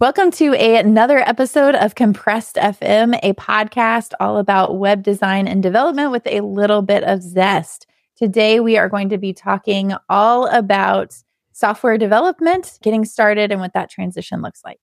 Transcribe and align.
Welcome 0.00 0.30
to 0.32 0.54
a, 0.54 0.76
another 0.76 1.18
episode 1.18 1.74
of 1.74 1.96
Compressed 1.96 2.54
FM, 2.54 3.18
a 3.20 3.32
podcast 3.32 4.12
all 4.20 4.38
about 4.38 4.78
web 4.78 5.02
design 5.02 5.48
and 5.48 5.60
development 5.60 6.12
with 6.12 6.24
a 6.28 6.40
little 6.42 6.82
bit 6.82 7.02
of 7.02 7.20
zest. 7.20 7.88
Today, 8.14 8.60
we 8.60 8.76
are 8.76 8.88
going 8.88 9.08
to 9.08 9.18
be 9.18 9.32
talking 9.32 9.94
all 10.08 10.46
about 10.46 11.16
software 11.50 11.98
development, 11.98 12.78
getting 12.80 13.04
started, 13.04 13.50
and 13.50 13.60
what 13.60 13.72
that 13.72 13.90
transition 13.90 14.40
looks 14.40 14.62
like. 14.64 14.78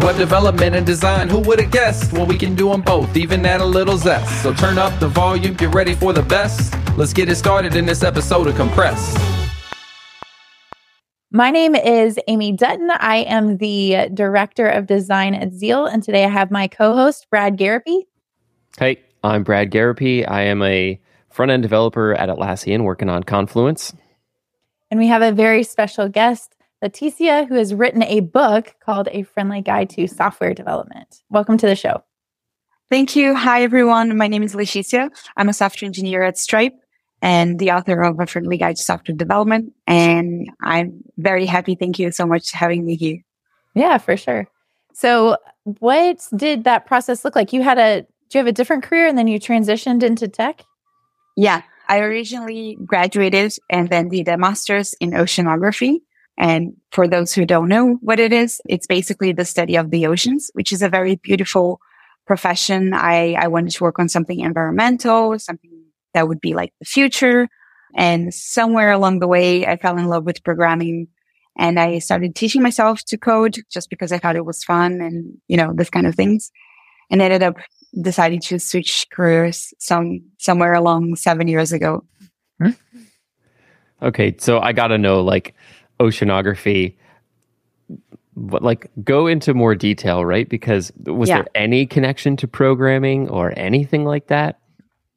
Web 0.00 0.16
development 0.16 0.76
and 0.76 0.86
design, 0.86 1.28
who 1.28 1.40
would 1.40 1.60
have 1.60 1.70
guessed? 1.70 2.10
Well, 2.14 2.24
we 2.24 2.38
can 2.38 2.54
do 2.54 2.70
them 2.70 2.80
both, 2.80 3.18
even 3.18 3.44
add 3.44 3.60
a 3.60 3.66
little 3.66 3.98
zest. 3.98 4.42
So 4.42 4.54
turn 4.54 4.78
up 4.78 4.98
the 4.98 5.08
volume, 5.08 5.56
get 5.56 5.74
ready 5.74 5.94
for 5.94 6.14
the 6.14 6.22
best. 6.22 6.74
Let's 6.96 7.12
get 7.12 7.28
it 7.28 7.36
started 7.36 7.76
in 7.76 7.84
this 7.84 8.02
episode 8.02 8.46
of 8.46 8.56
Compressed. 8.56 9.33
My 11.36 11.50
name 11.50 11.74
is 11.74 12.16
Amy 12.28 12.52
Dutton. 12.52 12.92
I 12.92 13.24
am 13.24 13.56
the 13.56 14.08
director 14.14 14.68
of 14.68 14.86
design 14.86 15.34
at 15.34 15.52
Zeal, 15.52 15.84
and 15.84 16.00
today 16.00 16.24
I 16.24 16.28
have 16.28 16.52
my 16.52 16.68
co-host 16.68 17.26
Brad 17.28 17.58
Garropy. 17.58 18.02
Hey, 18.78 19.00
I'm 19.24 19.42
Brad 19.42 19.72
Garropy. 19.72 20.24
I 20.30 20.42
am 20.42 20.62
a 20.62 21.00
front-end 21.30 21.64
developer 21.64 22.14
at 22.14 22.28
Atlassian 22.28 22.84
working 22.84 23.08
on 23.08 23.24
Confluence. 23.24 23.92
And 24.92 25.00
we 25.00 25.08
have 25.08 25.22
a 25.22 25.32
very 25.32 25.64
special 25.64 26.08
guest, 26.08 26.54
Leticia, 26.84 27.48
who 27.48 27.56
has 27.56 27.74
written 27.74 28.04
a 28.04 28.20
book 28.20 28.76
called 28.78 29.08
A 29.10 29.24
Friendly 29.24 29.60
Guide 29.60 29.90
to 29.90 30.06
Software 30.06 30.54
Development. 30.54 31.20
Welcome 31.30 31.58
to 31.58 31.66
the 31.66 31.74
show. 31.74 32.04
Thank 32.88 33.16
you. 33.16 33.34
Hi, 33.34 33.64
everyone. 33.64 34.16
My 34.16 34.28
name 34.28 34.44
is 34.44 34.54
Leticia. 34.54 35.10
I'm 35.36 35.48
a 35.48 35.52
software 35.52 35.88
engineer 35.88 36.22
at 36.22 36.38
Stripe 36.38 36.74
and 37.24 37.58
the 37.58 37.70
author 37.70 38.02
of 38.02 38.20
A 38.20 38.26
Friendly 38.26 38.58
Guide 38.58 38.76
to 38.76 38.82
Software 38.82 39.16
Development. 39.16 39.72
And 39.86 40.50
I'm 40.60 41.02
very 41.16 41.46
happy. 41.46 41.74
Thank 41.74 41.98
you 41.98 42.12
so 42.12 42.26
much 42.26 42.50
for 42.50 42.58
having 42.58 42.84
me 42.84 42.96
here. 42.96 43.24
Yeah, 43.74 43.96
for 43.96 44.14
sure. 44.14 44.46
So, 44.92 45.38
what 45.64 46.28
did 46.36 46.64
that 46.64 46.84
process 46.84 47.24
look 47.24 47.34
like? 47.34 47.54
You 47.54 47.62
had 47.62 47.78
a, 47.78 48.02
do 48.02 48.38
you 48.38 48.40
have 48.40 48.46
a 48.46 48.52
different 48.52 48.84
career 48.84 49.08
and 49.08 49.16
then 49.16 49.26
you 49.26 49.40
transitioned 49.40 50.02
into 50.02 50.28
tech? 50.28 50.64
Yeah, 51.34 51.62
I 51.88 52.00
originally 52.00 52.76
graduated 52.84 53.54
and 53.70 53.88
then 53.88 54.10
did 54.10 54.28
a 54.28 54.36
master's 54.36 54.92
in 55.00 55.12
oceanography. 55.12 56.00
And 56.36 56.76
for 56.90 57.08
those 57.08 57.32
who 57.32 57.46
don't 57.46 57.68
know 57.68 57.94
what 58.02 58.20
it 58.20 58.34
is, 58.34 58.60
it's 58.68 58.86
basically 58.86 59.32
the 59.32 59.46
study 59.46 59.76
of 59.76 59.90
the 59.90 60.06
oceans, 60.06 60.50
which 60.52 60.72
is 60.72 60.82
a 60.82 60.90
very 60.90 61.16
beautiful 61.16 61.80
profession. 62.26 62.92
I, 62.92 63.34
I 63.38 63.48
wanted 63.48 63.72
to 63.72 63.84
work 63.84 63.98
on 63.98 64.10
something 64.10 64.40
environmental, 64.40 65.38
something 65.38 65.73
that 66.14 66.28
would 66.28 66.40
be 66.40 66.54
like 66.54 66.72
the 66.80 66.86
future. 66.86 67.48
And 67.96 68.32
somewhere 68.32 68.90
along 68.90 69.20
the 69.20 69.28
way, 69.28 69.66
I 69.66 69.76
fell 69.76 69.98
in 69.98 70.06
love 70.06 70.24
with 70.24 70.42
programming 70.42 71.08
and 71.56 71.78
I 71.78 71.98
started 72.00 72.34
teaching 72.34 72.62
myself 72.62 73.04
to 73.06 73.18
code 73.18 73.58
just 73.70 73.90
because 73.90 74.10
I 74.10 74.18
thought 74.18 74.36
it 74.36 74.44
was 74.44 74.64
fun 74.64 75.00
and, 75.00 75.36
you 75.46 75.56
know, 75.56 75.72
this 75.72 75.90
kind 75.90 76.06
of 76.06 76.14
things 76.14 76.50
and 77.10 77.22
ended 77.22 77.42
up 77.42 77.56
deciding 78.00 78.40
to 78.40 78.58
switch 78.58 79.06
careers 79.12 79.72
some, 79.78 80.22
somewhere 80.38 80.74
along 80.74 81.14
seven 81.14 81.46
years 81.46 81.72
ago. 81.72 82.04
Hmm? 82.60 82.70
Okay. 84.02 84.34
So 84.38 84.58
I 84.58 84.72
got 84.72 84.88
to 84.88 84.98
know 84.98 85.20
like 85.20 85.54
oceanography, 86.00 86.96
but 88.36 88.62
like 88.62 88.90
go 89.04 89.28
into 89.28 89.54
more 89.54 89.76
detail, 89.76 90.24
right? 90.24 90.48
Because 90.48 90.92
was 91.04 91.28
yeah. 91.28 91.36
there 91.36 91.46
any 91.54 91.86
connection 91.86 92.36
to 92.38 92.48
programming 92.48 93.28
or 93.28 93.56
anything 93.56 94.04
like 94.04 94.26
that? 94.26 94.58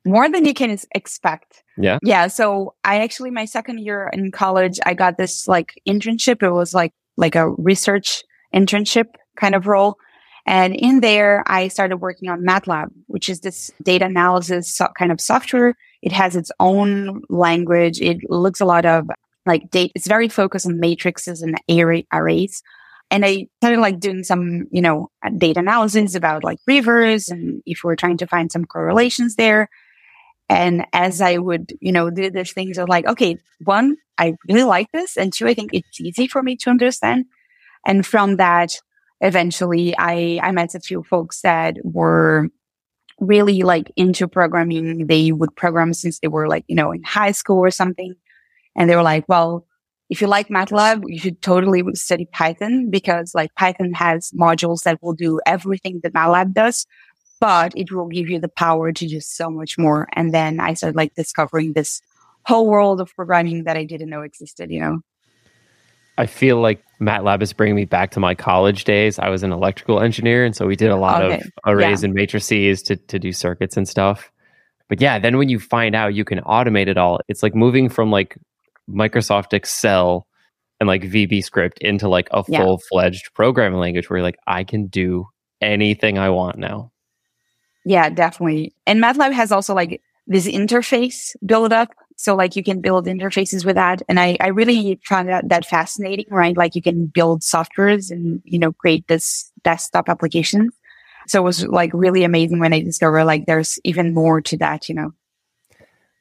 More 0.07 0.29
than 0.29 0.45
you 0.45 0.53
can 0.53 0.77
expect. 0.95 1.63
Yeah. 1.77 1.99
Yeah. 2.03 2.27
So 2.27 2.75
I 2.83 3.01
actually, 3.01 3.31
my 3.31 3.45
second 3.45 3.79
year 3.79 4.09
in 4.13 4.31
college, 4.31 4.79
I 4.85 4.93
got 4.93 5.17
this 5.17 5.47
like 5.47 5.79
internship. 5.87 6.41
It 6.41 6.51
was 6.51 6.73
like, 6.73 6.93
like 7.17 7.35
a 7.35 7.49
research 7.51 8.23
internship 8.53 9.05
kind 9.35 9.55
of 9.55 9.67
role. 9.67 9.97
And 10.45 10.75
in 10.75 11.01
there, 11.01 11.43
I 11.45 11.67
started 11.67 11.97
working 11.97 12.29
on 12.29 12.45
MATLAB, 12.45 12.87
which 13.07 13.27
is 13.27 13.41
this 13.41 13.69
data 13.83 14.05
analysis 14.05 14.73
so- 14.73 14.87
kind 14.97 15.11
of 15.11 15.19
software. 15.19 15.75
It 16.01 16.13
has 16.13 16.35
its 16.35 16.51
own 16.59 17.21
language. 17.29 17.99
It 17.99 18.17
looks 18.29 18.61
a 18.61 18.65
lot 18.65 18.85
of 18.85 19.09
like 19.45 19.69
data. 19.71 19.91
It's 19.93 20.07
very 20.07 20.29
focused 20.29 20.65
on 20.65 20.79
matrices 20.79 21.41
and 21.41 21.59
array- 21.69 22.07
arrays. 22.13 22.63
And 23.09 23.25
I 23.25 23.47
started 23.61 23.79
like 23.79 23.99
doing 23.99 24.23
some, 24.23 24.67
you 24.71 24.81
know, 24.81 25.09
data 25.37 25.59
analysis 25.59 26.15
about 26.15 26.43
like 26.43 26.59
rivers 26.67 27.29
and 27.29 27.61
if 27.65 27.79
we're 27.83 27.95
trying 27.95 28.17
to 28.17 28.27
find 28.27 28.51
some 28.51 28.65
correlations 28.65 29.35
there. 29.35 29.69
And 30.49 30.85
as 30.93 31.21
I 31.21 31.37
would, 31.37 31.73
you 31.81 31.91
know, 31.91 32.09
do 32.09 32.29
these 32.29 32.53
things 32.53 32.77
of 32.77 32.87
like, 32.87 33.05
okay, 33.05 33.37
one, 33.59 33.97
I 34.17 34.35
really 34.47 34.63
like 34.63 34.91
this. 34.91 35.17
And 35.17 35.33
two, 35.33 35.47
I 35.47 35.53
think 35.53 35.71
it's 35.73 35.99
easy 35.99 36.27
for 36.27 36.41
me 36.41 36.55
to 36.57 36.69
understand. 36.69 37.25
And 37.85 38.05
from 38.05 38.37
that, 38.37 38.79
eventually 39.21 39.95
I, 39.97 40.39
I 40.41 40.51
met 40.51 40.75
a 40.75 40.79
few 40.79 41.03
folks 41.03 41.41
that 41.41 41.77
were 41.83 42.47
really 43.19 43.63
like 43.63 43.91
into 43.95 44.27
programming. 44.27 45.07
They 45.07 45.31
would 45.31 45.55
program 45.55 45.93
since 45.93 46.19
they 46.19 46.27
were 46.27 46.47
like, 46.47 46.63
you 46.67 46.75
know, 46.75 46.91
in 46.91 47.03
high 47.03 47.31
school 47.31 47.59
or 47.59 47.71
something. 47.71 48.15
And 48.75 48.89
they 48.89 48.95
were 48.95 49.03
like, 49.03 49.25
well, 49.27 49.65
if 50.09 50.21
you 50.21 50.27
like 50.27 50.47
MATLAB, 50.47 51.03
you 51.07 51.19
should 51.19 51.41
totally 51.41 51.83
study 51.93 52.27
Python 52.31 52.89
because 52.89 53.35
like 53.35 53.53
Python 53.55 53.91
has 53.93 54.31
modules 54.31 54.83
that 54.83 55.01
will 55.01 55.13
do 55.13 55.41
everything 55.45 55.99
that 56.03 56.13
MATLAB 56.13 56.53
does 56.53 56.85
but 57.39 57.73
it 57.75 57.91
will 57.91 58.07
give 58.07 58.29
you 58.29 58.39
the 58.39 58.49
power 58.49 58.91
to 58.91 59.07
do 59.07 59.19
so 59.19 59.49
much 59.49 59.77
more. 59.77 60.07
And 60.13 60.33
then 60.33 60.59
I 60.59 60.73
started 60.73 60.95
like 60.95 61.13
discovering 61.15 61.73
this 61.73 62.01
whole 62.45 62.67
world 62.67 63.01
of 63.01 63.13
programming 63.15 63.65
that 63.65 63.77
I 63.77 63.83
didn't 63.83 64.09
know 64.09 64.21
existed, 64.21 64.71
you 64.71 64.79
know? 64.79 65.01
I 66.17 66.25
feel 66.25 66.59
like 66.59 66.81
MATLAB 66.99 67.43
is 67.43 67.53
bringing 67.53 67.75
me 67.75 67.85
back 67.85 68.11
to 68.11 68.19
my 68.19 68.33
college 68.33 68.85
days. 68.85 69.19
I 69.19 69.29
was 69.29 69.43
an 69.43 69.51
electrical 69.51 69.99
engineer, 69.99 70.45
and 70.45 70.55
so 70.55 70.65
we 70.65 70.75
did 70.75 70.89
a 70.89 70.95
lot 70.95 71.23
okay. 71.23 71.41
of 71.41 71.51
arrays 71.65 72.01
yeah. 72.01 72.07
and 72.07 72.15
matrices 72.15 72.81
to, 72.83 72.95
to 72.95 73.19
do 73.19 73.31
circuits 73.31 73.77
and 73.77 73.87
stuff. 73.87 74.31
But 74.89 74.99
yeah, 74.99 75.19
then 75.19 75.37
when 75.37 75.49
you 75.49 75.59
find 75.59 75.95
out 75.95 76.15
you 76.15 76.25
can 76.25 76.39
automate 76.39 76.87
it 76.87 76.97
all, 76.97 77.19
it's 77.27 77.43
like 77.43 77.53
moving 77.53 77.89
from 77.89 78.09
like 78.09 78.37
Microsoft 78.89 79.53
Excel 79.53 80.25
and 80.79 80.87
like 80.87 81.03
VB 81.03 81.43
script 81.43 81.79
into 81.79 82.07
like 82.07 82.29
a 82.31 82.43
yeah. 82.47 82.63
full 82.63 82.79
fledged 82.89 83.33
programming 83.35 83.79
language 83.79 84.09
where 84.09 84.21
like 84.21 84.37
I 84.47 84.63
can 84.63 84.87
do 84.87 85.27
anything 85.61 86.17
I 86.17 86.29
want 86.29 86.57
now. 86.57 86.91
Yeah, 87.87 88.09
definitely. 88.09 88.73
And 88.85 88.99
MATLAB 89.01 89.31
has 89.31 89.53
also 89.53 89.73
like 89.73 90.01
this 90.27 90.45
interface 90.45 91.37
build 91.45 91.71
up. 91.71 91.93
So 92.17 92.35
like 92.35 92.57
you 92.57 92.63
can 92.63 92.81
build 92.81 93.05
interfaces 93.05 93.63
with 93.63 93.75
that. 93.75 94.01
And 94.09 94.19
I, 94.19 94.35
I 94.41 94.47
really 94.47 94.99
found 95.05 95.29
that, 95.29 95.47
that 95.47 95.65
fascinating, 95.65 96.25
right? 96.29 96.57
Like 96.57 96.75
you 96.75 96.81
can 96.81 97.05
build 97.05 97.43
softwares 97.43 98.11
and, 98.11 98.41
you 98.43 98.59
know, 98.59 98.73
create 98.73 99.07
this 99.07 99.49
desktop 99.63 100.09
applications. 100.09 100.73
So 101.27 101.39
it 101.39 101.43
was 101.45 101.65
like 101.65 101.91
really 101.93 102.25
amazing 102.25 102.59
when 102.59 102.73
I 102.73 102.81
discovered 102.81 103.23
like 103.23 103.45
there's 103.45 103.79
even 103.85 104.13
more 104.13 104.41
to 104.41 104.57
that, 104.57 104.89
you 104.89 104.95
know? 104.95 105.13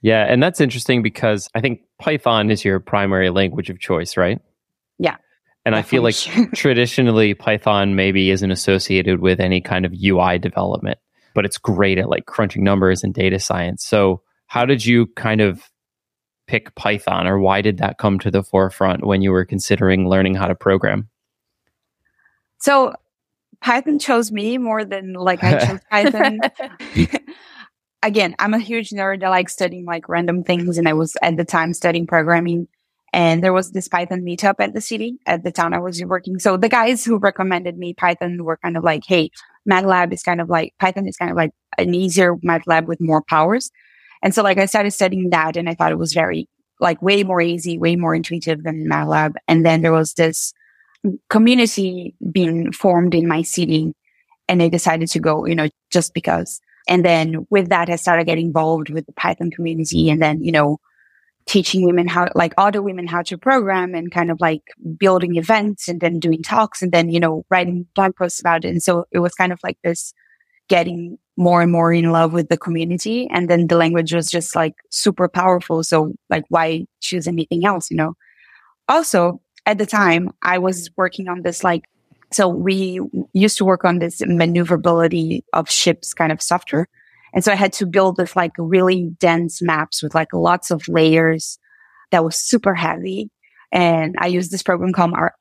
Yeah. 0.02 0.22
And 0.22 0.40
that's 0.40 0.60
interesting 0.60 1.02
because 1.02 1.50
I 1.52 1.60
think 1.60 1.80
Python 1.98 2.52
is 2.52 2.64
your 2.64 2.78
primary 2.78 3.30
language 3.30 3.70
of 3.70 3.80
choice, 3.80 4.16
right? 4.16 4.40
Yeah. 5.00 5.16
And 5.64 5.74
I 5.74 5.82
feel 5.82 6.04
like 6.04 6.14
traditionally 6.54 7.34
Python 7.34 7.96
maybe 7.96 8.30
isn't 8.30 8.52
associated 8.52 9.18
with 9.20 9.40
any 9.40 9.60
kind 9.60 9.84
of 9.84 9.92
UI 9.92 10.38
development 10.38 11.00
but 11.36 11.44
it's 11.44 11.58
great 11.58 11.98
at 11.98 12.08
like 12.08 12.24
crunching 12.24 12.64
numbers 12.64 13.04
and 13.04 13.12
data 13.12 13.38
science. 13.38 13.84
So, 13.84 14.22
how 14.46 14.64
did 14.64 14.84
you 14.84 15.06
kind 15.16 15.42
of 15.42 15.70
pick 16.48 16.74
Python, 16.74 17.26
or 17.26 17.38
why 17.38 17.60
did 17.60 17.78
that 17.78 17.98
come 17.98 18.18
to 18.20 18.30
the 18.30 18.42
forefront 18.42 19.06
when 19.06 19.20
you 19.20 19.30
were 19.30 19.44
considering 19.44 20.08
learning 20.08 20.34
how 20.34 20.46
to 20.46 20.54
program? 20.54 21.08
So, 22.58 22.94
Python 23.60 23.98
chose 23.98 24.32
me 24.32 24.56
more 24.56 24.84
than 24.84 25.12
like 25.12 25.44
I 25.44 25.66
chose 25.66 25.80
Python. 25.90 26.40
Again, 28.02 28.34
I'm 28.38 28.54
a 28.54 28.58
huge 28.58 28.90
nerd. 28.90 29.22
I 29.22 29.28
like 29.28 29.50
studying 29.50 29.84
like 29.84 30.08
random 30.08 30.42
things, 30.42 30.78
and 30.78 30.88
I 30.88 30.94
was 30.94 31.16
at 31.22 31.36
the 31.36 31.44
time 31.44 31.74
studying 31.74 32.06
programming. 32.06 32.66
And 33.12 33.42
there 33.42 33.52
was 33.52 33.72
this 33.72 33.88
Python 33.88 34.22
meetup 34.22 34.56
at 34.58 34.74
the 34.74 34.80
city 34.80 35.18
at 35.26 35.42
the 35.44 35.52
town 35.52 35.74
I 35.74 35.78
was 35.78 36.02
working. 36.04 36.38
So 36.38 36.56
the 36.56 36.68
guys 36.68 37.04
who 37.04 37.18
recommended 37.18 37.78
me 37.78 37.94
Python 37.94 38.42
were 38.44 38.58
kind 38.58 38.76
of 38.76 38.84
like, 38.84 39.04
Hey, 39.06 39.30
MATLAB 39.68 40.12
is 40.12 40.22
kind 40.22 40.40
of 40.40 40.48
like 40.48 40.74
Python 40.80 41.08
is 41.08 41.16
kind 41.16 41.30
of 41.30 41.36
like 41.36 41.50
an 41.78 41.94
easier 41.94 42.36
MATLAB 42.36 42.86
with 42.86 43.00
more 43.00 43.22
powers. 43.22 43.70
And 44.22 44.34
so 44.34 44.42
like 44.42 44.58
I 44.58 44.66
started 44.66 44.92
studying 44.92 45.30
that 45.30 45.56
and 45.56 45.68
I 45.68 45.74
thought 45.74 45.92
it 45.92 45.98
was 45.98 46.12
very 46.12 46.48
like 46.80 47.00
way 47.02 47.22
more 47.22 47.40
easy, 47.40 47.78
way 47.78 47.96
more 47.96 48.14
intuitive 48.14 48.62
than 48.62 48.88
MATLAB. 48.88 49.34
And 49.48 49.64
then 49.64 49.82
there 49.82 49.92
was 49.92 50.14
this 50.14 50.52
community 51.30 52.14
being 52.32 52.72
formed 52.72 53.14
in 53.14 53.28
my 53.28 53.42
city 53.42 53.94
and 54.48 54.62
I 54.62 54.68
decided 54.68 55.08
to 55.10 55.20
go, 55.20 55.44
you 55.46 55.54
know, 55.54 55.68
just 55.90 56.14
because. 56.14 56.60
And 56.88 57.04
then 57.04 57.46
with 57.50 57.68
that, 57.70 57.90
I 57.90 57.96
started 57.96 58.26
getting 58.26 58.46
involved 58.46 58.90
with 58.90 59.06
the 59.06 59.12
Python 59.12 59.50
community 59.50 60.08
and 60.08 60.22
then, 60.22 60.42
you 60.42 60.52
know, 60.52 60.78
teaching 61.46 61.86
women 61.86 62.08
how, 62.08 62.28
like 62.34 62.52
other 62.58 62.82
women 62.82 63.06
how 63.06 63.22
to 63.22 63.38
program 63.38 63.94
and 63.94 64.10
kind 64.10 64.30
of 64.30 64.40
like 64.40 64.62
building 64.98 65.36
events 65.36 65.88
and 65.88 66.00
then 66.00 66.18
doing 66.18 66.42
talks 66.42 66.82
and 66.82 66.92
then, 66.92 67.08
you 67.08 67.20
know, 67.20 67.44
writing 67.50 67.86
blog 67.94 68.14
posts 68.16 68.40
about 68.40 68.64
it. 68.64 68.68
And 68.68 68.82
so 68.82 69.04
it 69.12 69.20
was 69.20 69.32
kind 69.34 69.52
of 69.52 69.60
like 69.62 69.78
this 69.84 70.12
getting 70.68 71.16
more 71.36 71.62
and 71.62 71.70
more 71.70 71.92
in 71.92 72.10
love 72.10 72.32
with 72.32 72.48
the 72.48 72.56
community. 72.56 73.28
And 73.30 73.48
then 73.48 73.68
the 73.68 73.76
language 73.76 74.12
was 74.12 74.28
just 74.28 74.56
like 74.56 74.74
super 74.90 75.28
powerful. 75.28 75.84
So 75.84 76.12
like, 76.30 76.44
why 76.48 76.86
choose 77.00 77.28
anything 77.28 77.64
else, 77.64 77.90
you 77.90 77.96
know? 77.96 78.14
Also, 78.88 79.40
at 79.66 79.78
the 79.78 79.86
time 79.86 80.30
I 80.42 80.58
was 80.58 80.90
working 80.96 81.28
on 81.28 81.42
this 81.42 81.62
like, 81.62 81.84
so 82.32 82.48
we 82.48 83.00
used 83.32 83.56
to 83.58 83.64
work 83.64 83.84
on 83.84 84.00
this 84.00 84.20
maneuverability 84.24 85.44
of 85.52 85.70
ships 85.70 86.12
kind 86.12 86.32
of 86.32 86.42
software. 86.42 86.88
And 87.36 87.44
so 87.44 87.52
I 87.52 87.54
had 87.54 87.74
to 87.74 87.86
build 87.86 88.16
this 88.16 88.34
like 88.34 88.52
really 88.56 89.10
dense 89.20 89.60
maps 89.60 90.02
with 90.02 90.14
like 90.14 90.32
lots 90.32 90.70
of 90.70 90.88
layers 90.88 91.58
that 92.10 92.24
was 92.24 92.38
super 92.38 92.74
heavy. 92.74 93.30
And 93.70 94.14
I 94.18 94.28
used 94.28 94.50
this 94.50 94.62
program 94.62 94.94
called 94.94 95.12
Ar- 95.12 95.34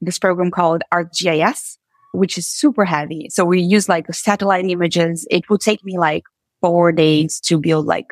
this 0.00 0.20
program 0.20 0.52
called 0.52 0.82
ArcGIS, 0.94 1.76
which 2.14 2.38
is 2.38 2.46
super 2.46 2.84
heavy. 2.84 3.26
So 3.30 3.44
we 3.44 3.60
use 3.60 3.88
like 3.88 4.06
satellite 4.14 4.64
images. 4.64 5.26
It 5.28 5.50
would 5.50 5.60
take 5.60 5.84
me 5.84 5.98
like 5.98 6.22
four 6.60 6.92
days 6.92 7.40
to 7.40 7.58
build 7.58 7.84
like 7.84 8.06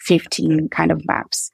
15 0.00 0.70
kind 0.70 0.90
of 0.90 1.06
maps. 1.06 1.50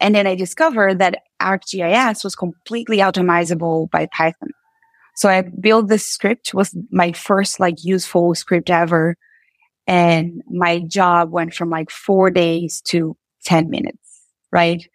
And 0.00 0.14
then 0.14 0.28
I 0.28 0.36
discovered 0.36 1.00
that 1.00 1.18
ArcGIS 1.42 2.22
was 2.22 2.36
completely 2.36 2.98
automizable 2.98 3.90
by 3.90 4.06
Python. 4.06 4.50
So 5.16 5.28
I 5.28 5.42
built 5.42 5.88
this 5.88 6.06
script 6.06 6.54
was 6.54 6.76
my 6.92 7.10
first 7.10 7.58
like 7.58 7.82
useful 7.82 8.36
script 8.36 8.70
ever. 8.70 9.16
And 9.86 10.42
my 10.48 10.80
job 10.80 11.30
went 11.30 11.54
from 11.54 11.70
like 11.70 11.90
four 11.90 12.30
days 12.30 12.80
to 12.82 13.16
10 13.44 13.70
minutes. 13.70 13.98
Right. 14.52 14.88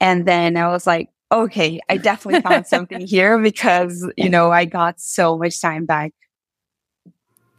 And 0.00 0.26
then 0.26 0.56
I 0.56 0.68
was 0.68 0.86
like, 0.86 1.10
okay, 1.30 1.80
I 1.88 1.96
definitely 1.96 2.42
found 2.42 2.66
something 2.66 3.00
here 3.06 3.38
because, 3.38 4.06
you 4.16 4.28
know, 4.28 4.50
I 4.50 4.64
got 4.64 5.00
so 5.00 5.38
much 5.38 5.60
time 5.60 5.86
back. 5.86 6.12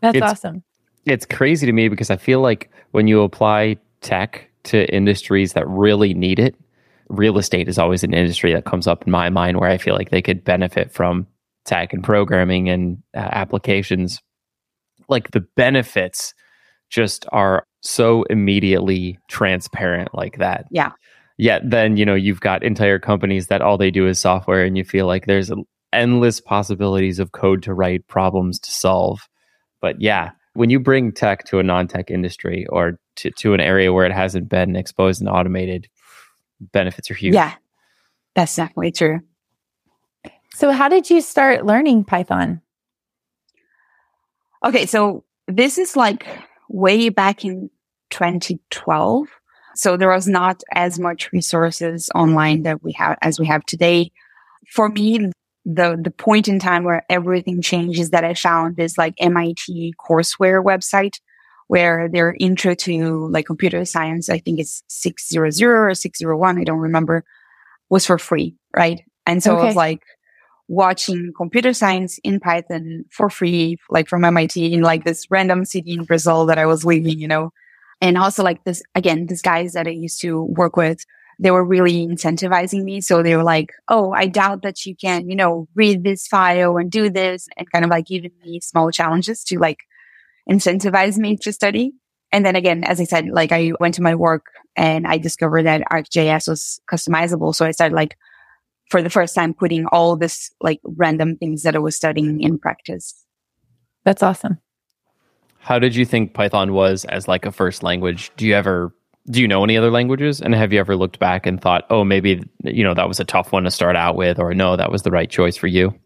That's 0.02 0.18
it's, 0.18 0.26
awesome. 0.26 0.64
It's 1.06 1.26
crazy 1.26 1.66
to 1.66 1.74
me 1.74 1.90
because 1.90 2.10
I 2.10 2.18
feel 2.18 2.42
like 2.42 2.70
when 2.92 3.08
you 3.08 3.22
apply 3.22 3.78
tech 4.02 4.50
to 4.66 4.94
industries 4.94 5.54
that 5.54 5.68
really 5.68 6.14
need 6.14 6.40
it, 6.40 6.56
real 7.10 7.38
estate 7.38 7.68
is 7.68 7.80
always 7.80 8.04
an 8.04 8.14
industry 8.14 8.54
that 8.54 8.66
comes 8.66 8.88
up 8.88 9.06
in 9.06 9.12
my 9.12 9.30
mind 9.30 9.60
where 9.60 9.70
I 9.70 9.78
feel 9.78 9.96
like 9.96 10.10
they 10.10 10.22
could 10.22 10.44
benefit 10.44 10.92
from 10.92 11.28
tech 11.66 11.94
and 11.94 12.04
programming 12.04 12.70
and 12.70 13.02
uh, 13.16 13.20
applications. 13.20 14.22
Like 15.08 15.32
the 15.32 15.42
benefits 15.56 16.34
just 16.94 17.26
are 17.32 17.66
so 17.82 18.24
immediately 18.30 19.18
transparent 19.28 20.14
like 20.14 20.38
that. 20.38 20.66
Yeah. 20.70 20.92
Yet 21.38 21.68
then, 21.68 21.98
you 21.98 22.06
know, 22.06 22.14
you've 22.14 22.40
got 22.40 22.64
entire 22.64 23.00
companies 23.00 23.48
that 23.48 23.64
all 23.64 23.80
they 23.80 23.90
do 23.90 24.08
is 24.08 24.20
software 24.20 24.64
and 24.64 24.78
you 24.78 24.84
feel 24.84 25.08
like 25.08 25.26
there's 25.26 25.52
endless 25.92 26.40
possibilities 26.40 27.18
of 27.18 27.32
code 27.32 27.64
to 27.64 27.74
write, 27.74 28.08
problems 28.08 28.60
to 28.60 28.72
solve. 28.72 29.28
But 29.82 30.00
yeah, 30.00 30.32
when 30.54 30.70
you 30.70 30.80
bring 30.80 31.12
tech 31.12 31.46
to 31.46 31.58
a 31.58 31.64
non-tech 31.64 32.12
industry 32.12 32.68
or 32.70 33.00
to, 33.16 33.32
to 33.32 33.56
an 33.56 33.60
area 33.60 33.92
where 33.92 34.06
it 34.06 34.14
hasn't 34.14 34.48
been 34.48 34.76
exposed 34.76 35.20
and 35.20 35.30
automated, 35.30 35.90
benefits 36.72 37.10
are 37.10 37.16
huge. 37.16 37.34
Yeah, 37.34 37.54
that's 38.36 38.56
definitely 38.56 38.92
true. 38.92 39.22
So, 40.54 40.72
how 40.72 40.88
did 40.88 41.10
you 41.10 41.22
start 41.22 41.66
learning 41.66 42.04
Python? 42.04 42.62
Okay, 44.64 44.86
so 44.86 45.24
this 45.48 45.80
is 45.80 45.96
like 45.96 46.28
way 46.74 47.08
back 47.10 47.46
in 47.46 47.70
2012. 48.10 49.28
So 49.76 49.96
there 49.96 50.10
was 50.10 50.28
not 50.28 50.62
as 50.74 51.00
much 51.00 51.32
resources 51.32 52.10
online 52.14 52.64
that 52.64 52.84
we 52.84 52.92
have 52.94 53.18
as 53.22 53.40
we 53.40 53.46
have 53.48 53.66
today. 53.66 54.12
For 54.70 54.90
me, 54.90 55.32
the 55.66 55.98
the 56.02 56.12
point 56.12 56.48
in 56.48 56.60
time 56.60 56.84
where 56.84 57.06
everything 57.10 57.62
changes 57.62 58.10
that 58.10 58.24
I 58.26 58.34
found 58.34 58.80
is 58.80 58.98
like 58.98 59.14
MIT 59.18 59.94
courseware 60.00 60.64
website 60.64 61.20
where 61.68 62.10
their 62.10 62.36
intro 62.40 62.76
to 62.76 63.28
like 63.30 63.46
computer 63.46 63.86
science, 63.86 64.30
I 64.30 64.40
think 64.40 64.60
it's 64.60 64.84
600 64.90 65.90
or 65.90 65.94
601, 65.96 66.60
I 66.60 66.64
don't 66.66 66.80
remember, 66.80 67.24
was 67.90 68.06
for 68.06 68.18
free, 68.18 68.56
right? 68.76 69.02
And 69.26 69.42
so 69.42 69.54
okay. 69.54 69.62
I 69.62 69.66
was 69.68 69.76
like 69.76 70.04
watching 70.68 71.34
computer 71.36 71.74
science 71.74 72.20
in 72.24 72.40
Python 72.40 73.06
for 73.12 73.30
free, 73.30 73.78
like 73.90 74.08
from 74.08 74.24
MIT 74.24 74.74
in 74.74 74.82
like 74.82 75.04
this 75.04 75.30
random 75.30 75.66
city 75.66 75.92
in 75.92 76.06
Brazil 76.06 76.46
that 76.46 76.58
I 76.58 76.66
was 76.66 76.86
living, 76.86 77.20
you 77.20 77.28
know, 77.28 77.52
and 78.02 78.18
also 78.18 78.44
like 78.44 78.64
this, 78.64 78.82
again, 78.96 79.28
these 79.28 79.42
guys 79.42 79.74
that 79.74 79.88
I 79.88 79.92
used 79.92 80.22
to 80.22 80.44
work 80.44 80.76
with, 80.76 81.06
they 81.40 81.52
were 81.52 81.64
really 81.64 82.06
incentivizing 82.08 82.84
me. 82.84 83.02
So 83.02 83.24
they 83.24 83.36
were 83.36 83.44
like, 83.44 83.70
Oh, 83.88 84.12
I 84.12 84.28
doubt 84.28 84.62
that 84.64 84.86
you 84.86 84.96
can, 84.96 85.30
you 85.30 85.36
know, 85.36 85.68
read 85.76 86.04
this 86.04 86.28
file 86.28 86.78
and 86.78 86.92
do 86.92 87.10
this 87.10 87.48
and 87.58 87.72
kind 87.72 87.86
of 87.86 87.92
like 87.92 88.06
giving 88.06 88.32
me 88.44 88.60
small 88.62 88.92
challenges 88.92 89.44
to 89.46 89.60
like 89.60 89.80
incentivize 90.50 91.18
me 91.18 91.38
to 91.38 91.54
study. 91.54 91.94
And 92.32 92.46
then 92.46 92.56
again, 92.56 92.84
as 92.84 93.00
I 93.00 93.06
said, 93.06 93.28
like 93.30 93.52
I 93.52 93.74
went 93.80 93.96
to 93.96 94.02
my 94.02 94.16
work 94.16 94.46
and 94.76 95.06
I 95.06 95.18
discovered 95.18 95.64
that 95.64 95.84
ArcGIS 95.92 96.48
was 96.48 96.82
customizable. 96.92 97.54
So 97.54 97.66
I 97.66 97.72
started 97.72 97.96
like 97.96 98.18
for 98.94 99.02
the 99.02 99.10
first 99.10 99.34
time 99.34 99.56
putting 99.56 99.88
all 99.88 100.16
this 100.16 100.52
like 100.62 100.80
random 100.84 101.36
things 101.36 101.64
that 101.64 101.76
I 101.76 101.80
was 101.80 101.96
studying 101.96 102.42
in 102.42 102.60
practice. 102.60 103.26
That's 104.06 104.22
awesome. 104.22 104.60
How 105.58 105.80
did 105.80 105.96
you 105.96 106.06
think 106.06 106.36
Python 106.36 106.74
was 106.74 107.04
as 107.06 107.28
like 107.28 107.44
a 107.44 107.52
first 107.52 107.82
language? 107.82 108.30
Do 108.38 108.46
you 108.46 108.54
ever 108.54 108.94
do 109.32 109.42
you 109.42 109.48
know 109.48 109.64
any 109.64 109.78
other 109.78 109.90
languages? 109.90 110.42
And 110.42 110.54
have 110.54 110.72
you 110.72 110.80
ever 110.80 110.96
looked 110.96 111.18
back 111.18 111.48
and 111.48 111.60
thought, 111.60 111.88
oh, 111.90 112.04
maybe 112.04 112.44
you 112.66 112.84
know 112.84 112.94
that 112.94 113.08
was 113.08 113.20
a 113.20 113.26
tough 113.26 113.52
one 113.52 113.64
to 113.64 113.72
start 113.72 113.96
out 113.96 114.16
with, 114.16 114.38
or 114.38 114.54
no, 114.54 114.76
that 114.76 114.92
was 114.92 115.02
the 115.02 115.10
right 115.10 115.30
choice 115.30 115.58
for 115.58 115.66
you? 115.66 116.00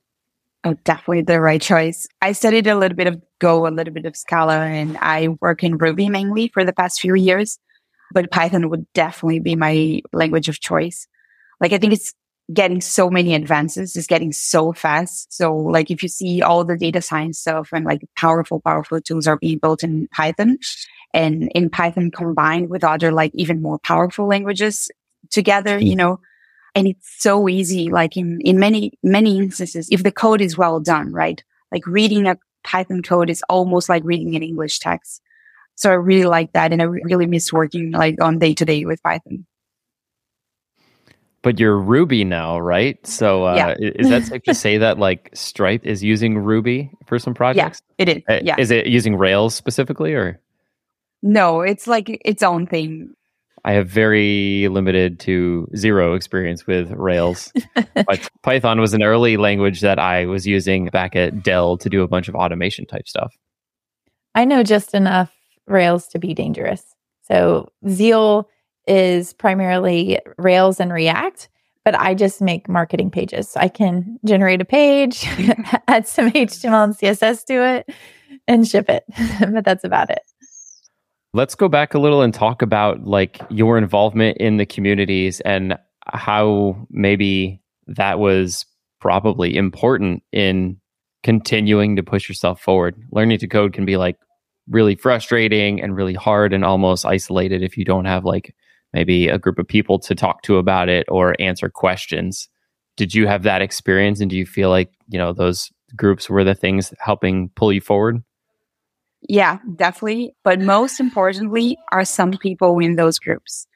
Oh, 0.64 0.76
definitely 0.86 1.24
the 1.24 1.42
right 1.42 1.62
choice. 1.62 2.08
I 2.22 2.32
studied 2.32 2.68
a 2.68 2.78
little 2.78 2.96
bit 2.96 3.08
of 3.08 3.22
Go, 3.40 3.68
a 3.68 3.70
little 3.70 3.94
bit 3.94 4.06
of 4.06 4.16
Scala, 4.16 4.60
and 4.60 4.98
I 5.02 5.28
work 5.42 5.62
in 5.62 5.78
Ruby 5.78 6.08
mainly 6.08 6.48
for 6.48 6.64
the 6.64 6.72
past 6.72 7.02
few 7.02 7.16
years. 7.16 7.60
But 8.14 8.32
Python 8.32 8.70
would 8.70 8.86
definitely 8.94 9.42
be 9.42 9.58
my 9.58 10.02
language 10.14 10.48
of 10.48 10.62
choice. 10.62 11.06
Like, 11.60 11.74
I 11.74 11.80
think 11.80 11.92
it's 11.92 12.14
getting 12.54 12.80
so 12.82 13.10
many 13.10 13.36
advances, 13.36 13.96
is 13.96 14.08
getting 14.08 14.32
so 14.32 14.72
fast. 14.74 15.34
So, 15.34 15.54
like, 15.56 15.92
if 15.92 16.02
you 16.02 16.10
see 16.10 16.42
all 16.42 16.64
the 16.64 16.78
data 16.78 17.02
science 17.02 17.40
stuff 17.40 17.70
and 17.74 17.86
like 17.86 18.02
powerful, 18.16 18.62
powerful 18.62 19.02
tools 19.02 19.28
are 19.28 19.38
being 19.38 19.60
built 19.60 19.84
in 19.84 20.08
Python 20.10 20.58
and 21.14 21.52
in 21.54 21.70
Python 21.70 22.12
combined 22.12 22.70
with 22.70 22.84
other 22.84 23.12
like 23.12 23.32
even 23.34 23.62
more 23.62 23.80
powerful 23.80 24.28
languages 24.28 24.90
together, 25.30 25.80
mm. 25.80 25.86
you 25.86 25.96
know, 25.96 26.20
and 26.76 26.88
it's 26.88 27.16
so 27.18 27.50
easy. 27.50 27.90
Like 27.90 28.16
in, 28.16 28.40
in 28.42 28.60
many, 28.60 28.94
many 29.04 29.38
instances, 29.38 29.90
if 29.92 30.04
the 30.04 30.12
code 30.12 30.42
is 30.42 30.58
well 30.58 30.80
done, 30.80 31.12
right? 31.12 31.44
Like 31.72 31.86
reading 31.86 32.28
a 32.28 32.38
Python 32.64 33.02
code 33.02 33.30
is 33.30 33.44
almost 33.50 33.90
like 33.90 34.04
reading 34.06 34.36
an 34.36 34.44
English 34.44 34.80
text. 34.80 35.22
So 35.76 35.92
I 35.92 35.96
really 35.96 36.26
like 36.26 36.54
that. 36.54 36.72
And 36.72 36.82
I 36.82 36.86
really 36.86 37.28
miss 37.28 37.54
working 37.54 37.92
like 37.92 38.22
on 38.22 38.40
day 38.40 38.54
to 38.54 38.66
day 38.66 38.86
with 38.86 39.02
Python. 39.04 39.46
But 41.48 41.62
you're 41.62 41.80
Ruby 41.80 42.26
now, 42.26 42.60
right? 42.60 43.00
So 43.08 43.46
uh, 43.46 43.56
yeah. 43.56 43.76
is 43.80 44.10
that 44.10 44.26
safe 44.26 44.44
to 44.44 44.54
say 44.54 44.78
that 44.80 45.00
like 45.00 45.30
Stripe 45.34 45.86
is 45.86 46.04
using 46.04 46.38
Ruby 46.40 46.92
for 47.06 47.18
some 47.18 47.34
projects? 47.42 47.82
Yeah, 47.98 48.04
it 48.06 48.18
is. 48.18 48.44
Yeah. 48.44 48.56
Is 48.60 48.70
it 48.70 48.88
using 48.88 49.16
Rails 49.16 49.56
specifically 49.56 50.14
or? 50.14 50.42
No, 51.24 51.62
it's 51.62 51.88
like 51.88 52.20
its 52.26 52.44
own 52.44 52.68
thing. 52.68 53.14
I 53.64 53.72
have 53.72 53.88
very 53.88 54.68
limited 54.68 55.22
to 55.22 55.70
zero 55.74 56.16
experience 56.16 56.68
with 56.68 56.92
Rails. 56.92 57.54
but 57.94 58.30
Python 58.44 58.82
was 58.82 58.94
an 58.94 59.02
early 59.02 59.38
language 59.38 59.80
that 59.80 60.00
I 60.00 60.26
was 60.26 60.46
using 60.46 60.88
back 60.88 61.16
at 61.16 61.44
Dell 61.44 61.78
to 61.78 61.88
do 61.88 62.04
a 62.04 62.10
bunch 62.10 62.28
of 62.28 62.36
automation 62.36 62.86
type 62.86 63.08
stuff. 63.08 63.34
I 64.36 64.44
know 64.44 64.64
just 64.64 64.94
enough 64.94 65.32
Rails 65.66 66.10
to 66.10 66.20
be 66.20 66.34
dangerous. 66.34 66.84
So 67.22 67.70
Zeal 67.88 68.50
is 68.88 69.34
primarily 69.34 70.20
Rails 70.38 70.80
and 70.80 70.92
React, 70.92 71.50
but 71.84 71.96
I 71.96 72.14
just 72.14 72.42
make 72.42 72.68
marketing 72.68 73.12
pages. 73.12 73.50
So 73.50 73.60
I 73.60 73.68
can 73.68 74.20
generate 74.26 74.62
a 74.62 74.66
page, 74.66 75.26
add 75.88 76.08
some 76.08 76.32
HTML 76.32 76.84
and 76.84 76.96
CSS 76.96 77.46
to 77.46 77.66
it, 77.66 77.96
and 78.48 78.68
ship 78.68 78.90
it. 78.90 79.04
but 79.52 79.64
that's 79.64 79.84
about 79.84 80.10
it. 80.10 80.22
Let's 81.34 81.56
go 81.56 81.68
back 81.68 81.94
a 81.94 82.00
little 82.00 82.22
and 82.22 82.34
talk 82.34 82.62
about 82.62 83.06
like 83.06 83.40
your 83.50 83.78
involvement 83.78 84.38
in 84.38 84.58
the 84.58 84.66
communities 84.66 85.40
and 85.42 85.78
how 86.08 86.88
maybe 86.90 87.62
that 87.88 88.20
was 88.20 88.66
probably 89.00 89.56
important 89.56 90.24
in 90.32 90.80
continuing 91.24 91.96
to 91.96 92.04
push 92.04 92.28
yourself 92.28 92.62
forward. 92.62 92.96
Learning 93.12 93.38
to 93.38 93.48
code 93.48 93.74
can 93.74 93.86
be 93.86 93.98
like 93.98 94.18
really 94.70 94.96
frustrating 94.96 95.82
and 95.82 95.96
really 95.96 96.14
hard 96.14 96.54
and 96.54 96.66
almost 96.66 97.06
isolated 97.06 97.62
if 97.64 97.78
you 97.78 97.86
don't 97.86 98.06
have 98.06 98.26
like 98.26 98.56
maybe 98.98 99.28
a 99.28 99.38
group 99.38 99.60
of 99.60 99.68
people 99.68 100.00
to 100.00 100.16
talk 100.16 100.42
to 100.42 100.58
about 100.58 100.90
it 100.90 101.06
or 101.08 101.36
answer 101.40 101.70
questions. 101.70 102.50
Did 102.96 103.14
you 103.14 103.28
have 103.28 103.44
that 103.44 103.62
experience 103.62 104.20
and 104.20 104.30
do 104.30 104.36
you 104.36 104.46
feel 104.48 104.72
like, 104.72 104.92
you 105.08 105.20
know, 105.20 105.34
those 105.34 105.72
groups 105.96 106.28
were 106.32 106.44
the 106.44 106.56
things 106.56 106.92
helping 107.00 107.50
pull 107.56 107.72
you 107.72 107.80
forward? 107.80 108.24
Yeah, 109.30 109.60
definitely. 109.76 110.36
But 110.44 110.60
most 110.60 111.00
importantly 111.00 111.78
are 111.92 112.06
some 112.06 112.32
people 112.32 112.80
in 112.80 112.96
those 112.96 113.20
groups. 113.20 113.68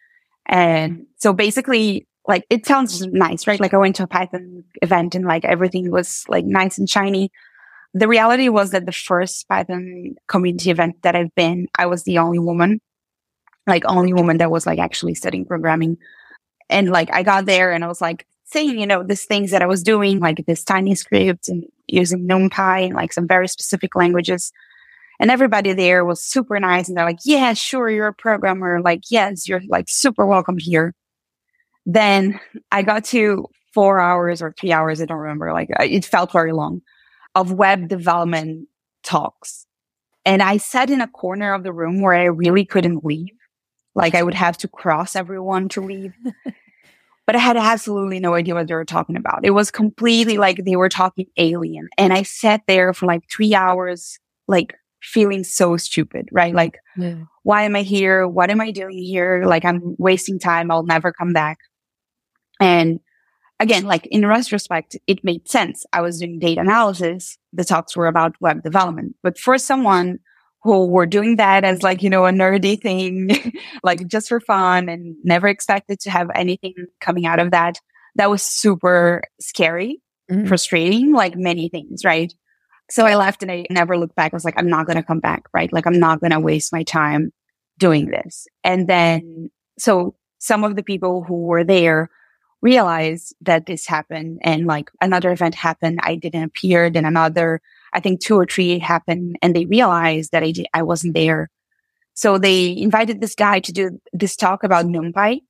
And 0.48 1.06
so 1.18 1.34
basically, 1.34 2.08
like 2.28 2.44
it 2.50 2.66
sounds 2.66 3.06
nice, 3.06 3.46
right? 3.46 3.60
Like 3.60 3.76
I 3.76 3.78
went 3.78 3.98
to 3.98 4.04
a 4.04 4.08
Python 4.08 4.64
event 4.82 5.14
and 5.14 5.26
like 5.26 5.46
everything 5.46 5.92
was 5.92 6.26
like 6.30 6.46
nice 6.46 6.80
and 6.80 6.90
shiny. 6.90 7.30
The 7.94 8.08
reality 8.08 8.50
was 8.50 8.72
that 8.72 8.88
the 8.88 8.92
first 8.92 9.48
Python 9.48 10.16
community 10.28 10.72
event 10.72 10.96
that 11.04 11.16
I've 11.16 11.36
been, 11.36 11.68
I 11.78 11.86
was 11.86 12.04
the 12.04 12.18
only 12.18 12.40
woman, 12.40 12.82
like 13.68 13.84
only 13.86 14.14
woman 14.14 14.38
that 14.38 14.52
was 14.52 14.66
like 14.66 14.80
actually 14.80 15.16
studying 15.16 15.46
programming. 15.46 15.98
And 16.70 16.90
like 16.90 17.12
I 17.14 17.24
got 17.24 17.46
there 17.46 17.72
and 17.72 17.84
I 17.84 17.88
was 17.88 18.02
like 18.02 18.26
saying, 18.46 18.80
you 18.80 18.88
know, 18.88 19.04
these 19.04 19.26
things 19.26 19.52
that 19.52 19.62
I 19.62 19.66
was 19.66 19.84
doing, 19.84 20.20
like 20.20 20.46
this 20.46 20.64
tiny 20.64 20.96
script 20.96 21.48
and 21.48 21.64
using 21.88 22.28
NumPy 22.28 22.86
and 22.86 22.96
like 22.96 23.14
some 23.14 23.28
very 23.28 23.48
specific 23.48 23.96
languages. 23.96 24.52
And 25.20 25.30
everybody 25.30 25.74
there 25.74 26.04
was 26.04 26.24
super 26.24 26.60
nice. 26.60 26.88
And 26.88 26.98
they're 26.98 27.06
like, 27.06 27.20
yeah, 27.24 27.54
sure. 27.54 27.90
You're 27.90 28.08
a 28.08 28.14
programmer. 28.14 28.82
Like, 28.82 29.02
yes, 29.10 29.48
you're 29.48 29.62
like 29.68 29.86
super 29.88 30.26
welcome 30.26 30.58
here. 30.58 30.94
Then 31.86 32.40
I 32.72 32.82
got 32.82 33.06
to 33.06 33.46
four 33.74 34.00
hours 34.00 34.42
or 34.42 34.54
three 34.60 34.72
hours. 34.72 35.02
I 35.02 35.06
don't 35.06 35.18
remember. 35.18 35.54
Like 35.54 35.70
uh, 35.80 35.84
it 35.84 36.06
felt 36.06 36.32
very 36.32 36.52
long 36.52 36.82
of 37.36 37.52
web 37.52 37.88
development 37.88 38.68
talks. 39.04 39.66
And 40.26 40.42
I 40.42 40.58
sat 40.58 40.90
in 40.90 41.02
a 41.02 41.08
corner 41.08 41.54
of 41.54 41.64
the 41.64 41.74
room 41.74 42.02
where 42.02 42.14
I 42.14 42.26
really 42.26 42.66
couldn't 42.66 43.04
leave. 43.04 43.30
Like 43.96 44.16
I 44.16 44.24
would 44.24 44.34
have 44.34 44.58
to 44.60 44.68
cross 44.68 45.16
everyone 45.16 45.70
to 45.70 45.82
leave. 45.82 46.14
but 47.26 47.36
I 47.36 47.40
had 47.40 47.58
absolutely 47.58 48.20
no 48.20 48.34
idea 48.34 48.56
what 48.56 48.68
they 48.68 48.74
were 48.74 48.86
talking 48.86 49.16
about. 49.16 49.42
It 49.44 49.52
was 49.52 49.72
completely 49.72 50.38
like 50.38 50.64
they 50.66 50.76
were 50.76 50.90
talking 50.90 51.28
alien. 51.38 51.90
And 51.98 52.14
I 52.14 52.24
sat 52.24 52.62
there 52.68 52.94
for 52.94 53.06
like 53.06 53.24
three 53.30 53.54
hours, 53.54 54.20
like 54.48 54.76
feeling 55.02 55.44
so 55.44 55.78
stupid, 55.78 56.30
right? 56.32 56.54
Like, 56.54 56.78
yeah. 56.98 57.16
why 57.44 57.64
am 57.64 57.76
I 57.76 57.82
here? 57.82 58.28
What 58.28 58.50
am 58.50 58.62
I 58.62 58.72
doing 58.72 58.98
here? 58.98 59.44
Like 59.46 59.66
I'm 59.66 59.96
wasting 59.98 60.40
time. 60.40 60.72
I'll 60.72 60.84
never 60.84 61.12
come 61.12 61.34
back. 61.34 61.60
And 62.60 63.00
again, 63.60 63.86
like 63.86 64.06
in 64.08 64.26
retrospect, 64.26 64.98
it 65.08 65.24
made 65.24 65.48
sense. 65.50 65.86
I 65.94 66.02
was 66.02 66.20
doing 66.20 66.40
data 66.40 66.62
analysis. 66.62 67.38
The 67.54 67.64
talks 67.64 67.96
were 67.96 68.08
about 68.08 68.36
web 68.40 68.64
development, 68.64 69.16
but 69.24 69.38
for 69.38 69.58
someone 69.58 70.20
who 70.64 70.88
were 70.88 71.06
doing 71.06 71.38
that 71.38 71.64
as 71.64 71.82
like, 71.82 72.04
you 72.04 72.10
know, 72.10 72.26
a 72.26 72.32
nerdy 72.32 72.80
thing, 72.80 73.54
like 73.84 74.08
just 74.08 74.30
for 74.30 74.40
fun 74.40 74.90
and 74.90 75.16
never 75.24 75.48
expected 75.48 76.00
to 76.02 76.12
have 76.12 76.30
anything 76.36 76.74
coming 77.00 77.26
out 77.26 77.40
of 77.40 77.52
that. 77.52 77.80
That 78.16 78.30
was 78.30 78.44
super 78.44 79.24
scary, 79.40 80.02
mm-hmm. 80.30 80.48
frustrating, 80.48 81.14
like 81.14 81.36
many 81.36 81.70
things, 81.70 82.04
right? 82.06 82.34
So 82.90 83.06
I 83.06 83.16
left 83.16 83.42
and 83.42 83.52
I 83.52 83.66
never 83.70 83.98
looked 83.98 84.16
back. 84.16 84.34
I 84.34 84.36
was 84.36 84.46
like, 84.46 84.58
I'm 84.58 84.70
not 84.70 84.86
going 84.86 84.98
to 84.98 85.04
come 85.04 85.22
back, 85.22 85.44
right? 85.54 85.72
Like 85.72 85.88
I'm 85.88 86.00
not 86.00 86.20
going 86.20 86.32
to 86.32 86.40
waste 86.40 86.74
my 86.74 86.84
time 86.84 87.32
doing 87.78 88.08
this. 88.08 88.48
And 88.64 88.88
then, 88.88 89.50
so 89.80 90.16
some 90.40 90.64
of 90.64 90.76
the 90.76 90.84
people 90.84 91.24
who 91.24 91.46
were 91.46 91.64
there 91.64 92.10
realized 92.62 93.34
that 93.42 93.66
this 93.66 93.88
happened 93.88 94.40
and 94.44 94.66
like 94.66 94.92
another 95.02 95.32
event 95.32 95.56
happened. 95.56 96.00
I 96.04 96.16
didn't 96.16 96.44
appear. 96.44 96.90
Then 96.90 97.06
another, 97.06 97.62
I 97.94 98.00
think 98.00 98.22
two 98.22 98.36
or 98.36 98.46
three 98.46 98.80
happened 98.80 99.38
and 99.42 99.56
they 99.56 99.66
realized 99.66 100.32
that 100.32 100.44
I, 100.44 100.52
did, 100.52 100.68
I 100.74 100.84
wasn't 100.84 101.14
there. 101.14 101.50
So 102.14 102.38
they 102.38 102.76
invited 102.78 103.22
this 103.22 103.36
guy 103.36 103.60
to 103.62 103.72
do 103.72 104.00
this 104.14 104.36
talk 104.36 104.64
about 104.64 104.86
NumPy. 104.86 105.42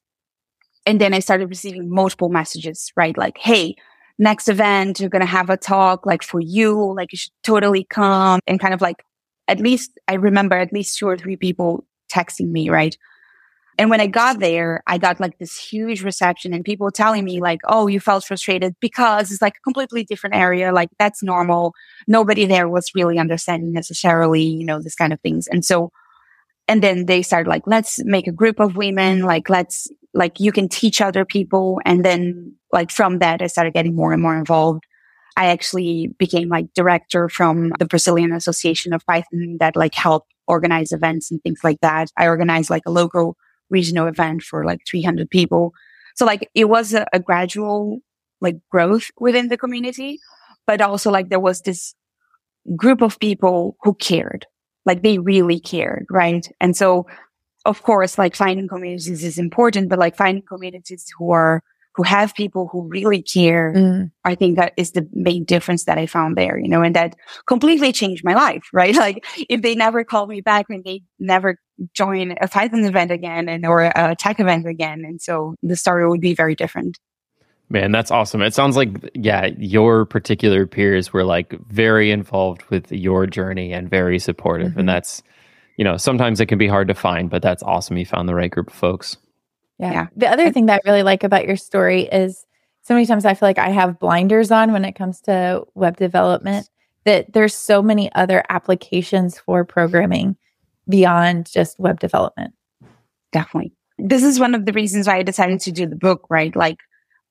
And 0.85 0.99
then 0.99 1.13
I 1.13 1.19
started 1.19 1.49
receiving 1.49 1.89
multiple 1.89 2.29
messages, 2.29 2.91
right? 2.95 3.17
Like, 3.17 3.37
Hey, 3.37 3.75
next 4.17 4.47
event, 4.47 4.99
you're 4.99 5.09
going 5.09 5.21
to 5.21 5.25
have 5.25 5.49
a 5.49 5.57
talk 5.57 6.05
like 6.05 6.23
for 6.23 6.39
you, 6.39 6.93
like 6.95 7.11
you 7.11 7.17
should 7.17 7.33
totally 7.43 7.83
come 7.83 8.39
and 8.47 8.59
kind 8.59 8.73
of 8.73 8.81
like, 8.81 9.03
at 9.47 9.59
least 9.59 9.91
I 10.07 10.13
remember 10.13 10.55
at 10.55 10.73
least 10.73 10.97
two 10.97 11.07
or 11.07 11.17
three 11.17 11.35
people 11.35 11.85
texting 12.11 12.51
me, 12.51 12.69
right? 12.69 12.95
And 13.77 13.89
when 13.89 14.01
I 14.01 14.07
got 14.07 14.39
there, 14.39 14.83
I 14.85 14.97
got 14.97 15.19
like 15.19 15.37
this 15.37 15.57
huge 15.57 16.03
reception 16.03 16.53
and 16.53 16.63
people 16.63 16.91
telling 16.91 17.23
me 17.23 17.41
like, 17.41 17.61
Oh, 17.65 17.87
you 17.87 17.99
felt 17.99 18.25
frustrated 18.25 18.75
because 18.79 19.31
it's 19.31 19.41
like 19.41 19.55
a 19.57 19.61
completely 19.61 20.03
different 20.03 20.35
area. 20.35 20.71
Like 20.71 20.89
that's 20.99 21.23
normal. 21.23 21.73
Nobody 22.07 22.45
there 22.45 22.67
was 22.67 22.91
really 22.93 23.17
understanding 23.17 23.73
necessarily, 23.73 24.43
you 24.43 24.65
know, 24.65 24.81
this 24.81 24.95
kind 24.95 25.13
of 25.13 25.21
things. 25.21 25.47
And 25.47 25.63
so, 25.63 25.91
and 26.67 26.83
then 26.83 27.05
they 27.05 27.21
started 27.21 27.49
like, 27.49 27.63
let's 27.65 28.03
make 28.03 28.27
a 28.27 28.31
group 28.31 28.59
of 28.59 28.75
women. 28.75 29.23
Like, 29.23 29.49
let's, 29.49 29.87
like, 30.13 30.39
you 30.39 30.51
can 30.51 30.69
teach 30.69 31.01
other 31.01 31.25
people. 31.25 31.81
And 31.85 32.05
then 32.05 32.55
like 32.71 32.91
from 32.91 33.19
that, 33.19 33.41
I 33.41 33.47
started 33.47 33.73
getting 33.73 33.95
more 33.95 34.13
and 34.13 34.21
more 34.21 34.37
involved. 34.37 34.83
I 35.37 35.47
actually 35.47 36.07
became 36.19 36.49
like 36.49 36.73
director 36.73 37.29
from 37.29 37.71
the 37.79 37.85
Brazilian 37.85 38.33
Association 38.33 38.93
of 38.93 39.05
Python 39.05 39.57
that 39.59 39.75
like 39.75 39.95
help 39.95 40.25
organize 40.47 40.91
events 40.91 41.31
and 41.31 41.41
things 41.41 41.59
like 41.63 41.79
that. 41.81 42.09
I 42.17 42.27
organized 42.27 42.69
like 42.69 42.83
a 42.85 42.91
local 42.91 43.37
regional 43.71 44.07
event 44.07 44.43
for 44.43 44.65
like 44.65 44.81
300 44.89 45.29
people. 45.29 45.73
So 46.15 46.25
like 46.25 46.49
it 46.53 46.65
was 46.65 46.93
a, 46.93 47.07
a 47.13 47.19
gradual 47.19 47.99
like 48.41 48.57
growth 48.69 49.09
within 49.19 49.47
the 49.47 49.57
community, 49.57 50.19
but 50.67 50.81
also 50.81 51.09
like 51.09 51.29
there 51.29 51.39
was 51.39 51.61
this 51.61 51.95
group 52.75 53.01
of 53.01 53.19
people 53.19 53.77
who 53.81 53.93
cared, 53.95 54.45
like 54.85 55.01
they 55.01 55.17
really 55.17 55.59
cared, 55.59 56.05
right? 56.09 56.47
And 56.59 56.75
so 56.75 57.07
of 57.65 57.83
course, 57.83 58.17
like 58.17 58.35
finding 58.35 58.67
communities 58.67 59.23
is 59.23 59.37
important, 59.37 59.89
but 59.89 59.99
like 59.99 60.15
finding 60.15 60.43
communities 60.43 61.05
who 61.17 61.31
are 61.31 61.63
who 61.95 62.03
have 62.03 62.33
people 62.33 62.69
who 62.71 62.87
really 62.87 63.21
care. 63.21 63.73
Mm. 63.75 64.11
I 64.23 64.35
think 64.35 64.55
that 64.55 64.73
is 64.77 64.91
the 64.91 65.07
main 65.11 65.43
difference 65.43 65.85
that 65.85 65.97
I 65.97 66.05
found 66.05 66.37
there, 66.37 66.57
you 66.57 66.69
know, 66.69 66.81
and 66.81 66.95
that 66.95 67.15
completely 67.47 67.91
changed 67.91 68.23
my 68.23 68.33
life, 68.33 68.63
right? 68.73 68.95
Like 68.95 69.25
if 69.49 69.61
they 69.61 69.75
never 69.75 70.03
called 70.03 70.29
me 70.29 70.41
back 70.41 70.67
and 70.69 70.83
they 70.83 71.03
never 71.19 71.57
join 71.93 72.35
a 72.39 72.47
Python 72.47 72.85
event 72.85 73.11
again 73.11 73.49
and 73.49 73.65
or 73.65 73.81
a 73.81 74.15
tech 74.15 74.39
event 74.39 74.67
again. 74.67 75.03
And 75.05 75.21
so 75.21 75.55
the 75.63 75.75
story 75.75 76.07
would 76.07 76.21
be 76.21 76.33
very 76.33 76.55
different. 76.55 76.97
Man, 77.69 77.91
that's 77.93 78.11
awesome. 78.11 78.41
It 78.41 78.53
sounds 78.53 78.75
like, 78.75 78.89
yeah, 79.13 79.47
your 79.57 80.05
particular 80.05 80.67
peers 80.67 81.13
were 81.13 81.23
like 81.23 81.57
very 81.67 82.11
involved 82.11 82.63
with 82.69 82.91
your 82.91 83.25
journey 83.25 83.71
and 83.71 83.89
very 83.89 84.19
supportive. 84.19 84.71
Mm-hmm. 84.71 84.79
And 84.81 84.89
that's, 84.89 85.23
you 85.77 85.85
know, 85.85 85.95
sometimes 85.95 86.41
it 86.41 86.47
can 86.47 86.57
be 86.57 86.67
hard 86.67 86.89
to 86.89 86.93
find, 86.93 87.29
but 87.29 87.41
that's 87.41 87.63
awesome. 87.63 87.97
You 87.97 88.05
found 88.05 88.27
the 88.27 88.35
right 88.35 88.51
group 88.51 88.67
of 88.67 88.73
folks. 88.73 89.15
Yeah. 89.81 89.91
yeah. 89.91 90.07
The 90.15 90.29
other 90.29 90.51
thing 90.51 90.67
that 90.67 90.81
I 90.85 90.89
really 90.89 91.03
like 91.03 91.23
about 91.23 91.45
your 91.45 91.57
story 91.57 92.03
is 92.03 92.45
so 92.83 92.93
many 92.93 93.05
times 93.05 93.25
I 93.25 93.33
feel 93.33 93.49
like 93.49 93.59
I 93.59 93.69
have 93.69 93.99
blinders 93.99 94.51
on 94.51 94.71
when 94.71 94.85
it 94.85 94.93
comes 94.93 95.21
to 95.21 95.63
web 95.73 95.97
development, 95.97 96.69
that 97.03 97.33
there's 97.33 97.55
so 97.55 97.81
many 97.81 98.13
other 98.13 98.43
applications 98.49 99.39
for 99.39 99.65
programming 99.65 100.37
beyond 100.87 101.51
just 101.51 101.79
web 101.79 101.99
development. 101.99 102.53
Definitely. 103.31 103.73
This 103.97 104.23
is 104.23 104.39
one 104.39 104.55
of 104.55 104.65
the 104.65 104.73
reasons 104.73 105.07
why 105.07 105.17
I 105.17 105.23
decided 105.23 105.59
to 105.61 105.71
do 105.71 105.87
the 105.87 105.95
book, 105.95 106.25
right? 106.29 106.55
Like, 106.55 106.77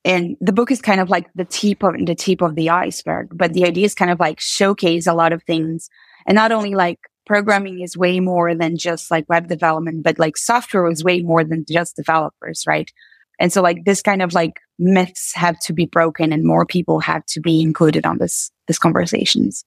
and 0.04 0.36
the 0.40 0.52
book 0.52 0.70
is 0.70 0.80
kind 0.80 1.00
of 1.00 1.10
like 1.10 1.30
the 1.34 1.44
tip 1.44 1.82
of 1.82 1.94
the 2.04 2.14
tip 2.14 2.42
of 2.42 2.54
the 2.54 2.70
iceberg, 2.70 3.28
but 3.32 3.52
the 3.52 3.64
idea 3.64 3.84
is 3.84 3.94
kind 3.94 4.10
of 4.10 4.18
like 4.18 4.40
showcase 4.40 5.06
a 5.06 5.14
lot 5.14 5.32
of 5.32 5.42
things 5.44 5.88
and 6.26 6.34
not 6.34 6.52
only 6.52 6.74
like 6.74 6.98
programming 7.30 7.78
is 7.78 7.96
way 7.96 8.18
more 8.18 8.56
than 8.56 8.76
just 8.76 9.08
like 9.08 9.24
web 9.28 9.46
development, 9.46 10.02
but 10.02 10.18
like 10.18 10.36
software 10.36 10.90
is 10.90 11.04
way 11.04 11.22
more 11.22 11.44
than 11.44 11.64
just 11.70 11.94
developers, 11.94 12.64
right? 12.66 12.92
And 13.38 13.52
so 13.52 13.62
like 13.62 13.84
this 13.84 14.02
kind 14.02 14.20
of 14.20 14.34
like 14.34 14.58
myths 14.80 15.32
have 15.36 15.56
to 15.60 15.72
be 15.72 15.86
broken 15.86 16.32
and 16.32 16.42
more 16.42 16.66
people 16.66 16.98
have 16.98 17.24
to 17.26 17.40
be 17.40 17.62
included 17.62 18.04
on 18.04 18.18
this, 18.18 18.50
this 18.66 18.80
conversations. 18.80 19.64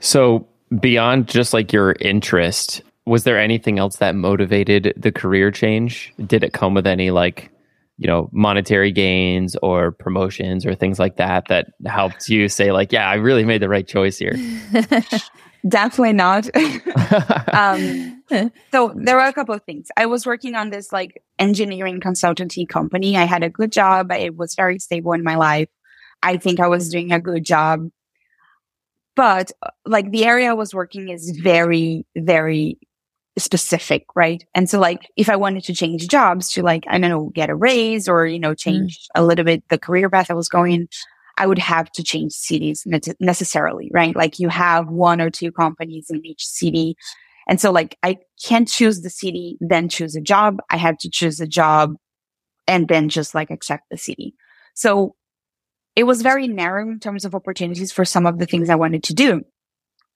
So 0.00 0.48
beyond 0.80 1.28
just 1.28 1.54
like 1.54 1.72
your 1.72 1.92
interest, 2.00 2.82
was 3.04 3.22
there 3.22 3.38
anything 3.38 3.78
else 3.78 3.98
that 3.98 4.16
motivated 4.16 4.92
the 4.96 5.12
career 5.12 5.52
change? 5.52 6.12
Did 6.26 6.42
it 6.42 6.52
come 6.52 6.74
with 6.74 6.88
any 6.88 7.12
like, 7.12 7.52
you 7.96 8.08
know, 8.08 8.28
monetary 8.32 8.90
gains 8.90 9.54
or 9.62 9.92
promotions 9.92 10.66
or 10.66 10.74
things 10.74 10.98
like 10.98 11.14
that 11.18 11.44
that 11.46 11.68
helped 11.86 12.28
you 12.28 12.48
say 12.48 12.72
like, 12.72 12.90
yeah, 12.90 13.08
I 13.08 13.14
really 13.14 13.44
made 13.44 13.62
the 13.62 13.68
right 13.68 13.86
choice 13.86 14.18
here? 14.18 14.34
Definitely 15.66 16.12
not. 16.12 16.48
um, 17.52 18.22
so 18.72 18.92
there 18.94 19.16
were 19.16 19.22
a 19.22 19.32
couple 19.32 19.54
of 19.54 19.62
things. 19.62 19.88
I 19.96 20.06
was 20.06 20.26
working 20.26 20.54
on 20.54 20.70
this 20.70 20.92
like 20.92 21.22
engineering 21.38 22.00
consultancy 22.00 22.68
company. 22.68 23.16
I 23.16 23.24
had 23.24 23.42
a 23.42 23.50
good 23.50 23.72
job. 23.72 24.12
It 24.12 24.36
was 24.36 24.54
very 24.54 24.78
stable 24.78 25.12
in 25.12 25.22
my 25.24 25.36
life. 25.36 25.68
I 26.22 26.36
think 26.36 26.60
I 26.60 26.68
was 26.68 26.88
doing 26.88 27.12
a 27.12 27.20
good 27.20 27.44
job 27.44 27.88
but 29.16 29.50
uh, 29.62 29.70
like 29.84 30.12
the 30.12 30.24
area 30.24 30.50
I 30.50 30.52
was 30.52 30.72
working 30.72 31.08
is 31.08 31.30
very, 31.42 32.06
very 32.14 32.78
specific, 33.38 34.04
right? 34.14 34.44
And 34.54 34.70
so 34.70 34.78
like 34.78 35.10
if 35.16 35.28
I 35.28 35.36
wanted 35.36 35.64
to 35.64 35.74
change 35.74 36.06
jobs 36.06 36.52
to 36.52 36.62
like, 36.62 36.84
I 36.86 36.98
don't 36.98 37.10
know, 37.10 37.30
get 37.34 37.50
a 37.50 37.56
raise 37.56 38.08
or, 38.08 38.26
you 38.26 38.38
know, 38.38 38.52
mm. 38.52 38.58
change 38.58 38.98
mm. 38.98 39.20
a 39.20 39.24
little 39.24 39.44
bit 39.44 39.64
the 39.68 39.78
career 39.78 40.08
path 40.08 40.30
I 40.30 40.34
was 40.34 40.48
going, 40.48 40.88
I 41.38 41.46
would 41.46 41.58
have 41.58 41.90
to 41.92 42.02
change 42.02 42.32
cities 42.32 42.86
necessarily, 43.20 43.90
right? 43.92 44.16
Like 44.16 44.38
you 44.38 44.48
have 44.48 44.88
one 44.88 45.20
or 45.20 45.30
two 45.30 45.52
companies 45.52 46.06
in 46.08 46.24
each 46.24 46.46
city. 46.46 46.96
And 47.46 47.60
so 47.60 47.70
like 47.70 47.98
I 48.02 48.18
can't 48.42 48.68
choose 48.68 49.02
the 49.02 49.10
city, 49.10 49.58
then 49.60 49.88
choose 49.88 50.16
a 50.16 50.20
job. 50.20 50.58
I 50.70 50.76
have 50.76 50.98
to 50.98 51.10
choose 51.10 51.40
a 51.40 51.46
job 51.46 51.94
and 52.66 52.88
then 52.88 53.08
just 53.08 53.34
like 53.34 53.50
accept 53.50 53.84
the 53.90 53.98
city. 53.98 54.34
So 54.74 55.14
it 55.94 56.04
was 56.04 56.22
very 56.22 56.48
narrow 56.48 56.88
in 56.90 57.00
terms 57.00 57.24
of 57.24 57.34
opportunities 57.34 57.92
for 57.92 58.04
some 58.04 58.26
of 58.26 58.38
the 58.38 58.46
things 58.46 58.68
I 58.68 58.74
wanted 58.74 59.02
to 59.04 59.14
do. 59.14 59.42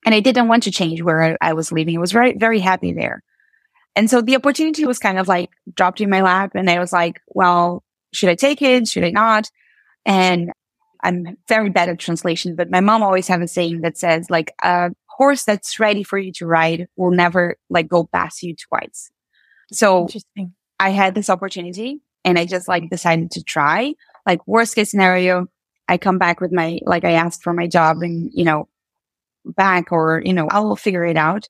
And 0.04 0.14
I 0.14 0.20
didn't 0.20 0.48
want 0.48 0.62
to 0.64 0.70
change 0.70 1.02
where 1.02 1.22
I, 1.22 1.36
I 1.40 1.52
was 1.52 1.72
living. 1.72 1.96
I 1.96 2.00
was 2.00 2.12
very, 2.12 2.36
very 2.36 2.60
happy 2.60 2.92
there. 2.92 3.22
And 3.96 4.08
so 4.08 4.20
the 4.20 4.36
opportunity 4.36 4.84
was 4.86 4.98
kind 4.98 5.18
of 5.18 5.28
like 5.28 5.50
dropped 5.74 6.00
in 6.00 6.10
my 6.10 6.22
lap 6.22 6.52
and 6.54 6.70
I 6.70 6.78
was 6.78 6.92
like, 6.92 7.20
well, 7.28 7.82
should 8.12 8.28
I 8.28 8.34
take 8.34 8.62
it? 8.62 8.88
Should 8.88 9.04
I 9.04 9.10
not? 9.10 9.50
And 10.06 10.52
I'm 11.02 11.36
very 11.48 11.70
bad 11.70 11.88
at 11.88 11.98
translation, 11.98 12.56
but 12.56 12.70
my 12.70 12.80
mom 12.80 13.02
always 13.02 13.28
have 13.28 13.40
a 13.40 13.48
saying 13.48 13.80
that 13.82 13.96
says 13.96 14.30
like 14.30 14.52
a 14.62 14.90
horse 15.06 15.44
that's 15.44 15.78
ready 15.78 16.02
for 16.02 16.18
you 16.18 16.32
to 16.32 16.46
ride 16.46 16.88
will 16.96 17.10
never 17.10 17.56
like 17.68 17.88
go 17.88 18.08
past 18.12 18.42
you 18.42 18.54
twice. 18.56 19.10
So 19.72 20.08
I 20.78 20.90
had 20.90 21.14
this 21.14 21.30
opportunity 21.30 22.00
and 22.24 22.38
I 22.38 22.46
just 22.46 22.68
like 22.68 22.90
decided 22.90 23.30
to 23.32 23.42
try 23.42 23.94
like 24.26 24.46
worst 24.46 24.74
case 24.74 24.90
scenario, 24.90 25.46
I 25.88 25.98
come 25.98 26.18
back 26.18 26.40
with 26.40 26.52
my, 26.52 26.78
like 26.84 27.04
I 27.04 27.12
asked 27.12 27.42
for 27.42 27.52
my 27.52 27.66
job 27.66 27.98
and, 28.02 28.30
you 28.32 28.44
know, 28.44 28.68
back 29.44 29.92
or, 29.92 30.22
you 30.24 30.32
know, 30.32 30.48
I'll 30.50 30.76
figure 30.76 31.04
it 31.04 31.16
out. 31.16 31.48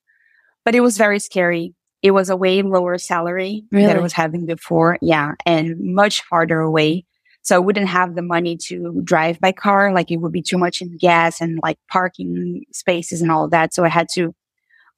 But 0.65 0.75
it 0.75 0.81
was 0.81 0.97
very 0.97 1.19
scary. 1.19 1.75
It 2.03 2.13
was 2.13 2.31
a 2.31 2.37
way 2.37 2.63
lower 2.63 2.97
salary 2.99 3.65
really? 3.71 3.87
that 3.87 3.97
I 3.97 4.01
was 4.01 4.13
having 4.13 4.47
before. 4.47 4.99
Yeah. 5.03 5.33
And 5.45 5.95
much 5.95 6.23
farther 6.23 6.61
away. 6.61 7.05
So 7.43 7.57
I 7.57 7.59
wouldn't 7.59 7.89
have 7.89 8.15
the 8.15 8.23
money 8.23 8.57
to 8.69 9.01
drive 9.03 9.41
by 9.41 9.53
car. 9.53 9.93
Like 9.93 10.11
it 10.11 10.19
would 10.19 10.33
be 10.33 10.43
too 10.43 10.59
much 10.59 10.83
in 10.83 10.97
gas 10.99 11.41
and 11.41 11.59
like 11.63 11.79
parking 11.89 12.65
spaces 12.73 13.23
and 13.23 13.31
all 13.31 13.49
that. 13.49 13.75
So 13.75 13.85
I 13.85 13.89
had 13.89 14.09
to 14.15 14.35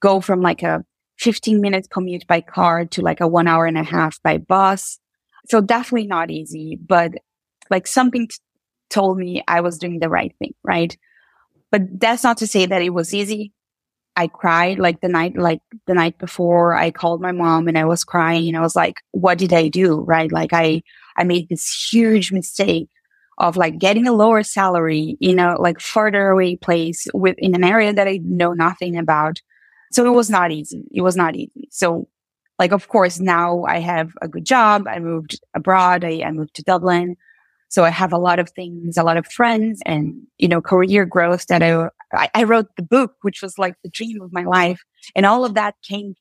go 0.01 0.21
from 0.21 0.41
like 0.41 0.63
a 0.63 0.85
15 1.19 1.61
minute 1.61 1.89
commute 1.91 2.27
by 2.27 2.41
car 2.41 2.85
to 2.87 3.03
like 3.03 3.21
a 3.21 3.29
one 3.29 3.47
hour 3.47 3.67
and 3.67 3.79
a 3.79 3.85
half 3.85 4.21
by 4.23 4.39
bus. 4.39 4.99
So 5.49 5.61
definitely 5.61 6.09
not 6.09 6.31
easy, 6.31 6.77
but 6.77 7.13
like 7.71 7.87
something 7.87 8.29
t- 8.29 8.37
told 8.91 9.19
me 9.19 9.43
I 9.47 9.61
was 9.61 9.79
doing 9.79 10.01
the 10.01 10.09
right 10.09 10.35
thing. 10.39 10.55
Right. 10.65 10.97
But 11.71 12.01
that's 12.01 12.25
not 12.25 12.39
to 12.39 12.47
say 12.47 12.67
that 12.67 12.83
it 12.83 12.91
was 12.91 13.15
easy. 13.15 13.53
I 14.15 14.27
cried 14.27 14.79
like 14.79 15.01
the 15.01 15.09
night, 15.09 15.39
like 15.39 15.61
the 15.87 15.95
night 15.95 16.19
before 16.19 16.75
I 16.75 16.91
called 16.91 17.23
my 17.23 17.33
mom 17.33 17.67
and 17.67 17.79
I 17.79 17.87
was 17.87 18.05
crying 18.05 18.49
and 18.49 18.57
I 18.57 18.61
was 18.61 18.77
like, 18.77 18.97
what 19.13 19.39
did 19.39 19.53
I 19.55 19.69
do? 19.69 20.01
Right. 20.01 20.31
Like 20.31 20.53
I, 20.53 20.83
I 21.17 21.25
made 21.25 21.49
this 21.49 21.89
huge 21.93 22.33
mistake 22.33 22.89
of 23.39 23.57
like 23.57 23.79
getting 23.79 24.07
a 24.07 24.13
lower 24.13 24.43
salary 24.43 25.17
in 25.21 25.39
a 25.39 25.61
like 25.61 25.81
further 25.81 26.29
away 26.29 26.57
place 26.57 27.07
with 27.15 27.35
in 27.39 27.55
an 27.55 27.65
area 27.65 27.93
that 27.93 28.09
I 28.09 28.21
know 28.23 28.53
nothing 28.53 28.97
about. 28.97 29.41
So 29.91 30.07
it 30.07 30.15
was 30.15 30.31
not 30.31 30.53
easy. 30.53 30.85
It 30.93 31.03
was 31.03 31.17
not 31.17 31.35
easy. 31.35 31.69
So 31.71 32.09
like, 32.59 32.73
of 32.73 32.89
course, 32.89 33.19
now 33.19 33.65
I 33.65 33.79
have 33.79 34.13
a 34.23 34.29
good 34.29 34.45
job. 34.45 34.87
I 34.87 34.99
moved 34.99 35.41
abroad. 35.55 36.05
I, 36.05 36.23
I 36.25 36.31
moved 36.31 36.55
to 36.55 36.63
Dublin. 36.63 37.17
So 37.69 37.85
I 37.85 37.91
have 37.91 38.13
a 38.13 38.19
lot 38.19 38.39
of 38.39 38.51
things, 38.51 38.99
a 38.99 39.03
lot 39.03 39.17
of 39.17 39.27
friends 39.27 39.81
and, 39.87 40.15
you 40.37 40.47
know, 40.47 40.61
career 40.61 41.07
growth 41.07 41.47
that 41.47 41.63
I, 41.63 42.29
I 42.35 42.45
wrote 42.45 42.69
the 42.77 42.83
book, 42.83 43.15
which 43.23 43.41
was 43.41 43.57
like 43.59 43.75
the 43.83 43.89
dream 43.89 44.21
of 44.21 44.33
my 44.33 44.45
life. 44.45 44.83
And 45.17 45.25
all 45.25 45.45
of 45.45 45.55
that 45.55 45.75
came 45.83 46.15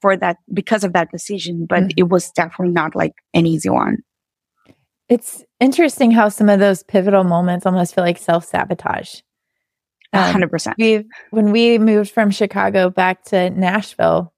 for 0.00 0.16
that 0.16 0.36
because 0.54 0.84
of 0.84 0.92
that 0.92 1.10
decision, 1.10 1.66
but 1.68 1.80
mm-hmm. 1.80 1.90
it 1.96 2.08
was 2.08 2.30
definitely 2.30 2.72
not 2.72 2.94
like 2.94 3.14
an 3.34 3.46
easy 3.46 3.68
one. 3.68 3.98
It's 5.12 5.44
interesting 5.60 6.10
how 6.10 6.30
some 6.30 6.48
of 6.48 6.58
those 6.58 6.82
pivotal 6.82 7.22
moments 7.22 7.66
almost 7.66 7.94
feel 7.94 8.02
like 8.02 8.16
self 8.16 8.46
sabotage. 8.46 9.20
Um, 10.14 10.32
hundred 10.32 10.50
percent. 10.50 10.76
We 10.78 11.04
when 11.30 11.52
we 11.52 11.78
moved 11.78 12.10
from 12.10 12.30
Chicago 12.30 12.88
back 12.88 13.22
to 13.24 13.50
Nashville, 13.50 14.32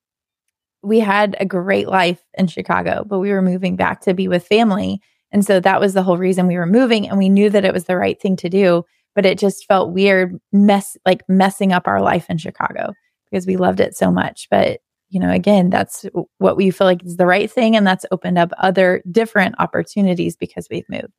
we 0.82 0.98
had 0.98 1.36
a 1.38 1.46
great 1.46 1.86
life 1.86 2.24
in 2.36 2.48
Chicago, 2.48 3.04
but 3.08 3.20
we 3.20 3.30
were 3.30 3.40
moving 3.40 3.76
back 3.76 4.00
to 4.02 4.14
be 4.14 4.26
with 4.26 4.46
family. 4.46 5.00
And 5.30 5.46
so 5.46 5.60
that 5.60 5.80
was 5.80 5.94
the 5.94 6.02
whole 6.02 6.18
reason 6.18 6.48
we 6.48 6.56
were 6.56 6.66
moving. 6.66 7.08
And 7.08 7.18
we 7.18 7.28
knew 7.28 7.50
that 7.50 7.64
it 7.64 7.72
was 7.72 7.84
the 7.84 7.96
right 7.96 8.20
thing 8.20 8.34
to 8.36 8.48
do, 8.48 8.84
but 9.14 9.24
it 9.24 9.38
just 9.38 9.66
felt 9.66 9.92
weird, 9.92 10.40
mess 10.52 10.96
like 11.06 11.22
messing 11.28 11.72
up 11.72 11.86
our 11.86 12.02
life 12.02 12.26
in 12.28 12.38
Chicago 12.38 12.92
because 13.30 13.46
we 13.46 13.56
loved 13.56 13.78
it 13.78 13.96
so 13.96 14.10
much. 14.10 14.48
But, 14.50 14.80
you 15.14 15.20
know, 15.20 15.30
again, 15.30 15.70
that's 15.70 16.04
what 16.38 16.56
we 16.56 16.70
feel 16.70 16.86
like 16.86 17.04
is 17.04 17.16
the 17.16 17.26
right 17.26 17.50
thing. 17.50 17.76
And 17.76 17.86
that's 17.86 18.04
opened 18.10 18.36
up 18.36 18.50
other 18.58 19.02
different 19.10 19.54
opportunities 19.60 20.36
because 20.36 20.66
we've 20.68 20.88
moved. 20.88 21.12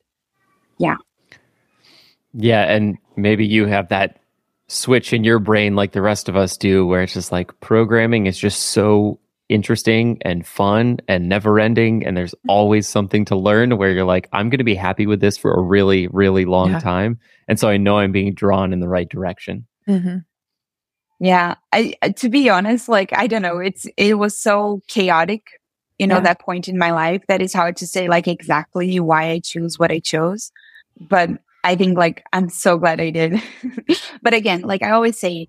Yeah. 0.78 0.96
Yeah. 2.34 2.62
And 2.64 2.98
maybe 3.16 3.46
you 3.46 3.64
have 3.66 3.88
that 3.88 4.20
switch 4.68 5.14
in 5.14 5.24
your 5.24 5.38
brain 5.38 5.74
like 5.74 5.92
the 5.92 6.02
rest 6.02 6.28
of 6.28 6.36
us 6.36 6.58
do, 6.58 6.86
where 6.86 7.02
it's 7.02 7.14
just 7.14 7.32
like 7.32 7.58
programming 7.60 8.26
is 8.26 8.38
just 8.38 8.60
so 8.60 9.18
interesting 9.48 10.18
and 10.22 10.46
fun 10.46 10.98
and 11.08 11.28
never 11.28 11.60
ending 11.60 12.04
and 12.04 12.16
there's 12.16 12.34
always 12.48 12.88
something 12.88 13.24
to 13.24 13.36
learn 13.36 13.76
where 13.78 13.92
you're 13.92 14.04
like 14.04 14.28
i'm 14.32 14.50
going 14.50 14.58
to 14.58 14.64
be 14.64 14.74
happy 14.74 15.06
with 15.06 15.20
this 15.20 15.36
for 15.36 15.54
a 15.54 15.62
really 15.62 16.08
really 16.08 16.44
long 16.44 16.72
yeah. 16.72 16.80
time 16.80 17.16
and 17.46 17.60
so 17.60 17.68
i 17.68 17.76
know 17.76 17.96
i'm 17.96 18.10
being 18.10 18.34
drawn 18.34 18.72
in 18.72 18.80
the 18.80 18.88
right 18.88 19.08
direction 19.08 19.64
mm-hmm. 19.88 20.16
Yeah 21.18 21.54
i 21.72 21.94
to 22.16 22.28
be 22.28 22.48
honest 22.48 22.88
like 22.88 23.10
i 23.12 23.26
don't 23.26 23.42
know 23.42 23.58
it's 23.58 23.86
it 23.96 24.18
was 24.18 24.38
so 24.38 24.80
chaotic 24.88 25.42
you 25.98 26.06
know 26.06 26.16
yeah. 26.16 26.20
that 26.22 26.40
point 26.40 26.68
in 26.68 26.78
my 26.78 26.90
life 26.90 27.22
that 27.28 27.40
is 27.40 27.52
hard 27.52 27.76
to 27.76 27.86
say 27.86 28.08
like 28.08 28.28
exactly 28.28 29.00
why 29.00 29.30
i 29.30 29.38
choose 29.38 29.78
what 29.78 29.90
i 29.90 29.98
chose 29.98 30.50
but 31.00 31.30
i 31.64 31.74
think 31.74 31.96
like 31.96 32.22
i'm 32.32 32.48
so 32.48 32.76
glad 32.78 33.00
i 33.00 33.10
did 33.10 33.40
but 34.22 34.34
again 34.34 34.60
like 34.62 34.82
i 34.82 34.90
always 34.90 35.18
say 35.18 35.48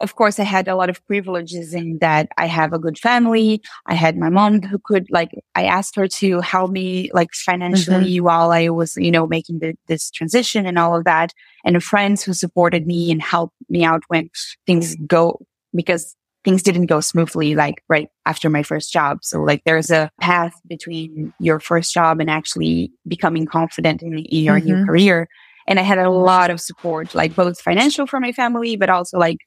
of 0.00 0.14
course, 0.14 0.38
I 0.38 0.44
had 0.44 0.68
a 0.68 0.76
lot 0.76 0.90
of 0.90 1.04
privileges 1.06 1.74
in 1.74 1.98
that 2.00 2.28
I 2.36 2.46
have 2.46 2.72
a 2.72 2.78
good 2.78 2.98
family. 2.98 3.60
I 3.86 3.94
had 3.94 4.16
my 4.16 4.28
mom 4.28 4.62
who 4.62 4.78
could 4.78 5.06
like, 5.10 5.30
I 5.54 5.64
asked 5.64 5.96
her 5.96 6.06
to 6.06 6.40
help 6.40 6.70
me 6.70 7.10
like 7.12 7.32
financially 7.34 8.16
mm-hmm. 8.16 8.24
while 8.24 8.52
I 8.52 8.68
was, 8.68 8.96
you 8.96 9.10
know, 9.10 9.26
making 9.26 9.58
the, 9.58 9.74
this 9.88 10.10
transition 10.10 10.66
and 10.66 10.78
all 10.78 10.96
of 10.96 11.04
that. 11.04 11.32
And 11.64 11.76
a 11.76 11.80
friends 11.80 12.22
who 12.22 12.32
supported 12.32 12.86
me 12.86 13.10
and 13.10 13.20
helped 13.20 13.56
me 13.68 13.84
out 13.84 14.02
when 14.08 14.30
things 14.66 14.94
go, 15.06 15.40
because 15.74 16.14
things 16.44 16.62
didn't 16.62 16.86
go 16.86 17.00
smoothly, 17.00 17.56
like 17.56 17.82
right 17.88 18.08
after 18.24 18.48
my 18.48 18.62
first 18.62 18.92
job. 18.92 19.18
So 19.22 19.42
like 19.42 19.62
there's 19.64 19.90
a 19.90 20.10
path 20.20 20.54
between 20.68 21.34
your 21.40 21.58
first 21.58 21.92
job 21.92 22.20
and 22.20 22.30
actually 22.30 22.92
becoming 23.06 23.46
confident 23.46 24.02
in, 24.02 24.18
in 24.18 24.44
your 24.44 24.60
mm-hmm. 24.60 24.66
new 24.68 24.86
career. 24.86 25.28
And 25.66 25.78
I 25.78 25.82
had 25.82 25.98
a 25.98 26.08
lot 26.08 26.50
of 26.50 26.60
support, 26.60 27.14
like 27.14 27.34
both 27.34 27.60
financial 27.60 28.06
from 28.06 28.22
my 28.22 28.32
family, 28.32 28.76
but 28.76 28.88
also 28.88 29.18
like 29.18 29.38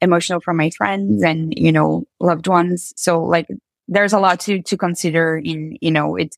emotional 0.00 0.40
from 0.40 0.56
my 0.56 0.70
friends 0.70 1.22
and, 1.22 1.52
you 1.56 1.72
know, 1.72 2.04
loved 2.20 2.46
ones. 2.46 2.92
So 2.96 3.22
like 3.22 3.48
there's 3.88 4.12
a 4.12 4.18
lot 4.18 4.40
to, 4.40 4.62
to 4.62 4.76
consider 4.76 5.36
in, 5.36 5.76
you 5.80 5.90
know, 5.90 6.16
it's 6.16 6.36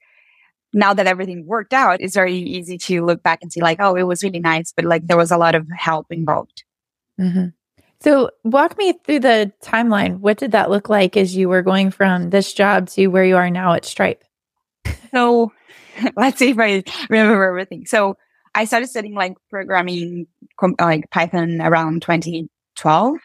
now 0.72 0.94
that 0.94 1.06
everything 1.06 1.46
worked 1.46 1.74
out, 1.74 2.00
it's 2.00 2.14
very 2.14 2.34
easy 2.34 2.78
to 2.78 3.04
look 3.04 3.22
back 3.22 3.40
and 3.42 3.52
see 3.52 3.60
like, 3.60 3.78
oh, 3.80 3.94
it 3.94 4.04
was 4.04 4.22
really 4.22 4.40
nice, 4.40 4.72
but 4.74 4.84
like 4.84 5.06
there 5.06 5.16
was 5.16 5.30
a 5.30 5.36
lot 5.36 5.54
of 5.54 5.66
help 5.76 6.06
involved. 6.10 6.64
Mm-hmm. 7.20 7.48
So 8.00 8.30
walk 8.42 8.76
me 8.78 8.94
through 9.04 9.20
the 9.20 9.52
timeline. 9.62 10.18
What 10.18 10.38
did 10.38 10.52
that 10.52 10.70
look 10.70 10.88
like 10.88 11.16
as 11.16 11.36
you 11.36 11.48
were 11.48 11.62
going 11.62 11.90
from 11.90 12.30
this 12.30 12.52
job 12.52 12.88
to 12.90 13.06
where 13.08 13.24
you 13.24 13.36
are 13.36 13.50
now 13.50 13.74
at 13.74 13.84
Stripe? 13.84 14.24
So 15.12 15.52
let's 16.16 16.38
see 16.38 16.50
if 16.50 16.58
I 16.58 16.82
remember 17.08 17.44
everything. 17.44 17.86
So 17.86 18.16
I 18.54 18.64
started 18.64 18.88
studying 18.88 19.14
like 19.14 19.34
programming, 19.50 20.26
like 20.80 21.10
Python 21.10 21.60
around 21.60 22.02
2012. 22.02 23.18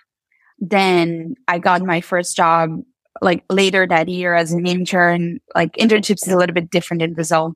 Then 0.59 1.35
I 1.47 1.59
got 1.59 1.81
my 1.81 2.01
first 2.01 2.35
job 2.35 2.81
like 3.21 3.43
later 3.49 3.87
that 3.87 4.09
year 4.09 4.35
as 4.35 4.51
an 4.51 4.65
intern. 4.65 5.39
Like 5.55 5.73
internships 5.73 6.25
is 6.25 6.33
a 6.33 6.37
little 6.37 6.53
bit 6.53 6.69
different 6.69 7.01
in 7.01 7.13
Brazil. 7.13 7.53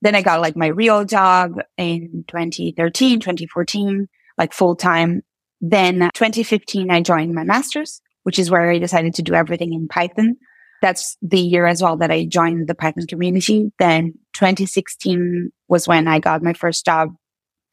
Then 0.00 0.14
I 0.14 0.22
got 0.22 0.40
like 0.40 0.56
my 0.56 0.66
real 0.66 1.04
job 1.04 1.60
in 1.76 2.24
2013, 2.28 3.20
2014, 3.20 4.08
like 4.36 4.52
full 4.52 4.74
time. 4.74 5.22
Then 5.60 6.10
2015, 6.14 6.90
I 6.90 7.02
joined 7.02 7.34
my 7.34 7.44
master's, 7.44 8.00
which 8.24 8.38
is 8.38 8.50
where 8.50 8.68
I 8.70 8.78
decided 8.78 9.14
to 9.14 9.22
do 9.22 9.34
everything 9.34 9.72
in 9.72 9.86
Python. 9.86 10.36
That's 10.80 11.16
the 11.22 11.38
year 11.38 11.66
as 11.66 11.80
well 11.80 11.96
that 11.98 12.10
I 12.10 12.24
joined 12.24 12.66
the 12.66 12.74
Python 12.74 13.06
community. 13.06 13.70
Then 13.78 14.14
2016 14.34 15.52
was 15.68 15.86
when 15.86 16.08
I 16.08 16.18
got 16.18 16.42
my 16.42 16.52
first 16.52 16.84
job. 16.84 17.10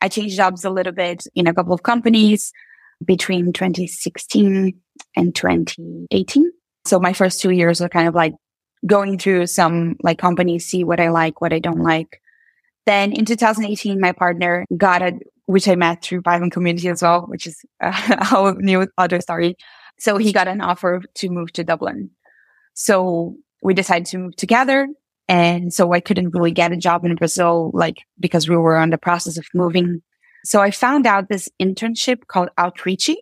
I 0.02 0.08
changed 0.08 0.38
jobs 0.38 0.64
a 0.64 0.70
little 0.70 0.94
bit 0.94 1.24
in 1.34 1.48
a 1.48 1.54
couple 1.54 1.74
of 1.74 1.82
companies 1.82 2.54
between 3.04 3.54
2016 3.54 4.74
and 5.16 5.36
2018. 5.36 6.52
So 6.86 7.00
my 7.00 7.14
first 7.14 7.42
two 7.42 7.52
years 7.52 7.82
were 7.82 7.90
kind 7.90 8.08
of 8.08 8.16
like 8.16 8.34
going 8.86 9.18
through 9.18 9.48
some 9.48 9.96
like 10.02 10.18
companies, 10.18 10.66
see 10.66 10.84
what 10.84 11.00
I 11.00 11.10
like, 11.10 11.42
what 11.42 11.54
I 11.54 11.60
don't 11.60 11.84
like. 11.84 12.22
Then 12.86 13.12
in 13.12 13.26
2018, 13.26 14.00
my 14.00 14.12
partner 14.12 14.66
got 14.76 15.02
a, 15.02 15.20
which 15.46 15.68
I 15.68 15.76
met 15.76 16.04
through 16.04 16.22
Python 16.22 16.50
community 16.50 16.90
as 16.90 17.02
well, 17.02 17.26
which 17.28 17.46
is 17.46 17.64
a 17.80 18.26
whole 18.26 18.54
new 18.54 18.88
other 18.98 19.22
story. 19.22 19.56
So 20.00 20.18
he 20.18 20.32
got 20.32 20.48
an 20.48 20.62
offer 20.62 21.02
to 21.16 21.30
move 21.30 21.52
to 21.54 21.64
Dublin. 21.64 22.12
So 22.74 23.36
we 23.62 23.74
decided 23.74 24.06
to 24.08 24.18
move 24.18 24.36
together. 24.38 24.88
And 25.28 25.74
so 25.74 25.94
I 25.94 26.00
couldn't 26.00 26.34
really 26.34 26.52
get 26.52 26.72
a 26.72 26.78
job 26.78 27.06
in 27.06 27.16
Brazil, 27.16 27.72
like 27.74 27.98
because 28.20 28.50
we 28.50 28.56
were 28.56 28.78
on 28.78 28.90
the 28.90 28.98
process 28.98 29.38
of 29.38 29.46
moving 29.54 30.02
so 30.46 30.62
I 30.62 30.72
found 30.72 31.06
out 31.06 31.30
this 31.30 31.50
internship 31.62 32.28
called 32.28 32.50
Outreachy, 32.58 33.18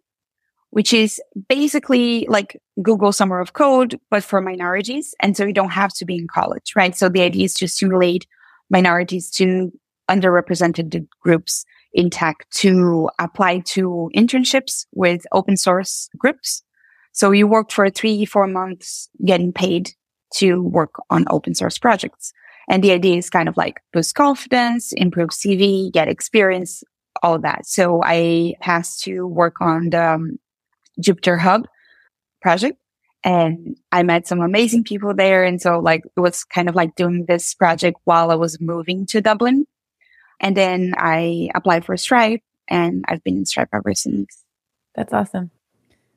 which 0.69 0.93
is 0.93 1.21
basically 1.47 2.25
like 2.30 2.62
Google 2.82 3.12
Summer 3.12 3.39
of 3.39 3.53
Code, 3.53 3.99
but 4.10 4.23
for 4.23 4.41
minorities. 4.41 5.15
And 5.19 5.36
so 5.36 5.45
you 5.45 5.53
don't 5.53 5.69
have 5.69 5.93
to 5.95 6.06
be 6.06 6.17
in 6.17 6.27
college, 6.27 6.73
right? 6.75 6.95
So 6.95 7.10
the 7.10 7.21
idea 7.21 7.45
is 7.45 7.53
to 7.56 7.67
stimulate 7.67 8.27
minorities 8.69 9.32
to 9.32 9.71
underrepresented 10.10 11.08
groups 11.21 11.65
in 11.93 12.10
tech 12.10 12.47
to 12.51 13.10
apply 13.19 13.60
to 13.60 14.10
internships 14.15 14.86
with 14.93 15.25
open 15.32 15.58
source 15.58 16.10
groups. 16.17 16.63
So 17.12 17.32
you 17.32 17.47
work 17.47 17.71
for 17.71 17.89
three, 17.89 18.25
four 18.25 18.47
months 18.47 19.10
getting 19.25 19.51
paid 19.51 19.91
to 20.36 20.62
work 20.62 20.95
on 21.10 21.25
open 21.30 21.56
source 21.56 21.77
projects. 21.77 22.34
And 22.69 22.84
the 22.84 22.91
idea 22.91 23.17
is 23.17 23.30
kind 23.30 23.47
of 23.47 23.56
like 23.58 23.80
boost 23.93 24.13
confidence, 24.13 24.91
improve 24.91 25.30
CV, 25.30 25.91
get 25.91 26.10
experience 26.10 26.84
all 27.23 27.36
of 27.36 27.41
that. 27.43 27.65
So 27.65 28.01
I 28.03 28.56
passed 28.62 29.03
to 29.03 29.25
work 29.25 29.56
on 29.62 29.89
the 29.89 30.13
um, 30.13 30.39
Jupyter 31.01 31.39
Hub 31.39 31.67
project 32.41 32.77
and 33.23 33.75
I 33.91 34.03
met 34.03 34.27
some 34.27 34.41
amazing 34.41 34.84
people 34.84 35.13
there. 35.13 35.43
And 35.43 35.62
so 35.62 35.80
like 35.80 36.03
it 36.15 36.19
was 36.19 36.43
kind 36.43 36.69
of 36.69 36.75
like 36.75 36.95
doing 36.95 37.25
this 37.27 37.53
project 37.53 37.97
while 38.06 38.32
I 38.32 38.36
was 38.36 38.62
moving 38.62 39.06
to 39.08 39.21
Dublin. 39.21 39.65
And 40.39 40.56
then 40.56 40.93
I 40.97 41.49
applied 41.56 41.84
for 41.84 41.97
Stripe 41.97 42.41
and 42.67 43.03
I've 43.08 43.23
been 43.23 43.38
in 43.38 43.45
Stripe 43.45 43.69
ever 43.73 43.93
since. 43.93 44.43
That's 44.95 45.13
awesome. 45.13 45.51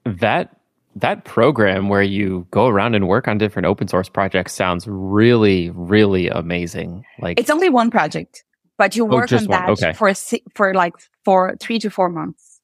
That 0.04 0.56
that 0.96 1.24
program 1.24 1.88
where 1.88 2.02
you 2.02 2.46
go 2.50 2.66
around 2.66 2.94
and 2.94 3.06
work 3.06 3.28
on 3.28 3.38
different 3.38 3.66
open 3.66 3.86
source 3.88 4.08
projects 4.08 4.52
sounds 4.52 4.86
really 4.86 5.70
really 5.70 6.28
amazing. 6.28 7.04
Like 7.18 7.38
It's 7.40 7.50
only 7.50 7.70
one 7.70 7.90
project, 7.90 8.44
but 8.80 8.96
you 8.96 9.04
oh, 9.04 9.08
work 9.08 9.30
oh, 9.30 9.36
on 9.36 9.44
that 9.44 9.68
okay. 9.68 9.92
for 9.92 10.10
for 10.54 10.72
like 10.72 10.94
for 11.22 11.54
3 11.60 11.78
to 11.80 11.90
4 11.90 12.08
months. 12.08 12.62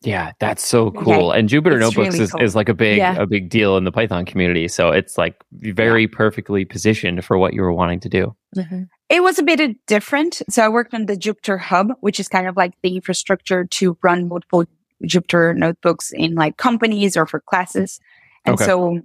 Yeah, 0.00 0.30
that's 0.38 0.64
so 0.64 0.92
cool. 0.92 1.30
Okay. 1.30 1.40
And 1.40 1.48
Jupyter 1.48 1.72
it's 1.72 1.80
Notebooks 1.80 2.14
really 2.14 2.24
is, 2.24 2.30
cool. 2.30 2.42
is 2.42 2.54
like 2.54 2.68
a 2.68 2.74
big 2.74 2.98
yeah. 2.98 3.16
a 3.16 3.26
big 3.26 3.48
deal 3.48 3.76
in 3.76 3.82
the 3.82 3.90
Python 3.90 4.24
community. 4.26 4.68
So 4.68 4.90
it's 4.90 5.18
like 5.18 5.34
very 5.50 6.02
yeah. 6.02 6.08
perfectly 6.12 6.64
positioned 6.64 7.24
for 7.24 7.36
what 7.36 7.52
you 7.52 7.62
were 7.62 7.72
wanting 7.72 7.98
to 8.00 8.08
do. 8.08 8.36
Mm-hmm. 8.56 8.82
It 9.08 9.24
was 9.24 9.40
a 9.40 9.42
bit 9.42 9.60
different. 9.88 10.40
So 10.48 10.62
I 10.62 10.68
worked 10.68 10.94
on 10.94 11.06
the 11.06 11.16
Jupyter 11.16 11.58
Hub, 11.58 11.88
which 11.98 12.20
is 12.20 12.28
kind 12.28 12.46
of 12.46 12.56
like 12.56 12.74
the 12.82 12.94
infrastructure 12.94 13.64
to 13.64 13.98
run 14.04 14.28
multiple 14.28 14.66
Jupyter 15.02 15.56
notebooks 15.56 16.12
in 16.12 16.36
like 16.36 16.58
companies 16.58 17.16
or 17.16 17.26
for 17.26 17.40
classes. 17.40 17.98
And 18.44 18.54
okay. 18.54 18.66
so 18.66 19.00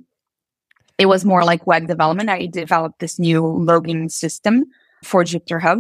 it 1.00 1.08
was 1.08 1.26
more 1.26 1.44
like 1.44 1.66
web 1.66 1.88
development. 1.88 2.30
I 2.30 2.46
developed 2.46 3.00
this 3.00 3.18
new 3.18 3.42
logging 3.42 4.10
system 4.10 4.66
for 5.04 5.24
Jupyter 5.24 5.62
Hub 5.62 5.80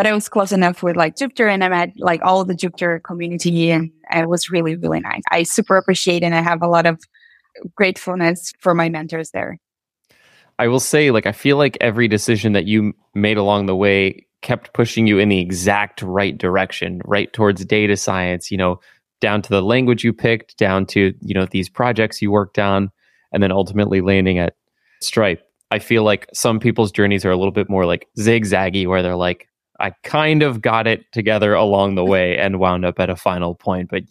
but 0.00 0.06
I 0.06 0.14
was 0.14 0.30
close 0.30 0.50
enough 0.50 0.82
with 0.82 0.96
like 0.96 1.16
Jupyter 1.16 1.52
and 1.52 1.62
I 1.62 1.68
met 1.68 1.92
like 1.98 2.22
all 2.22 2.42
the 2.46 2.54
Jupyter 2.54 3.02
community 3.02 3.70
and 3.70 3.90
it 4.10 4.30
was 4.30 4.48
really, 4.48 4.74
really 4.74 5.00
nice. 5.00 5.20
I 5.30 5.42
super 5.42 5.76
appreciate 5.76 6.22
and 6.22 6.34
I 6.34 6.40
have 6.40 6.62
a 6.62 6.68
lot 6.68 6.86
of 6.86 6.98
gratefulness 7.74 8.54
for 8.60 8.74
my 8.74 8.88
mentors 8.88 9.32
there. 9.32 9.58
I 10.58 10.68
will 10.68 10.80
say, 10.80 11.10
like, 11.10 11.26
I 11.26 11.32
feel 11.32 11.58
like 11.58 11.76
every 11.82 12.08
decision 12.08 12.54
that 12.54 12.64
you 12.64 12.94
made 13.14 13.36
along 13.36 13.66
the 13.66 13.76
way 13.76 14.26
kept 14.40 14.72
pushing 14.72 15.06
you 15.06 15.18
in 15.18 15.28
the 15.28 15.38
exact 15.38 16.00
right 16.00 16.38
direction, 16.38 17.02
right 17.04 17.30
towards 17.34 17.62
data 17.66 17.94
science, 17.94 18.50
you 18.50 18.56
know, 18.56 18.80
down 19.20 19.42
to 19.42 19.50
the 19.50 19.60
language 19.60 20.02
you 20.02 20.14
picked, 20.14 20.56
down 20.56 20.86
to, 20.86 21.12
you 21.20 21.34
know, 21.34 21.44
these 21.44 21.68
projects 21.68 22.22
you 22.22 22.30
worked 22.30 22.58
on, 22.58 22.90
and 23.34 23.42
then 23.42 23.52
ultimately 23.52 24.00
landing 24.00 24.38
at 24.38 24.54
Stripe. 25.02 25.46
I 25.70 25.78
feel 25.78 26.04
like 26.04 26.26
some 26.32 26.58
people's 26.58 26.90
journeys 26.90 27.26
are 27.26 27.30
a 27.30 27.36
little 27.36 27.52
bit 27.52 27.68
more 27.68 27.84
like 27.84 28.08
zigzaggy, 28.18 28.86
where 28.86 29.02
they're 29.02 29.14
like, 29.14 29.46
I 29.80 29.90
kind 30.02 30.42
of 30.42 30.60
got 30.60 30.86
it 30.86 31.10
together 31.12 31.54
along 31.54 31.94
the 31.94 32.04
way 32.04 32.38
and 32.38 32.60
wound 32.60 32.84
up 32.84 33.00
at 33.00 33.10
a 33.10 33.16
final 33.16 33.54
point. 33.54 33.90
But 33.90 34.04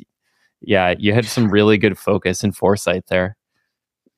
yeah, 0.61 0.95
you 0.97 1.13
had 1.13 1.25
some 1.25 1.49
really 1.49 1.77
good 1.77 1.97
focus 1.97 2.43
and 2.43 2.55
foresight 2.55 3.05
there. 3.07 3.37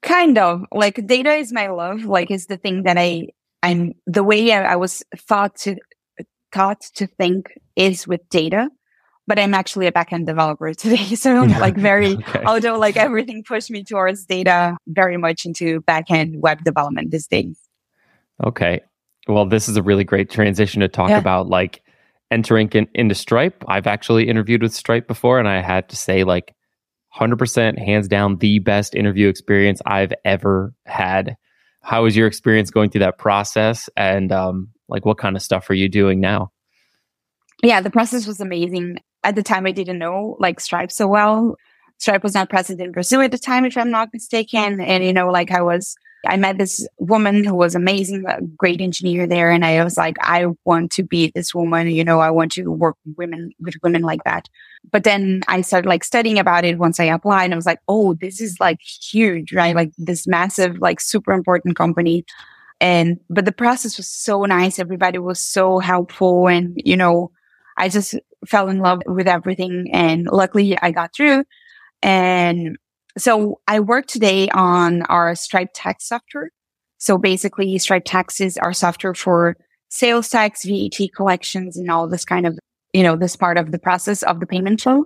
Kind 0.01 0.37
of 0.37 0.63
like 0.71 1.05
data 1.05 1.33
is 1.33 1.53
my 1.53 1.67
love. 1.67 2.05
Like 2.05 2.31
is 2.31 2.47
the 2.47 2.57
thing 2.57 2.83
that 2.83 2.97
I 2.97 3.27
I'm 3.61 3.93
the 4.07 4.23
way 4.23 4.51
I, 4.51 4.73
I 4.73 4.75
was 4.75 5.03
thought 5.15 5.55
to 5.57 5.75
taught 6.51 6.81
to 6.95 7.07
think 7.07 7.53
is 7.75 8.07
with 8.07 8.27
data. 8.29 8.69
But 9.27 9.39
I'm 9.39 9.53
actually 9.53 9.87
a 9.87 9.91
backend 9.91 10.25
developer 10.25 10.73
today. 10.73 11.15
So 11.15 11.41
like 11.59 11.75
very, 11.75 12.15
okay. 12.15 12.43
although 12.45 12.77
like 12.77 12.97
everything 12.97 13.43
pushed 13.43 13.69
me 13.69 13.83
towards 13.83 14.25
data 14.25 14.77
very 14.87 15.17
much 15.17 15.45
into 15.45 15.81
backend 15.81 16.39
web 16.39 16.63
development 16.63 17.11
these 17.11 17.27
days. 17.27 17.59
Okay. 18.43 18.81
Well, 19.27 19.45
this 19.45 19.69
is 19.69 19.77
a 19.77 19.83
really 19.83 20.03
great 20.03 20.29
transition 20.29 20.81
to 20.81 20.87
talk 20.87 21.09
yeah. 21.09 21.17
about 21.17 21.47
like 21.47 21.83
entering 22.31 22.69
in, 22.69 22.87
into 22.95 23.13
Stripe. 23.13 23.63
I've 23.67 23.87
actually 23.87 24.27
interviewed 24.27 24.63
with 24.63 24.73
Stripe 24.73 25.07
before, 25.07 25.37
and 25.37 25.47
I 25.47 25.61
had 25.61 25.89
to 25.89 25.95
say, 25.95 26.23
like, 26.23 26.55
100% 27.15 27.77
hands 27.77 28.07
down, 28.07 28.37
the 28.37 28.59
best 28.59 28.95
interview 28.95 29.27
experience 29.27 29.81
I've 29.85 30.13
ever 30.23 30.73
had. 30.85 31.35
How 31.81 32.03
was 32.03 32.15
your 32.15 32.25
experience 32.25 32.71
going 32.71 32.89
through 32.89 32.99
that 32.99 33.17
process? 33.17 33.89
And 33.97 34.31
um, 34.31 34.69
like, 34.87 35.05
what 35.05 35.17
kind 35.17 35.35
of 35.35 35.41
stuff 35.41 35.69
are 35.69 35.73
you 35.73 35.89
doing 35.89 36.21
now? 36.21 36.51
Yeah, 37.61 37.81
the 37.81 37.89
process 37.89 38.25
was 38.25 38.39
amazing. 38.39 38.99
At 39.23 39.35
the 39.35 39.43
time, 39.43 39.67
I 39.67 39.71
didn't 39.71 39.99
know 39.99 40.37
like 40.39 40.59
Stripe 40.59 40.91
so 40.91 41.07
well. 41.07 41.57
Stripe 41.97 42.23
was 42.23 42.33
not 42.33 42.49
present 42.49 42.81
in 42.81 42.91
Brazil 42.91 43.21
at 43.21 43.31
the 43.31 43.37
time, 43.37 43.65
if 43.65 43.77
I'm 43.77 43.91
not 43.91 44.09
mistaken. 44.11 44.79
And, 44.79 45.03
you 45.03 45.13
know, 45.13 45.29
like 45.29 45.51
I 45.51 45.61
was 45.61 45.95
I 46.27 46.37
met 46.37 46.57
this 46.57 46.87
woman 46.99 47.43
who 47.43 47.55
was 47.55 47.73
amazing, 47.73 48.25
a 48.27 48.41
great 48.41 48.79
engineer 48.79 49.25
there. 49.25 49.49
And 49.49 49.65
I 49.65 49.83
was 49.83 49.97
like, 49.97 50.17
I 50.21 50.45
want 50.65 50.91
to 50.93 51.03
be 51.03 51.31
this 51.33 51.55
woman. 51.55 51.87
You 51.87 52.03
know, 52.03 52.19
I 52.19 52.29
want 52.29 52.51
to 52.53 52.69
work 52.71 52.95
with 53.05 53.17
women, 53.17 53.51
with 53.59 53.75
women 53.81 54.03
like 54.03 54.23
that. 54.25 54.47
But 54.91 55.03
then 55.03 55.41
I 55.47 55.61
started 55.61 55.87
like 55.87 56.03
studying 56.03 56.37
about 56.37 56.63
it 56.63 56.77
once 56.77 56.99
I 56.99 57.05
applied 57.05 57.45
and 57.45 57.53
I 57.53 57.57
was 57.57 57.65
like, 57.65 57.79
Oh, 57.87 58.13
this 58.13 58.39
is 58.39 58.57
like 58.59 58.79
huge, 58.81 59.53
right? 59.53 59.75
Like 59.75 59.91
this 59.97 60.27
massive, 60.27 60.79
like 60.79 61.01
super 61.01 61.31
important 61.31 61.75
company. 61.75 62.23
And, 62.79 63.19
but 63.29 63.45
the 63.45 63.51
process 63.51 63.97
was 63.97 64.07
so 64.07 64.43
nice. 64.45 64.79
Everybody 64.79 65.19
was 65.19 65.39
so 65.39 65.79
helpful. 65.79 66.47
And, 66.47 66.73
you 66.83 66.97
know, 66.97 67.31
I 67.77 67.89
just 67.89 68.15
fell 68.47 68.69
in 68.69 68.79
love 68.79 69.01
with 69.05 69.27
everything. 69.27 69.89
And 69.93 70.27
luckily 70.31 70.77
I 70.81 70.91
got 70.91 71.13
through. 71.15 71.45
And 72.01 72.77
so 73.17 73.59
I 73.67 73.79
work 73.79 74.07
today 74.07 74.49
on 74.49 75.03
our 75.03 75.35
Stripe 75.35 75.69
tax 75.73 76.07
software. 76.07 76.51
So 76.97 77.17
basically 77.17 77.77
Stripe 77.77 78.03
tax 78.05 78.39
is 78.39 78.57
our 78.57 78.73
software 78.73 79.13
for 79.13 79.57
sales 79.89 80.29
tax, 80.29 80.63
VAT 80.65 81.13
collections 81.15 81.77
and 81.77 81.91
all 81.91 82.07
this 82.07 82.25
kind 82.25 82.47
of, 82.47 82.57
you 82.93 83.03
know, 83.03 83.15
this 83.15 83.35
part 83.35 83.57
of 83.57 83.71
the 83.71 83.79
process 83.79 84.23
of 84.23 84.39
the 84.39 84.45
payment 84.45 84.81
flow. 84.81 85.05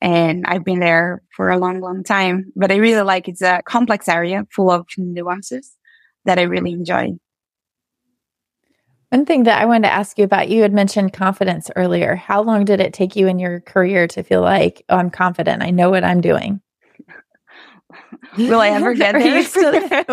And 0.00 0.44
I've 0.46 0.64
been 0.64 0.80
there 0.80 1.22
for 1.36 1.50
a 1.50 1.58
long, 1.58 1.80
long 1.80 2.02
time, 2.02 2.52
but 2.56 2.70
I 2.70 2.76
really 2.76 3.02
like 3.02 3.28
it's 3.28 3.42
a 3.42 3.62
complex 3.64 4.08
area 4.08 4.46
full 4.50 4.70
of 4.70 4.86
nuances 4.96 5.76
that 6.24 6.38
I 6.38 6.42
really 6.42 6.72
enjoy. 6.72 7.12
One 9.10 9.26
thing 9.26 9.44
that 9.44 9.62
I 9.62 9.66
wanted 9.66 9.88
to 9.88 9.94
ask 9.94 10.18
you 10.18 10.24
about, 10.24 10.48
you 10.48 10.62
had 10.62 10.72
mentioned 10.72 11.12
confidence 11.12 11.70
earlier. 11.76 12.16
How 12.16 12.42
long 12.42 12.64
did 12.64 12.80
it 12.80 12.92
take 12.92 13.14
you 13.14 13.28
in 13.28 13.38
your 13.38 13.60
career 13.60 14.08
to 14.08 14.24
feel 14.24 14.40
like, 14.40 14.84
oh, 14.88 14.96
I'm 14.96 15.10
confident, 15.10 15.62
I 15.62 15.70
know 15.70 15.90
what 15.90 16.02
I'm 16.02 16.20
doing? 16.20 16.60
Will 18.38 18.60
I 18.60 18.70
ever 18.70 18.94
get 18.94 19.12
there? 19.14 20.04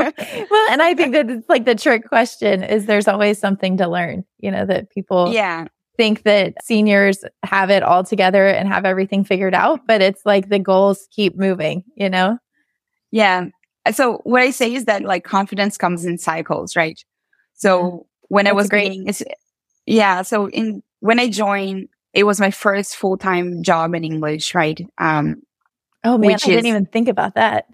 well, 0.50 0.72
and 0.72 0.82
I 0.82 0.94
think 0.94 1.14
that 1.14 1.30
it's 1.30 1.50
like 1.50 1.66
the 1.66 1.76
trick 1.76 2.08
question 2.08 2.64
is 2.64 2.86
there's 2.86 3.08
always 3.08 3.40
something 3.40 3.78
to 3.78 3.88
learn, 3.88 4.26
you 4.40 4.52
know, 4.52 4.66
that 4.66 4.90
people 4.90 5.32
yeah. 5.32 5.66
think 5.98 6.24
that 6.24 6.56
seniors 6.64 7.24
have 7.44 7.70
it 7.70 7.84
all 7.84 8.04
together 8.04 8.48
and 8.48 8.68
have 8.68 8.86
everything 8.86 9.24
figured 9.24 9.54
out, 9.54 9.82
but 9.88 10.02
it's 10.02 10.26
like 10.26 10.50
the 10.50 10.60
goals 10.60 11.08
keep 11.12 11.38
moving, 11.38 11.84
you 11.96 12.10
know? 12.10 12.38
Yeah. 13.12 13.48
So 13.92 14.22
what 14.24 14.42
I 14.42 14.52
say 14.52 14.74
is 14.74 14.86
that 14.86 15.04
like 15.04 15.24
confidence 15.24 15.78
comes 15.78 16.06
in 16.06 16.18
cycles, 16.18 16.76
right? 16.76 17.04
So 17.54 18.06
when 18.30 18.46
That's 18.46 18.54
I 18.54 18.56
was 18.56 18.70
great, 18.70 18.90
being, 18.90 19.14
yeah. 19.86 20.22
So 20.22 20.50
in, 20.50 20.84
when 21.00 21.20
I 21.20 21.30
joined, 21.30 21.90
it 22.14 22.24
was 22.24 22.40
my 22.40 22.52
first 22.52 22.96
full 22.96 23.18
time 23.18 23.64
job 23.64 23.96
in 23.96 24.04
English, 24.04 24.54
right? 24.54 24.80
Um, 24.98 25.42
Oh 26.04 26.18
man, 26.18 26.32
I 26.32 26.38
didn't 26.38 26.66
even 26.66 26.86
think 26.86 27.08
about 27.08 27.36
that. 27.36 27.66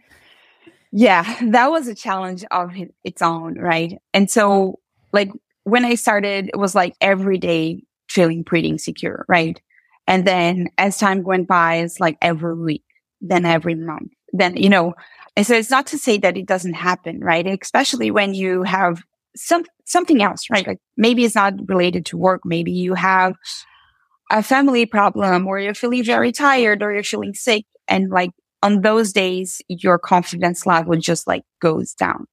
Yeah, 0.91 1.23
that 1.51 1.69
was 1.69 1.87
a 1.87 1.95
challenge 1.95 2.43
of 2.51 2.71
its 3.03 3.21
own, 3.21 3.59
right? 3.59 3.99
And 4.13 4.29
so, 4.29 4.79
like 5.13 5.31
when 5.63 5.85
I 5.85 5.95
started, 5.95 6.49
it 6.53 6.57
was 6.57 6.75
like 6.75 6.95
every 7.01 7.37
day 7.37 7.83
feeling 8.09 8.43
pretty 8.43 8.69
insecure, 8.69 9.25
right? 9.27 9.61
And 10.07 10.25
then 10.25 10.67
as 10.77 10.97
time 10.97 11.23
went 11.23 11.47
by, 11.47 11.75
it's 11.77 11.99
like 11.99 12.17
every 12.21 12.55
week, 12.55 12.83
then 13.21 13.45
every 13.45 13.75
month, 13.75 14.11
then 14.33 14.55
you 14.57 14.69
know. 14.69 14.93
And 15.35 15.45
so 15.45 15.53
it's 15.53 15.69
not 15.69 15.87
to 15.87 15.97
say 15.97 16.17
that 16.17 16.37
it 16.37 16.47
doesn't 16.47 16.73
happen, 16.73 17.19
right? 17.19 17.45
Especially 17.61 18.09
when 18.09 18.33
you 18.33 18.63
have 18.63 19.03
some 19.35 19.65
something 19.85 20.21
else, 20.21 20.49
right? 20.49 20.65
Like 20.65 20.79
maybe 20.95 21.25
it's 21.25 21.35
not 21.35 21.53
related 21.67 22.05
to 22.07 22.17
work. 22.17 22.41
Maybe 22.43 22.71
you 22.71 22.93
have 22.95 23.35
a 24.29 24.43
family 24.43 24.85
problem 24.85 25.47
or 25.47 25.59
you're 25.59 25.73
feeling 25.73 26.03
very 26.03 26.31
tired 26.31 26.83
or 26.83 26.93
you're 26.93 27.03
feeling 27.03 27.33
sick 27.33 27.65
and 27.87 28.09
like 28.09 28.31
on 28.63 28.81
those 28.81 29.13
days, 29.13 29.61
your 29.67 29.99
confidence 29.99 30.65
level 30.65 30.95
just 30.95 31.27
like 31.27 31.43
goes 31.61 31.93
down. 31.93 32.25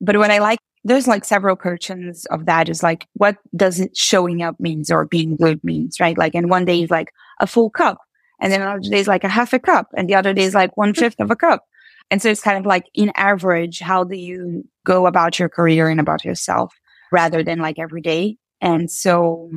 But 0.00 0.16
what 0.16 0.30
I 0.30 0.38
like, 0.38 0.60
there's 0.84 1.08
like 1.08 1.24
several 1.24 1.56
versions 1.56 2.24
of 2.26 2.46
that 2.46 2.68
is 2.68 2.82
like, 2.82 3.06
what 3.14 3.36
does 3.56 3.80
it 3.80 3.96
showing 3.96 4.42
up 4.42 4.58
means 4.60 4.90
or 4.90 5.06
being 5.06 5.36
good 5.36 5.62
means, 5.64 5.98
right? 6.00 6.16
Like, 6.16 6.34
and 6.34 6.48
one 6.48 6.64
day 6.64 6.82
is 6.82 6.90
like 6.90 7.12
a 7.40 7.46
full 7.46 7.70
cup. 7.70 7.98
And 8.40 8.52
then 8.52 8.62
another 8.62 8.88
day 8.88 9.00
is 9.00 9.08
like 9.08 9.24
a 9.24 9.28
half 9.28 9.52
a 9.52 9.58
cup. 9.58 9.88
And 9.96 10.08
the 10.08 10.14
other 10.14 10.32
day 10.32 10.44
is 10.44 10.54
like 10.54 10.76
one 10.76 10.94
fifth 10.94 11.20
of 11.20 11.30
a 11.30 11.36
cup. 11.36 11.64
And 12.10 12.22
so 12.22 12.30
it's 12.30 12.40
kind 12.40 12.56
of 12.56 12.64
like 12.64 12.84
in 12.94 13.10
average, 13.16 13.80
how 13.80 14.04
do 14.04 14.16
you 14.16 14.64
go 14.86 15.06
about 15.06 15.38
your 15.38 15.48
career 15.48 15.88
and 15.88 16.00
about 16.00 16.24
yourself 16.24 16.72
rather 17.12 17.42
than 17.42 17.58
like 17.58 17.78
every 17.78 18.00
day? 18.00 18.36
And 18.60 18.90
so 18.90 19.50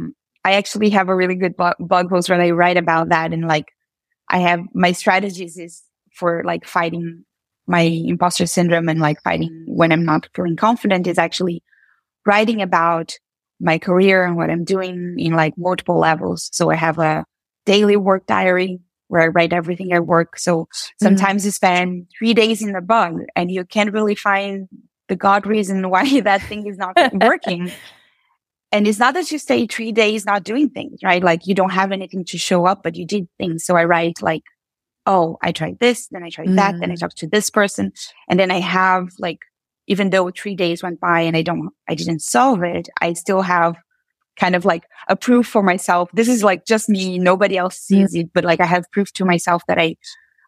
I 0.43 0.53
actually 0.53 0.89
have 0.91 1.09
a 1.09 1.15
really 1.15 1.35
good 1.35 1.55
blog 1.55 2.09
post 2.09 2.29
where 2.29 2.41
I 2.41 2.51
write 2.51 2.77
about 2.77 3.09
that 3.09 3.31
and 3.33 3.47
like 3.47 3.67
I 4.29 4.39
have 4.39 4.61
my 4.73 4.91
strategies 4.91 5.57
is 5.57 5.83
for 6.13 6.43
like 6.45 6.65
fighting 6.65 7.25
my 7.67 7.81
imposter 7.81 8.45
syndrome 8.45 8.89
and 8.89 8.99
like 8.99 9.21
fighting 9.23 9.65
when 9.67 9.91
I'm 9.91 10.05
not 10.05 10.29
feeling 10.33 10.55
confident 10.55 11.07
is 11.07 11.17
actually 11.17 11.63
writing 12.25 12.61
about 12.61 13.13
my 13.59 13.77
career 13.77 14.25
and 14.25 14.35
what 14.35 14.49
I'm 14.49 14.63
doing 14.63 15.15
in 15.17 15.33
like 15.33 15.53
multiple 15.57 15.99
levels. 15.99 16.49
So 16.51 16.71
I 16.71 16.75
have 16.75 16.97
a 16.97 17.25
daily 17.65 17.95
work 17.95 18.25
diary 18.25 18.79
where 19.07 19.21
I 19.21 19.27
write 19.27 19.53
everything 19.53 19.93
I 19.93 19.99
work. 19.99 20.39
So 20.39 20.61
mm-hmm. 20.61 21.05
sometimes 21.05 21.41
mm-hmm. 21.41 21.47
you 21.47 21.51
spend 21.51 22.07
three 22.17 22.33
days 22.33 22.61
in 22.61 22.71
the 22.71 22.81
bug 22.81 23.19
and 23.35 23.51
you 23.51 23.63
can't 23.65 23.93
really 23.93 24.15
find 24.15 24.67
the 25.07 25.15
God 25.15 25.45
reason 25.45 25.89
why 25.89 26.21
that 26.21 26.41
thing 26.41 26.65
is 26.65 26.77
not 26.77 26.97
working. 27.13 27.71
and 28.71 28.87
it's 28.87 28.99
not 28.99 29.13
that 29.15 29.31
you 29.31 29.37
stay 29.37 29.67
three 29.67 29.91
days 29.91 30.25
not 30.25 30.43
doing 30.43 30.69
things, 30.69 30.99
right? 31.03 31.23
Like 31.23 31.45
you 31.45 31.53
don't 31.53 31.71
have 31.71 31.91
anything 31.91 32.23
to 32.25 32.37
show 32.37 32.65
up, 32.65 32.83
but 32.83 32.95
you 32.95 33.05
did 33.05 33.27
things. 33.37 33.65
So 33.65 33.75
I 33.75 33.83
write 33.83 34.21
like, 34.21 34.43
oh, 35.05 35.37
I 35.41 35.51
tried 35.51 35.79
this, 35.79 36.07
then 36.07 36.23
I 36.23 36.29
tried 36.29 36.47
mm. 36.47 36.55
that, 36.55 36.79
then 36.79 36.91
I 36.91 36.95
mm. 36.95 36.99
talked 36.99 37.17
to 37.17 37.27
this 37.27 37.49
person. 37.49 37.91
And 38.29 38.39
then 38.39 38.51
I 38.51 38.59
have 38.59 39.09
like, 39.19 39.39
even 39.87 40.09
though 40.09 40.31
three 40.31 40.55
days 40.55 40.81
went 40.81 41.01
by 41.01 41.21
and 41.21 41.35
I 41.35 41.41
don't, 41.41 41.71
I 41.89 41.95
didn't 41.95 42.21
solve 42.21 42.63
it, 42.63 42.87
I 43.01 43.13
still 43.13 43.41
have 43.41 43.75
kind 44.39 44.55
of 44.55 44.63
like 44.63 44.83
a 45.09 45.15
proof 45.15 45.47
for 45.47 45.63
myself. 45.63 46.09
This 46.13 46.29
is 46.29 46.43
like 46.43 46.65
just 46.65 46.87
me. 46.87 47.19
Nobody 47.19 47.57
else 47.57 47.77
sees 47.77 48.15
mm. 48.15 48.21
it, 48.21 48.29
but 48.33 48.45
like 48.45 48.61
I 48.61 48.65
have 48.65 48.89
proof 48.91 49.11
to 49.13 49.25
myself 49.25 49.63
that 49.67 49.79
I, 49.79 49.97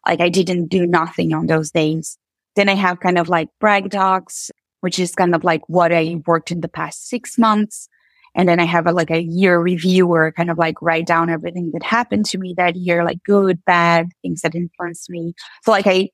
like 0.06 0.20
I 0.20 0.30
didn't 0.30 0.68
do 0.68 0.86
nothing 0.86 1.34
on 1.34 1.46
those 1.46 1.70
days. 1.70 2.16
Then 2.56 2.70
I 2.70 2.74
have 2.74 3.00
kind 3.00 3.18
of 3.18 3.28
like 3.28 3.48
brag 3.60 3.90
docs, 3.90 4.50
which 4.80 4.98
is 4.98 5.14
kind 5.14 5.34
of 5.34 5.44
like 5.44 5.62
what 5.68 5.92
I 5.92 6.22
worked 6.26 6.50
in 6.50 6.60
the 6.60 6.68
past 6.68 7.08
six 7.08 7.36
months. 7.36 7.88
And 8.34 8.48
then 8.48 8.58
I 8.58 8.64
have 8.64 8.86
a, 8.86 8.92
like 8.92 9.10
a 9.10 9.22
year 9.22 9.60
review 9.60 10.06
where 10.06 10.26
I 10.26 10.30
kind 10.32 10.50
of 10.50 10.58
like 10.58 10.82
write 10.82 11.06
down 11.06 11.30
everything 11.30 11.70
that 11.72 11.82
happened 11.84 12.26
to 12.26 12.38
me 12.38 12.54
that 12.56 12.74
year, 12.74 13.04
like 13.04 13.22
good, 13.24 13.64
bad, 13.64 14.08
things 14.22 14.40
that 14.40 14.54
influenced 14.54 15.08
me. 15.08 15.34
So 15.62 15.70
like 15.70 15.86
I, 15.86 16.10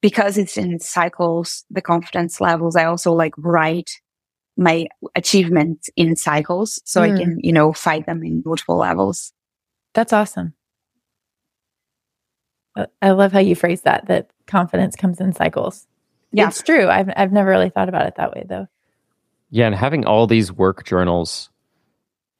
because 0.00 0.38
it's 0.38 0.56
in 0.56 0.80
cycles, 0.80 1.64
the 1.70 1.82
confidence 1.82 2.40
levels, 2.40 2.76
I 2.76 2.84
also 2.84 3.12
like 3.12 3.34
write 3.36 3.90
my 4.56 4.86
achievements 5.14 5.90
in 5.94 6.16
cycles 6.16 6.80
so 6.84 7.02
mm. 7.02 7.14
I 7.14 7.18
can, 7.18 7.38
you 7.42 7.52
know, 7.52 7.72
fight 7.72 8.06
them 8.06 8.22
in 8.24 8.42
multiple 8.44 8.78
levels. 8.78 9.32
That's 9.94 10.12
awesome. 10.12 10.54
I 13.02 13.10
love 13.10 13.32
how 13.32 13.40
you 13.40 13.56
phrase 13.56 13.82
that, 13.82 14.06
that 14.06 14.30
confidence 14.46 14.96
comes 14.96 15.20
in 15.20 15.32
cycles. 15.32 15.86
Yeah. 16.32 16.48
It's 16.48 16.62
true. 16.62 16.88
I've, 16.88 17.10
I've 17.16 17.32
never 17.32 17.50
really 17.50 17.70
thought 17.70 17.88
about 17.88 18.06
it 18.06 18.14
that 18.16 18.32
way 18.32 18.46
though. 18.48 18.68
Yeah. 19.50 19.66
And 19.66 19.74
having 19.74 20.06
all 20.06 20.26
these 20.26 20.52
work 20.52 20.84
journals 20.84 21.50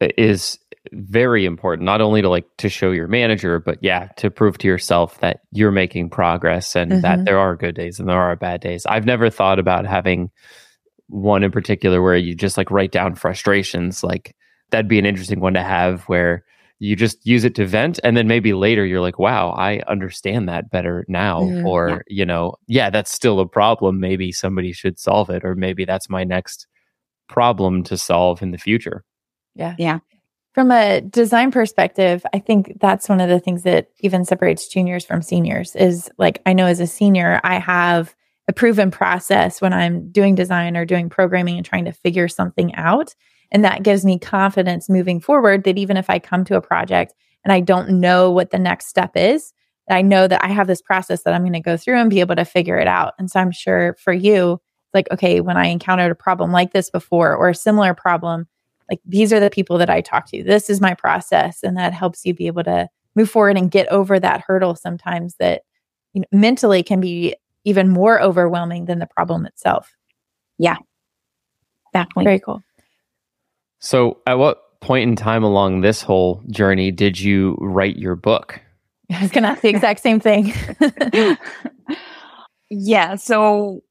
is 0.00 0.58
very 0.92 1.44
important 1.44 1.84
not 1.84 2.00
only 2.00 2.22
to 2.22 2.28
like 2.28 2.46
to 2.56 2.68
show 2.68 2.90
your 2.90 3.06
manager 3.06 3.58
but 3.58 3.78
yeah 3.82 4.08
to 4.16 4.30
prove 4.30 4.56
to 4.58 4.66
yourself 4.66 5.18
that 5.20 5.40
you're 5.52 5.70
making 5.70 6.08
progress 6.08 6.74
and 6.74 6.90
mm-hmm. 6.90 7.00
that 7.02 7.24
there 7.24 7.38
are 7.38 7.56
good 7.56 7.74
days 7.74 7.98
and 7.98 8.08
there 8.08 8.18
are 8.18 8.37
bad 8.37 8.61
days. 8.61 8.87
I've 8.87 9.06
never 9.06 9.30
thought 9.30 9.58
about 9.58 9.87
having 9.87 10.30
one 11.08 11.42
in 11.42 11.50
particular 11.50 12.02
where 12.02 12.16
you 12.16 12.34
just 12.34 12.56
like 12.56 12.70
write 12.70 12.92
down 12.92 13.14
frustrations. 13.14 14.02
Like 14.02 14.34
that'd 14.70 14.88
be 14.88 14.98
an 14.98 15.06
interesting 15.06 15.40
one 15.40 15.54
to 15.54 15.62
have 15.62 16.02
where 16.04 16.44
you 16.78 16.94
just 16.94 17.26
use 17.26 17.44
it 17.44 17.54
to 17.56 17.66
vent 17.66 17.98
and 18.04 18.16
then 18.16 18.28
maybe 18.28 18.52
later 18.52 18.87
you're 18.87 19.00
like 19.00 19.18
wow 19.18 19.50
i 19.50 19.80
understand 19.88 20.48
that 20.48 20.70
better 20.70 21.04
now 21.08 21.40
mm, 21.40 21.66
or 21.66 21.88
yeah. 21.88 21.98
you 22.06 22.24
know 22.24 22.54
yeah 22.68 22.88
that's 22.88 23.11
still 23.11 23.40
a 23.40 23.46
problem. 23.46 23.98
Maybe 23.98 24.30
somebody 24.30 24.72
should 24.72 24.98
solve 24.98 25.28
it 25.28 25.44
or 25.44 25.56
maybe 25.56 25.84
that's 25.84 26.08
my 26.08 26.22
next 26.22 26.68
problem 27.28 27.82
to 27.84 27.96
solve 27.96 28.42
in 28.42 28.52
the 28.52 28.58
future 28.58 29.04
yeah. 29.59 29.75
Yeah. 29.79 29.99
From 30.55 30.71
a 30.71 31.01
design 31.01 31.51
perspective, 31.51 32.25
I 32.33 32.38
think 32.38 32.81
that's 32.81 33.09
one 33.09 33.21
of 33.21 33.29
the 33.29 33.38
things 33.38 33.62
that 33.64 33.90
even 34.01 34.25
separates 34.25 34.66
juniors 34.66 35.05
from 35.05 35.23
seniors 35.23 35.77
is 35.77 36.11
like, 36.18 36.40
I 36.47 36.53
know 36.53 36.66
as 36.66 36.81
a 36.81 36.87
senior, 36.87 37.40
I 37.44 37.59
have 37.59 38.14
a 38.49 38.53
proven 38.53 38.90
process 38.90 39.61
when 39.61 39.73
I'm 39.73 40.11
doing 40.11 40.35
design 40.35 40.77
or 40.77 40.85
doing 40.85 41.11
programming 41.11 41.59
and 41.59 41.66
trying 41.66 41.85
to 41.85 41.92
figure 41.92 42.29
something 42.29 42.75
out. 42.75 43.14
And 43.53 43.64
that 43.64 43.83
gives 43.83 44.05
me 44.05 44.18
confidence 44.18 44.88
moving 44.88 45.21
forward 45.21 45.64
that 45.64 45.79
even 45.79 45.97
if 45.97 46.09
I 46.09 46.18
come 46.18 46.44
to 46.47 46.57
a 46.57 46.62
project 46.62 47.14
and 47.44 47.53
I 47.53 47.61
don't 47.61 48.01
know 48.01 48.31
what 48.31 48.51
the 48.51 48.59
next 48.59 48.88
step 48.88 49.12
is, 49.16 49.53
I 49.90 50.03
know 50.03 50.27
that 50.27 50.44
I 50.44 50.49
have 50.49 50.66
this 50.66 50.83
process 50.83 51.23
that 51.23 51.35
I'm 51.35 51.42
going 51.42 51.53
to 51.53 51.61
go 51.61 51.77
through 51.77 51.99
and 51.99 52.11
be 52.11 52.21
able 52.21 52.37
to 52.37 52.44
figure 52.44 52.79
it 52.79 52.88
out. 52.88 53.14
And 53.18 53.31
so 53.31 53.40
I'm 53.40 53.53
sure 53.53 53.97
for 54.03 54.12
you, 54.12 54.61
like, 54.92 55.11
okay, 55.11 55.40
when 55.40 55.57
I 55.57 55.66
encountered 55.66 56.11
a 56.11 56.16
problem 56.16 56.53
like 56.53 56.73
this 56.73 56.90
before 56.90 57.35
or 57.35 57.49
a 57.51 57.55
similar 57.55 57.94
problem, 57.94 58.47
like 58.90 59.01
these 59.05 59.33
are 59.33 59.40
the 59.40 59.51
people 59.51 59.79
that 59.79 59.90
I 59.90 60.01
talk 60.01 60.27
to. 60.31 60.42
This 60.42 60.70
is 60.70 60.81
my 60.81 60.94
process. 60.94 61.62
And 61.62 61.77
that 61.77 61.92
helps 61.92 62.24
you 62.24 62.35
be 62.35 62.46
able 62.46 62.64
to 62.64 62.88
move 63.14 63.31
forward 63.31 63.57
and 63.57 63.70
get 63.70 63.88
over 63.88 64.18
that 64.18 64.42
hurdle 64.46 64.74
sometimes 64.74 65.35
that 65.38 65.62
you 66.14 66.20
know, 66.20 66.38
mentally 66.38 66.83
can 66.83 67.01
be 67.01 67.35
even 67.64 67.88
more 67.88 68.20
overwhelming 68.20 68.87
than 68.87 68.98
the 68.98 69.07
problem 69.07 69.44
itself. 69.44 69.94
Yeah. 70.59 70.77
Definitely. 71.92 72.24
Very 72.24 72.40
cool. 72.40 72.62
So, 73.81 74.18
at 74.27 74.35
what 74.35 74.81
point 74.81 75.09
in 75.09 75.16
time 75.16 75.42
along 75.42 75.81
this 75.81 76.03
whole 76.03 76.42
journey 76.51 76.90
did 76.90 77.20
you 77.20 77.57
write 77.61 77.96
your 77.96 78.16
book? 78.16 78.61
I 79.12 79.22
was 79.22 79.31
going 79.31 79.44
to 79.44 79.51
ask 79.51 79.62
the 79.62 79.68
exact 79.68 80.01
same 80.01 80.20
thing. 80.20 80.53
yeah. 82.70 83.16
So, 83.16 83.83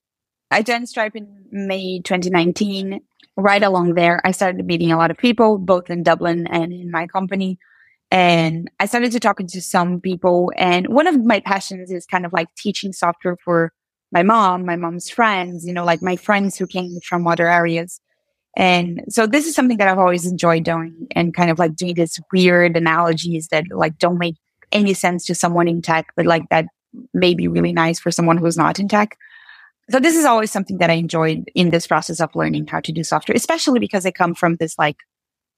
I 0.52 0.62
joined 0.62 0.90
Stripe 0.90 1.16
in 1.16 1.46
May 1.52 2.00
2019 2.02 3.02
right 3.38 3.62
along 3.63 3.93
there, 3.93 4.19
I 4.26 4.32
started 4.32 4.65
meeting 4.65 4.91
a 4.91 4.97
lot 4.97 5.12
of 5.12 5.17
people, 5.17 5.58
both 5.58 5.89
in 5.89 6.04
Dublin 6.04 6.47
and 6.47 6.73
in 6.73 6.91
my 6.91 7.08
company. 7.08 7.60
And 8.10 8.69
I 8.80 8.86
started 8.86 9.12
to 9.12 9.19
talking 9.19 9.47
to 9.47 9.62
some 9.62 10.02
people. 10.02 10.52
And 10.58 10.88
one 10.88 11.08
of 11.08 11.23
my 11.23 11.39
passions 11.39 11.91
is 11.91 12.06
kind 12.06 12.26
of 12.26 12.34
like 12.34 12.47
teaching 12.56 12.93
software 12.93 13.38
for 13.43 13.71
my 14.12 14.23
mom, 14.23 14.65
my 14.65 14.76
mom's 14.76 15.10
friends, 15.10 15.65
you 15.65 15.73
know, 15.73 15.86
like 15.86 16.02
my 16.02 16.15
friends 16.15 16.58
who 16.58 16.65
came 16.65 16.97
from 17.08 17.28
other 17.28 17.47
areas. 17.47 18.00
And 18.56 19.04
so 19.10 19.28
this 19.28 19.45
is 19.45 19.54
something 19.54 19.78
that 19.78 19.88
I've 19.88 20.00
always 20.00 20.26
enjoyed 20.26 20.63
doing 20.63 21.08
and 21.12 21.34
kind 21.34 21.52
of 21.52 21.60
like 21.60 21.76
doing 21.76 21.93
these 21.93 22.19
weird 22.34 22.76
analogies 22.76 23.50
that 23.50 23.65
like 23.69 24.00
don't 24.00 24.17
make 24.17 24.36
any 24.71 24.93
sense 24.93 25.26
to 25.26 25.36
someone 25.36 25.67
in 25.67 25.82
tech, 25.82 26.08
but 26.15 26.26
like 26.26 26.50
that 26.50 26.65
may 27.13 27.36
be 27.36 27.47
really 27.47 27.73
nice 27.73 28.00
for 28.00 28.10
someone 28.10 28.38
who's 28.38 28.58
not 28.58 28.80
in 28.80 28.88
tech. 28.88 29.17
So 29.89 30.00
this 30.00 30.15
is 30.15 30.26
always 30.26 30.52
something 30.52 30.80
that 30.80 30.89
I 30.89 30.93
enjoyed 30.93 31.50
in 31.56 31.69
this 31.69 31.88
process 31.88 32.19
of 32.19 32.36
learning 32.36 32.67
how 32.67 32.82
to 32.82 32.91
do 32.91 33.04
software, 33.04 33.36
especially 33.36 33.80
because 33.80 34.06
I 34.06 34.12
come 34.12 34.36
from 34.36 34.56
this 34.56 34.78
like 34.78 34.97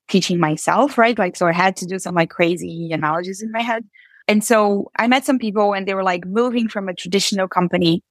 teaching 0.08 0.40
myself, 0.40 0.98
right? 0.98 1.18
Like, 1.18 1.36
so 1.36 1.48
I 1.48 1.52
had 1.52 1.76
to 1.78 1.88
do 1.88 1.98
some 1.98 2.14
like 2.16 2.30
crazy 2.30 2.92
analogies 2.92 3.42
in 3.42 3.52
my 3.52 3.62
head. 3.62 3.86
And 4.28 4.44
so 4.44 4.92
I 4.96 5.08
met 5.08 5.26
some 5.26 5.40
people 5.40 5.74
and 5.74 5.88
they 5.88 5.96
were 5.96 6.04
like 6.04 6.28
moving 6.28 6.68
from 6.68 6.90
a 6.90 6.94
traditional 6.94 7.48
company 7.48 8.04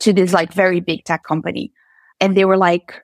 to 0.00 0.12
this 0.12 0.32
like 0.32 0.52
very 0.52 0.80
big 0.80 1.04
tech 1.04 1.22
company. 1.22 1.72
And 2.20 2.36
they 2.36 2.44
were 2.44 2.56
like, 2.56 3.02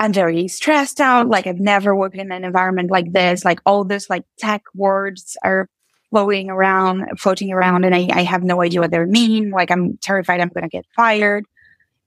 I'm 0.00 0.12
very 0.12 0.48
stressed 0.48 1.00
out. 1.00 1.28
Like 1.28 1.46
I've 1.46 1.60
never 1.60 1.94
worked 1.94 2.16
in 2.16 2.32
an 2.32 2.44
environment 2.44 2.90
like 2.90 3.12
this. 3.12 3.44
Like 3.44 3.60
all 3.64 3.84
this 3.84 4.10
like 4.10 4.24
tech 4.38 4.62
words 4.74 5.36
are 5.44 5.68
flowing 6.10 6.50
around, 6.50 7.04
floating 7.18 7.52
around. 7.52 7.84
And 7.84 7.94
I, 7.94 8.08
I 8.12 8.22
have 8.24 8.42
no 8.42 8.62
idea 8.62 8.80
what 8.80 8.90
they 8.90 9.04
mean. 9.04 9.50
Like 9.50 9.70
I'm 9.70 9.96
terrified 9.98 10.40
I'm 10.40 10.48
going 10.48 10.62
to 10.62 10.68
get 10.68 10.84
fired 10.96 11.44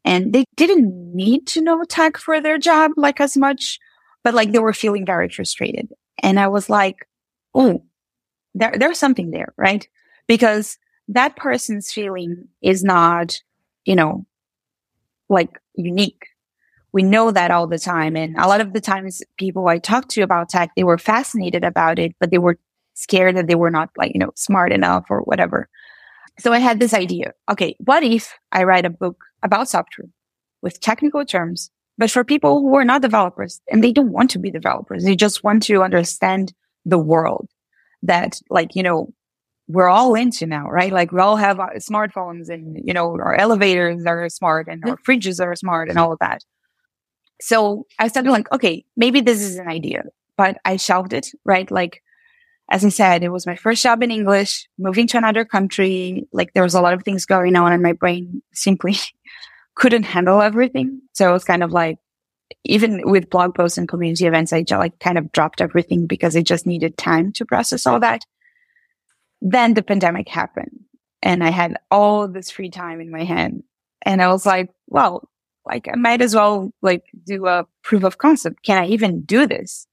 and 0.03 0.33
they 0.33 0.45
didn't 0.55 1.15
need 1.15 1.47
to 1.47 1.61
know 1.61 1.83
tech 1.83 2.17
for 2.17 2.41
their 2.41 2.57
job 2.57 2.91
like 2.97 3.21
as 3.21 3.37
much, 3.37 3.79
but 4.23 4.33
like 4.33 4.51
they 4.51 4.59
were 4.59 4.73
feeling 4.73 5.05
very 5.05 5.29
frustrated. 5.29 5.89
And 6.21 6.39
I 6.39 6.47
was 6.47 6.69
like, 6.69 7.07
oh, 7.53 7.83
there, 8.53 8.73
there's 8.77 8.99
something 8.99 9.31
there, 9.31 9.53
right? 9.57 9.87
Because 10.27 10.77
that 11.07 11.35
person's 11.35 11.91
feeling 11.91 12.47
is 12.61 12.83
not, 12.83 13.41
you 13.85 13.95
know, 13.95 14.25
like 15.29 15.59
unique. 15.75 16.27
We 16.93 17.03
know 17.03 17.31
that 17.31 17.51
all 17.51 17.67
the 17.67 17.79
time. 17.79 18.17
And 18.17 18.35
a 18.37 18.47
lot 18.47 18.61
of 18.61 18.73
the 18.73 18.81
times 18.81 19.21
people 19.37 19.67
I 19.67 19.77
talked 19.77 20.09
to 20.11 20.21
about 20.21 20.49
tech, 20.49 20.71
they 20.75 20.83
were 20.83 20.97
fascinated 20.97 21.63
about 21.63 21.99
it, 21.99 22.15
but 22.19 22.31
they 22.31 22.37
were 22.37 22.59
scared 22.93 23.37
that 23.37 23.47
they 23.47 23.55
were 23.55 23.71
not 23.71 23.89
like, 23.97 24.13
you 24.13 24.19
know, 24.19 24.31
smart 24.35 24.73
enough 24.73 25.05
or 25.09 25.21
whatever. 25.21 25.69
So 26.39 26.51
I 26.53 26.59
had 26.59 26.79
this 26.79 26.93
idea. 26.93 27.33
Okay. 27.49 27.75
What 27.79 28.03
if 28.03 28.33
I 28.51 28.63
write 28.63 28.85
a 28.85 28.89
book 28.89 29.23
about 29.43 29.69
software 29.69 30.09
with 30.61 30.79
technical 30.79 31.25
terms, 31.25 31.71
but 31.97 32.09
for 32.09 32.23
people 32.23 32.61
who 32.61 32.75
are 32.75 32.85
not 32.85 33.01
developers 33.01 33.61
and 33.69 33.83
they 33.83 33.91
don't 33.91 34.11
want 34.11 34.31
to 34.31 34.39
be 34.39 34.49
developers, 34.49 35.03
they 35.03 35.15
just 35.15 35.43
want 35.43 35.63
to 35.63 35.83
understand 35.83 36.53
the 36.85 36.97
world 36.97 37.47
that 38.03 38.39
like, 38.49 38.75
you 38.75 38.83
know, 38.83 39.13
we're 39.67 39.87
all 39.87 40.15
into 40.15 40.45
now, 40.45 40.67
right? 40.67 40.91
Like 40.91 41.11
we 41.11 41.21
all 41.21 41.35
have 41.37 41.57
smartphones 41.57 42.49
and, 42.49 42.81
you 42.83 42.93
know, 42.93 43.11
our 43.11 43.35
elevators 43.35 44.05
are 44.05 44.27
smart 44.29 44.67
and 44.67 44.83
our 44.85 44.97
fridges 44.97 45.43
are 45.43 45.55
smart 45.55 45.89
and 45.89 45.97
all 45.97 46.11
of 46.11 46.19
that. 46.19 46.43
So 47.39 47.85
I 47.97 48.07
started 48.07 48.31
like, 48.31 48.51
okay, 48.51 48.85
maybe 48.97 49.21
this 49.21 49.41
is 49.41 49.57
an 49.57 49.67
idea, 49.67 50.03
but 50.37 50.57
I 50.65 50.77
shelved 50.77 51.13
it, 51.13 51.27
right? 51.45 51.69
Like, 51.71 52.01
as 52.71 52.85
I 52.85 52.89
said, 52.89 53.21
it 53.21 53.29
was 53.29 53.45
my 53.45 53.57
first 53.57 53.83
job 53.83 54.01
in 54.01 54.11
English, 54.11 54.67
moving 54.79 55.05
to 55.07 55.17
another 55.17 55.43
country. 55.43 56.25
Like 56.31 56.53
there 56.53 56.63
was 56.63 56.73
a 56.73 56.81
lot 56.81 56.93
of 56.93 57.03
things 57.03 57.25
going 57.25 57.57
on 57.57 57.73
and 57.73 57.83
my 57.83 57.91
brain 57.91 58.41
simply 58.53 58.95
couldn't 59.75 60.03
handle 60.03 60.41
everything. 60.41 61.01
So 61.11 61.29
it 61.29 61.33
was 61.33 61.43
kind 61.43 61.63
of 61.63 61.71
like, 61.71 61.97
even 62.63 63.01
with 63.09 63.29
blog 63.29 63.55
posts 63.55 63.77
and 63.77 63.89
community 63.89 64.25
events, 64.25 64.53
I 64.53 64.63
just 64.63 64.79
like 64.79 64.97
kind 64.99 65.17
of 65.17 65.33
dropped 65.33 65.59
everything 65.59 66.07
because 66.07 66.35
I 66.35 66.41
just 66.41 66.65
needed 66.65 66.97
time 66.97 67.33
to 67.33 67.45
process 67.45 67.85
all 67.85 67.99
that. 67.99 68.25
Then 69.41 69.73
the 69.73 69.83
pandemic 69.83 70.29
happened 70.29 70.79
and 71.21 71.43
I 71.43 71.49
had 71.49 71.75
all 71.91 72.29
this 72.29 72.49
free 72.49 72.69
time 72.69 73.01
in 73.01 73.11
my 73.11 73.25
hand. 73.25 73.63
And 74.03 74.21
I 74.21 74.29
was 74.29 74.45
like, 74.45 74.69
well, 74.87 75.29
like 75.65 75.89
I 75.91 75.97
might 75.97 76.21
as 76.21 76.33
well 76.33 76.71
like 76.81 77.03
do 77.25 77.47
a 77.47 77.67
proof 77.83 78.05
of 78.05 78.17
concept. 78.17 78.63
Can 78.63 78.77
I 78.77 78.87
even 78.87 79.23
do 79.23 79.45
this? 79.45 79.87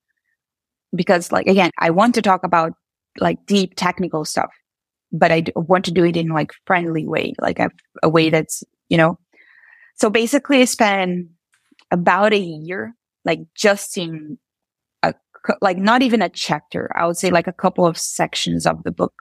Because 0.95 1.33
like, 1.33 1.47
again, 1.47 1.71
I 1.79 1.91
want 1.91 2.15
to 2.15 2.23
talk 2.23 2.45
about 2.45 2.73
like 3.19 3.45
deep 3.47 3.75
technical 3.77 4.25
stuff, 4.25 4.51
but 5.13 5.33
I 5.33 5.45
want 5.55 5.85
to 5.87 5.93
do 5.93 6.05
it 6.05 6.17
in 6.17 6.29
like 6.29 6.53
friendly 6.67 7.07
way, 7.07 7.35
like 7.41 7.59
a, 7.59 7.71
a 8.03 8.09
way 8.09 8.31
that's, 8.31 8.65
you 8.89 8.97
know, 8.97 9.19
so 9.97 10.11
basically 10.11 10.61
I 10.61 10.65
spent 10.65 11.29
about 11.91 12.33
a 12.33 12.39
year, 12.39 12.95
like 13.25 13.41
just 13.55 13.99
in 13.99 14.39
a 15.03 15.15
like 15.61 15.77
not 15.77 16.03
even 16.03 16.23
a 16.23 16.29
chapter. 16.29 16.91
I 16.95 17.07
would 17.07 17.17
say 17.17 17.31
like 17.31 17.49
a 17.49 17.53
couple 17.53 17.85
of 17.85 17.99
sections 17.99 18.67
of 18.67 18.83
the 18.85 18.93
book 18.93 19.15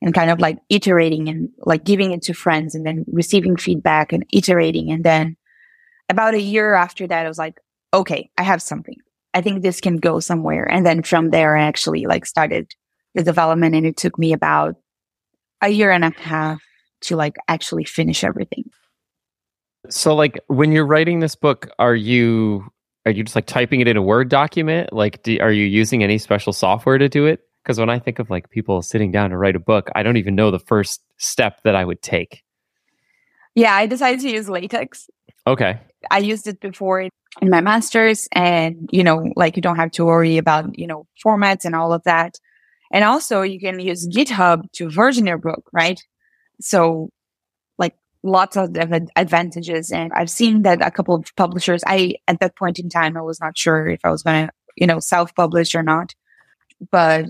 and 0.00 0.14
kind 0.14 0.30
of 0.30 0.40
like 0.40 0.58
iterating 0.68 1.28
and 1.28 1.50
like 1.60 1.84
giving 1.84 2.12
it 2.12 2.22
to 2.22 2.34
friends 2.34 2.74
and 2.74 2.86
then 2.86 3.04
receiving 3.06 3.56
feedback 3.56 4.12
and 4.12 4.24
iterating. 4.32 4.90
And 4.90 5.04
then 5.04 5.36
about 6.08 6.34
a 6.34 6.40
year 6.40 6.74
after 6.74 7.06
that, 7.06 7.24
I 7.24 7.28
was 7.28 7.38
like, 7.38 7.60
okay, 7.92 8.30
I 8.38 8.42
have 8.42 8.62
something. 8.62 8.96
I 9.34 9.40
think 9.40 9.62
this 9.62 9.80
can 9.80 9.96
go 9.96 10.20
somewhere. 10.20 10.64
And 10.70 10.86
then 10.86 11.02
from 11.02 11.30
there, 11.30 11.56
I 11.56 11.64
actually 11.64 12.06
like 12.06 12.24
started 12.24 12.72
the 13.14 13.22
development 13.22 13.74
and 13.74 13.84
it 13.84 13.96
took 13.96 14.18
me 14.18 14.32
about 14.32 14.76
a 15.60 15.68
year 15.68 15.90
and 15.90 16.04
a 16.04 16.12
half 16.16 16.62
to 17.02 17.16
like 17.16 17.34
actually 17.48 17.84
finish 17.84 18.24
everything. 18.24 18.70
So 19.90 20.14
like 20.14 20.40
when 20.46 20.72
you're 20.72 20.86
writing 20.86 21.20
this 21.20 21.34
book, 21.34 21.68
are 21.78 21.94
you 21.94 22.64
are 23.06 23.10
you 23.10 23.22
just 23.22 23.34
like 23.34 23.46
typing 23.46 23.80
it 23.80 23.88
in 23.88 23.96
a 23.96 24.02
Word 24.02 24.30
document? 24.30 24.92
Like 24.92 25.22
do, 25.22 25.36
are 25.40 25.52
you 25.52 25.66
using 25.66 26.02
any 26.02 26.16
special 26.16 26.52
software 26.52 26.96
to 26.96 27.08
do 27.08 27.26
it? 27.26 27.40
Because 27.62 27.78
when 27.78 27.90
I 27.90 27.98
think 27.98 28.18
of 28.18 28.30
like 28.30 28.50
people 28.50 28.82
sitting 28.82 29.10
down 29.10 29.30
to 29.30 29.36
write 29.36 29.56
a 29.56 29.60
book, 29.60 29.90
I 29.94 30.02
don't 30.02 30.16
even 30.16 30.34
know 30.34 30.50
the 30.50 30.58
first 30.58 31.02
step 31.18 31.60
that 31.64 31.74
I 31.74 31.84
would 31.84 32.02
take. 32.02 32.42
Yeah, 33.54 33.74
I 33.74 33.86
decided 33.86 34.20
to 34.20 34.30
use 34.30 34.48
LaTeX. 34.48 35.08
Okay. 35.46 35.78
I 36.10 36.18
used 36.18 36.46
it 36.46 36.60
before 36.60 37.00
in 37.00 37.10
my 37.42 37.60
master's 37.60 38.28
and, 38.32 38.88
you 38.92 39.04
know, 39.04 39.32
like 39.36 39.56
you 39.56 39.62
don't 39.62 39.76
have 39.76 39.90
to 39.92 40.04
worry 40.04 40.36
about, 40.38 40.78
you 40.78 40.86
know, 40.86 41.06
formats 41.24 41.64
and 41.64 41.74
all 41.74 41.92
of 41.92 42.02
that. 42.04 42.38
And 42.92 43.04
also 43.04 43.42
you 43.42 43.58
can 43.58 43.80
use 43.80 44.08
GitHub 44.08 44.70
to 44.72 44.90
version 44.90 45.26
your 45.26 45.38
book, 45.38 45.64
right? 45.72 46.00
So 46.60 47.10
like 47.78 47.96
lots 48.22 48.56
of 48.56 48.76
advantages. 49.16 49.90
And 49.90 50.12
I've 50.12 50.30
seen 50.30 50.62
that 50.62 50.86
a 50.86 50.90
couple 50.90 51.14
of 51.14 51.26
publishers, 51.36 51.82
I, 51.86 52.14
at 52.28 52.40
that 52.40 52.56
point 52.56 52.78
in 52.78 52.88
time, 52.88 53.16
I 53.16 53.22
was 53.22 53.40
not 53.40 53.58
sure 53.58 53.88
if 53.88 54.00
I 54.04 54.10
was 54.10 54.22
going 54.22 54.46
to, 54.46 54.52
you 54.76 54.86
know, 54.86 55.00
self 55.00 55.34
publish 55.34 55.74
or 55.74 55.82
not, 55.82 56.14
but 56.90 57.26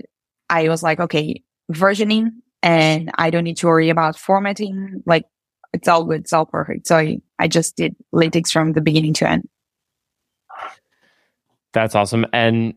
I 0.49 0.69
was 0.69 0.83
like, 0.83 0.99
okay, 0.99 1.41
versioning 1.71 2.29
and 2.61 3.11
I 3.17 3.29
don't 3.29 3.43
need 3.43 3.57
to 3.57 3.67
worry 3.67 3.89
about 3.89 4.17
formatting. 4.17 5.03
Like 5.05 5.25
it's 5.73 5.87
all 5.87 6.03
good. 6.05 6.21
It's 6.21 6.33
all 6.33 6.45
perfect. 6.45 6.87
So 6.87 6.97
I, 6.97 7.17
I 7.39 7.47
just 7.47 7.75
did 7.75 7.95
LaTeX 8.11 8.51
from 8.51 8.73
the 8.73 8.81
beginning 8.81 9.13
to 9.15 9.29
end. 9.29 9.47
That's 11.73 11.95
awesome. 11.95 12.25
And 12.31 12.73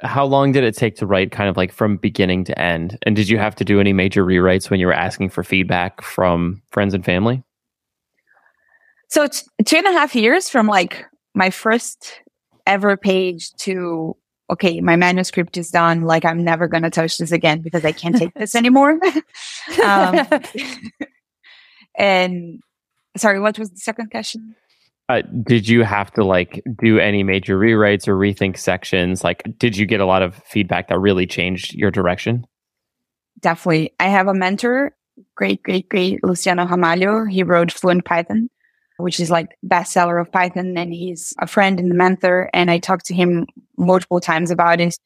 how 0.00 0.24
long 0.24 0.52
did 0.52 0.64
it 0.64 0.76
take 0.76 0.96
to 0.96 1.06
write 1.06 1.32
kind 1.32 1.48
of 1.48 1.56
like 1.56 1.72
from 1.72 1.96
beginning 1.96 2.44
to 2.44 2.58
end? 2.58 2.98
And 3.02 3.16
did 3.16 3.28
you 3.28 3.38
have 3.38 3.54
to 3.56 3.64
do 3.64 3.80
any 3.80 3.92
major 3.92 4.24
rewrites 4.24 4.70
when 4.70 4.80
you 4.80 4.86
were 4.86 4.92
asking 4.92 5.30
for 5.30 5.42
feedback 5.42 6.02
from 6.02 6.62
friends 6.70 6.94
and 6.94 7.04
family? 7.04 7.42
So 9.08 9.22
it's 9.24 9.48
two 9.64 9.76
and 9.76 9.86
a 9.86 9.92
half 9.92 10.14
years 10.14 10.48
from 10.48 10.66
like 10.66 11.04
my 11.34 11.50
first 11.50 12.20
ever 12.66 12.96
page 12.96 13.52
to 13.58 14.16
okay, 14.50 14.80
my 14.80 14.96
manuscript 14.96 15.56
is 15.56 15.70
done. 15.70 16.02
Like 16.02 16.24
I'm 16.24 16.44
never 16.44 16.68
going 16.68 16.82
to 16.82 16.90
touch 16.90 17.16
this 17.18 17.32
again 17.32 17.62
because 17.62 17.84
I 17.84 17.92
can't 17.92 18.16
take 18.16 18.34
this 18.34 18.54
anymore. 18.54 18.98
um, 19.84 20.26
and 21.98 22.60
sorry, 23.16 23.40
what 23.40 23.58
was 23.58 23.70
the 23.70 23.78
second 23.78 24.10
question? 24.10 24.54
Uh, 25.08 25.22
did 25.42 25.68
you 25.68 25.82
have 25.82 26.10
to 26.12 26.24
like 26.24 26.62
do 26.80 26.98
any 26.98 27.22
major 27.22 27.58
rewrites 27.58 28.08
or 28.08 28.16
rethink 28.16 28.56
sections? 28.56 29.22
Like, 29.24 29.42
did 29.58 29.76
you 29.76 29.84
get 29.84 30.00
a 30.00 30.06
lot 30.06 30.22
of 30.22 30.36
feedback 30.46 30.88
that 30.88 30.98
really 30.98 31.26
changed 31.26 31.74
your 31.74 31.90
direction? 31.90 32.46
Definitely. 33.40 33.92
I 33.98 34.08
have 34.08 34.28
a 34.28 34.34
mentor, 34.34 34.96
great, 35.34 35.62
great, 35.62 35.88
great 35.88 36.22
Luciano 36.24 36.64
Ramalho. 36.64 37.30
He 37.30 37.42
wrote 37.42 37.72
Fluent 37.72 38.04
Python, 38.04 38.48
which 38.98 39.18
is 39.18 39.30
like 39.30 39.48
bestseller 39.66 40.20
of 40.20 40.30
Python, 40.30 40.78
and 40.78 40.94
he's 40.94 41.34
a 41.40 41.46
friend 41.46 41.80
and 41.80 41.90
a 41.90 41.94
mentor. 41.94 42.48
And 42.54 42.70
I 42.70 42.78
talked 42.78 43.06
to 43.06 43.14
him 43.14 43.46
multiple 43.76 44.20
times 44.20 44.50
about 44.50 44.80
it. 44.80 44.96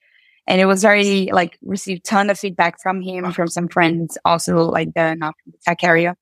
And 0.46 0.60
it 0.60 0.66
was 0.66 0.82
very 0.82 1.30
like 1.32 1.58
received 1.62 2.04
ton 2.04 2.30
of 2.30 2.38
feedback 2.38 2.80
from 2.80 3.00
him, 3.00 3.32
from 3.32 3.48
some 3.48 3.66
friends, 3.66 4.16
also 4.24 4.58
like 4.58 4.94
the 4.94 5.14
not 5.14 5.34
the 5.46 5.58
tech 5.64 5.82
area. 5.82 6.14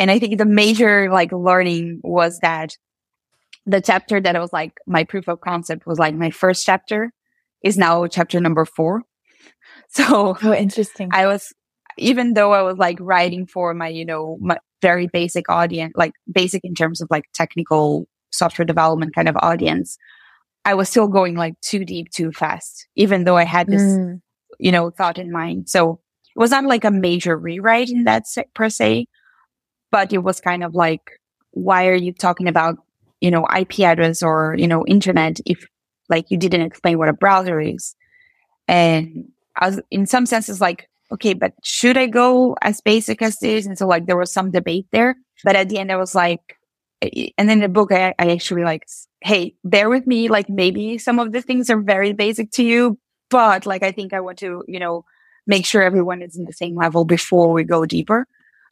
And 0.00 0.10
I 0.10 0.18
think 0.18 0.38
the 0.38 0.46
major 0.46 1.10
like 1.12 1.30
learning 1.30 2.00
was 2.02 2.38
that 2.38 2.74
the 3.66 3.82
chapter 3.82 4.18
that 4.18 4.40
was 4.40 4.50
like 4.50 4.72
my 4.86 5.04
proof 5.04 5.28
of 5.28 5.42
concept 5.42 5.86
was 5.86 5.98
like 5.98 6.14
my 6.14 6.30
first 6.30 6.64
chapter 6.64 7.12
is 7.62 7.76
now 7.76 8.06
chapter 8.06 8.40
number 8.40 8.64
four. 8.64 9.02
So 9.92 10.36
oh, 10.40 10.54
interesting. 10.54 11.10
I 11.12 11.26
was, 11.26 11.52
even 11.98 12.34
though 12.34 12.52
I 12.52 12.62
was 12.62 12.78
like 12.78 12.96
writing 13.00 13.44
for 13.44 13.74
my, 13.74 13.88
you 13.88 14.04
know, 14.04 14.38
my 14.40 14.56
very 14.80 15.08
basic 15.08 15.50
audience, 15.50 15.94
like 15.96 16.12
basic 16.32 16.60
in 16.62 16.74
terms 16.74 17.00
of 17.00 17.08
like 17.10 17.24
technical 17.34 18.06
software 18.30 18.64
development 18.64 19.16
kind 19.16 19.28
of 19.28 19.36
audience, 19.42 19.98
I 20.64 20.74
was 20.74 20.88
still 20.88 21.08
going 21.08 21.34
like 21.34 21.60
too 21.60 21.84
deep, 21.84 22.10
too 22.10 22.30
fast, 22.30 22.86
even 22.94 23.24
though 23.24 23.36
I 23.36 23.42
had 23.42 23.66
this, 23.66 23.82
mm. 23.82 24.20
you 24.60 24.70
know, 24.70 24.90
thought 24.90 25.18
in 25.18 25.32
mind. 25.32 25.68
So 25.68 25.98
it 26.36 26.38
was 26.38 26.52
not 26.52 26.64
like 26.64 26.84
a 26.84 26.92
major 26.92 27.36
rewrite 27.36 27.90
in 27.90 28.04
that 28.04 28.28
se- 28.28 28.50
per 28.54 28.68
se, 28.68 29.08
but 29.90 30.12
it 30.12 30.18
was 30.18 30.40
kind 30.40 30.64
of 30.64 30.74
like, 30.74 31.20
why 31.52 31.88
are 31.88 31.94
you 31.94 32.12
talking 32.12 32.48
about, 32.48 32.76
you 33.20 33.30
know, 33.30 33.46
IP 33.56 33.80
address 33.80 34.22
or, 34.22 34.54
you 34.58 34.68
know, 34.68 34.86
internet 34.86 35.40
if 35.46 35.66
like 36.08 36.26
you 36.30 36.36
didn't 36.36 36.62
explain 36.62 36.98
what 36.98 37.08
a 37.08 37.12
browser 37.12 37.60
is? 37.60 37.94
And 38.68 39.30
I 39.56 39.68
was 39.68 39.80
in 39.90 40.06
some 40.06 40.26
senses 40.26 40.60
like, 40.60 40.88
okay, 41.12 41.34
but 41.34 41.52
should 41.64 41.96
I 41.96 42.06
go 42.06 42.56
as 42.62 42.80
basic 42.80 43.20
as 43.20 43.38
this? 43.38 43.66
And 43.66 43.76
so 43.76 43.86
like 43.86 44.06
there 44.06 44.16
was 44.16 44.32
some 44.32 44.50
debate 44.50 44.86
there, 44.92 45.16
but 45.44 45.56
at 45.56 45.68
the 45.68 45.78
end 45.78 45.90
I 45.90 45.96
was 45.96 46.14
like, 46.14 46.56
eh, 47.02 47.10
eh, 47.14 47.28
and 47.36 47.48
then 47.48 47.60
the 47.60 47.68
book 47.68 47.92
I, 47.92 48.14
I 48.18 48.30
actually 48.30 48.62
like, 48.62 48.86
hey, 49.22 49.54
bear 49.64 49.90
with 49.90 50.06
me. 50.06 50.28
Like 50.28 50.48
maybe 50.48 50.98
some 50.98 51.18
of 51.18 51.32
the 51.32 51.42
things 51.42 51.68
are 51.68 51.80
very 51.80 52.12
basic 52.12 52.52
to 52.52 52.64
you, 52.64 52.98
but 53.28 53.66
like 53.66 53.82
I 53.82 53.92
think 53.92 54.12
I 54.12 54.20
want 54.20 54.38
to, 54.38 54.64
you 54.68 54.78
know, 54.78 55.04
make 55.46 55.66
sure 55.66 55.82
everyone 55.82 56.22
is 56.22 56.36
in 56.36 56.44
the 56.44 56.52
same 56.52 56.76
level 56.76 57.04
before 57.04 57.52
we 57.52 57.64
go 57.64 57.84
deeper. 57.84 58.26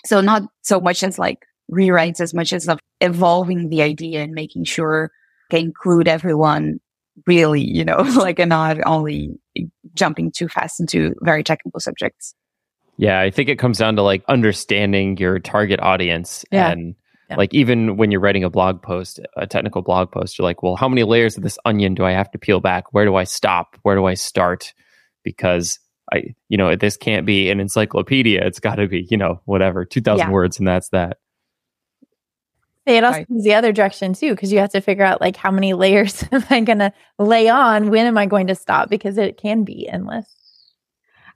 So 0.06 0.20
not 0.20 0.42
so 0.62 0.80
much 0.80 1.02
as 1.02 1.18
like 1.18 1.44
rewrites 1.70 2.20
as 2.20 2.32
much 2.34 2.52
as 2.52 2.68
of 2.68 2.78
evolving 3.00 3.68
the 3.68 3.82
idea 3.82 4.22
and 4.22 4.32
making 4.32 4.64
sure 4.64 5.10
can 5.50 5.60
include 5.60 6.08
everyone 6.08 6.80
really, 7.26 7.62
you 7.62 7.84
know, 7.84 7.96
like 8.16 8.38
and 8.38 8.50
not 8.50 8.78
only 8.86 9.38
jumping 9.94 10.30
too 10.30 10.48
fast 10.48 10.80
into 10.80 11.14
very 11.20 11.42
technical 11.42 11.80
subjects. 11.80 12.34
Yeah, 12.96 13.20
I 13.20 13.30
think 13.30 13.48
it 13.48 13.58
comes 13.58 13.78
down 13.78 13.96
to 13.96 14.02
like 14.02 14.24
understanding 14.28 15.16
your 15.18 15.38
target 15.38 15.78
audience 15.80 16.44
yeah. 16.50 16.70
and 16.70 16.96
yeah. 17.30 17.36
like 17.36 17.54
even 17.54 17.96
when 17.96 18.10
you're 18.10 18.20
writing 18.20 18.42
a 18.42 18.50
blog 18.50 18.82
post, 18.82 19.20
a 19.36 19.46
technical 19.46 19.82
blog 19.82 20.10
post, 20.10 20.36
you're 20.36 20.44
like, 20.44 20.62
well, 20.62 20.74
how 20.74 20.88
many 20.88 21.04
layers 21.04 21.36
of 21.36 21.44
this 21.44 21.58
onion 21.64 21.94
do 21.94 22.04
I 22.04 22.12
have 22.12 22.30
to 22.32 22.38
peel 22.38 22.60
back? 22.60 22.92
Where 22.92 23.04
do 23.04 23.14
I 23.14 23.24
stop? 23.24 23.76
Where 23.82 23.94
do 23.94 24.06
I 24.06 24.14
start? 24.14 24.74
Because 25.22 25.78
I, 26.12 26.34
you 26.48 26.56
know, 26.56 26.74
this 26.76 26.96
can't 26.96 27.26
be 27.26 27.50
an 27.50 27.60
encyclopedia. 27.60 28.44
It's 28.44 28.60
got 28.60 28.76
to 28.76 28.86
be, 28.86 29.06
you 29.10 29.16
know, 29.16 29.40
whatever, 29.44 29.84
2000 29.84 30.18
yeah. 30.18 30.30
words 30.30 30.58
and 30.58 30.66
that's 30.66 30.88
that. 30.90 31.18
It 32.86 33.04
also 33.04 33.24
goes 33.24 33.44
the 33.44 33.54
other 33.54 33.70
direction 33.72 34.14
too, 34.14 34.30
because 34.30 34.50
you 34.50 34.60
have 34.60 34.70
to 34.70 34.80
figure 34.80 35.04
out 35.04 35.20
like 35.20 35.36
how 35.36 35.50
many 35.50 35.74
layers 35.74 36.24
am 36.32 36.44
I 36.48 36.60
going 36.60 36.78
to 36.78 36.92
lay 37.18 37.48
on? 37.48 37.90
When 37.90 38.06
am 38.06 38.16
I 38.16 38.24
going 38.26 38.46
to 38.46 38.54
stop? 38.54 38.88
Because 38.88 39.18
it 39.18 39.36
can 39.36 39.64
be 39.64 39.86
endless. 39.86 40.26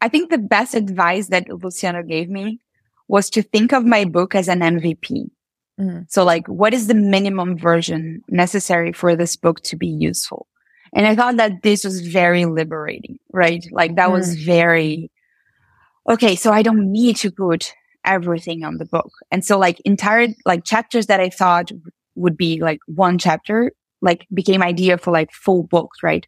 I 0.00 0.08
think 0.08 0.30
the 0.30 0.38
best 0.38 0.74
advice 0.74 1.28
that 1.28 1.48
Luciano 1.48 2.02
gave 2.02 2.30
me 2.30 2.61
was 3.06 3.28
to 3.30 3.42
think 3.42 3.72
of 3.72 3.85
my 3.85 4.04
book 4.06 4.35
as 4.35 4.48
an 4.48 4.61
MVP. 4.61 5.30
Mm-hmm. 5.78 6.00
So 6.08 6.24
like, 6.24 6.46
what 6.48 6.72
is 6.72 6.87
the 6.87 6.94
minimum 6.94 7.58
version 7.58 8.22
necessary 8.28 8.92
for 8.92 9.14
this 9.14 9.37
book 9.37 9.61
to 9.64 9.76
be 9.76 9.87
useful? 9.87 10.46
And 10.94 11.07
I 11.07 11.16
thought 11.16 11.37
that 11.38 11.62
this 11.62 11.85
was 11.85 12.07
very 12.07 12.44
liberating, 12.44 13.18
right? 13.33 13.64
Like 13.70 13.96
that 13.96 14.11
mm. 14.11 14.12
was 14.12 14.35
very, 14.35 15.11
okay. 16.09 16.37
So 16.37 16.52
I 16.52 16.62
don't 16.62 16.92
need 16.92 17.16
to 17.18 17.31
put 17.31 17.72
everything 18.05 18.64
on 18.64 18.78
the 18.78 18.85
book. 18.85 19.11
And 19.31 19.44
so 19.44 19.59
like 19.59 19.81
entire, 19.81 20.28
like 20.44 20.64
chapters 20.64 21.07
that 21.07 21.20
I 21.20 21.31
thought 21.31 21.70
would 22.14 22.37
be 22.37 22.61
like 22.61 22.81
one 22.87 23.16
chapter, 23.18 23.72
like 24.02 24.26
became 24.35 24.62
idea 24.62 24.98
for 24.98 25.12
like 25.12 25.33
full 25.33 25.62
books, 25.62 26.02
right? 26.02 26.26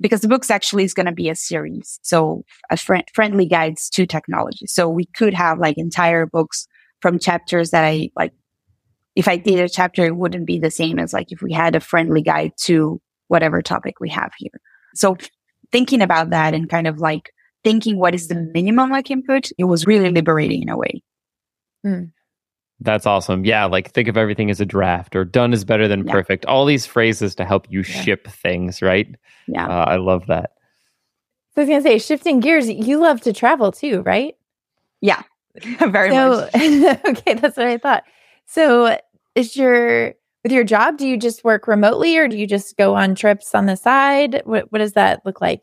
Because 0.00 0.20
the 0.20 0.28
book's 0.28 0.50
actually 0.50 0.84
is 0.84 0.94
going 0.94 1.06
to 1.06 1.12
be 1.12 1.30
a 1.30 1.34
series. 1.34 1.98
So 2.02 2.44
a 2.70 2.76
fr- 2.76 2.96
friendly 3.14 3.46
guides 3.46 3.88
to 3.90 4.04
technology. 4.04 4.66
So 4.66 4.88
we 4.88 5.06
could 5.06 5.32
have 5.32 5.58
like 5.58 5.78
entire 5.78 6.26
books 6.26 6.66
from 7.00 7.18
chapters 7.18 7.70
that 7.70 7.84
I 7.84 8.10
like. 8.16 8.32
If 9.14 9.28
I 9.28 9.36
did 9.36 9.60
a 9.60 9.68
chapter, 9.68 10.06
it 10.06 10.16
wouldn't 10.16 10.46
be 10.46 10.58
the 10.58 10.70
same 10.70 10.98
as 10.98 11.12
like 11.12 11.32
if 11.32 11.42
we 11.42 11.52
had 11.52 11.76
a 11.76 11.80
friendly 11.80 12.22
guide 12.22 12.52
to 12.62 13.00
whatever 13.32 13.62
topic 13.62 13.98
we 13.98 14.10
have 14.10 14.30
here. 14.36 14.60
So 14.94 15.16
thinking 15.72 16.02
about 16.02 16.30
that 16.30 16.54
and 16.54 16.68
kind 16.68 16.86
of 16.86 16.98
like 16.98 17.32
thinking 17.64 17.98
what 17.98 18.14
is 18.14 18.28
the 18.28 18.34
minimum 18.34 18.92
I 18.92 19.02
can 19.02 19.22
put, 19.22 19.50
it 19.58 19.64
was 19.64 19.86
really 19.86 20.10
liberating 20.10 20.62
in 20.62 20.68
a 20.68 20.76
way. 20.76 21.02
Mm. 21.84 22.12
That's 22.80 23.06
awesome. 23.06 23.44
Yeah, 23.44 23.64
like 23.64 23.92
think 23.92 24.08
of 24.08 24.16
everything 24.16 24.50
as 24.50 24.60
a 24.60 24.66
draft 24.66 25.16
or 25.16 25.24
done 25.24 25.52
is 25.52 25.64
better 25.64 25.88
than 25.88 26.06
yeah. 26.06 26.12
perfect. 26.12 26.44
All 26.46 26.66
these 26.66 26.84
phrases 26.84 27.34
to 27.36 27.44
help 27.44 27.66
you 27.70 27.80
yeah. 27.80 28.02
ship 28.02 28.28
things, 28.28 28.82
right? 28.82 29.08
Yeah. 29.48 29.66
Uh, 29.66 29.84
I 29.84 29.96
love 29.96 30.26
that. 30.26 30.50
So 31.54 31.62
I 31.62 31.64
was 31.64 31.68
going 31.68 31.82
to 31.82 31.88
say, 31.88 31.98
shifting 31.98 32.40
gears, 32.40 32.68
you 32.68 32.98
love 32.98 33.20
to 33.22 33.32
travel 33.32 33.72
too, 33.72 34.02
right? 34.02 34.34
Yeah, 35.00 35.22
very 35.78 36.10
so, 36.10 36.48
much. 36.52 36.54
okay, 37.06 37.34
that's 37.34 37.56
what 37.56 37.66
I 37.66 37.78
thought. 37.78 38.04
So 38.46 38.98
is 39.34 39.56
your 39.56 40.14
with 40.42 40.52
your 40.52 40.64
job, 40.64 40.98
do 40.98 41.06
you 41.06 41.16
just 41.16 41.44
work 41.44 41.66
remotely 41.66 42.16
or 42.18 42.28
do 42.28 42.36
you 42.36 42.46
just 42.46 42.76
go 42.76 42.94
on 42.94 43.14
trips 43.14 43.54
on 43.54 43.66
the 43.66 43.76
side? 43.76 44.42
What, 44.44 44.70
what 44.72 44.78
does 44.78 44.92
that 44.92 45.20
look 45.24 45.40
like? 45.40 45.62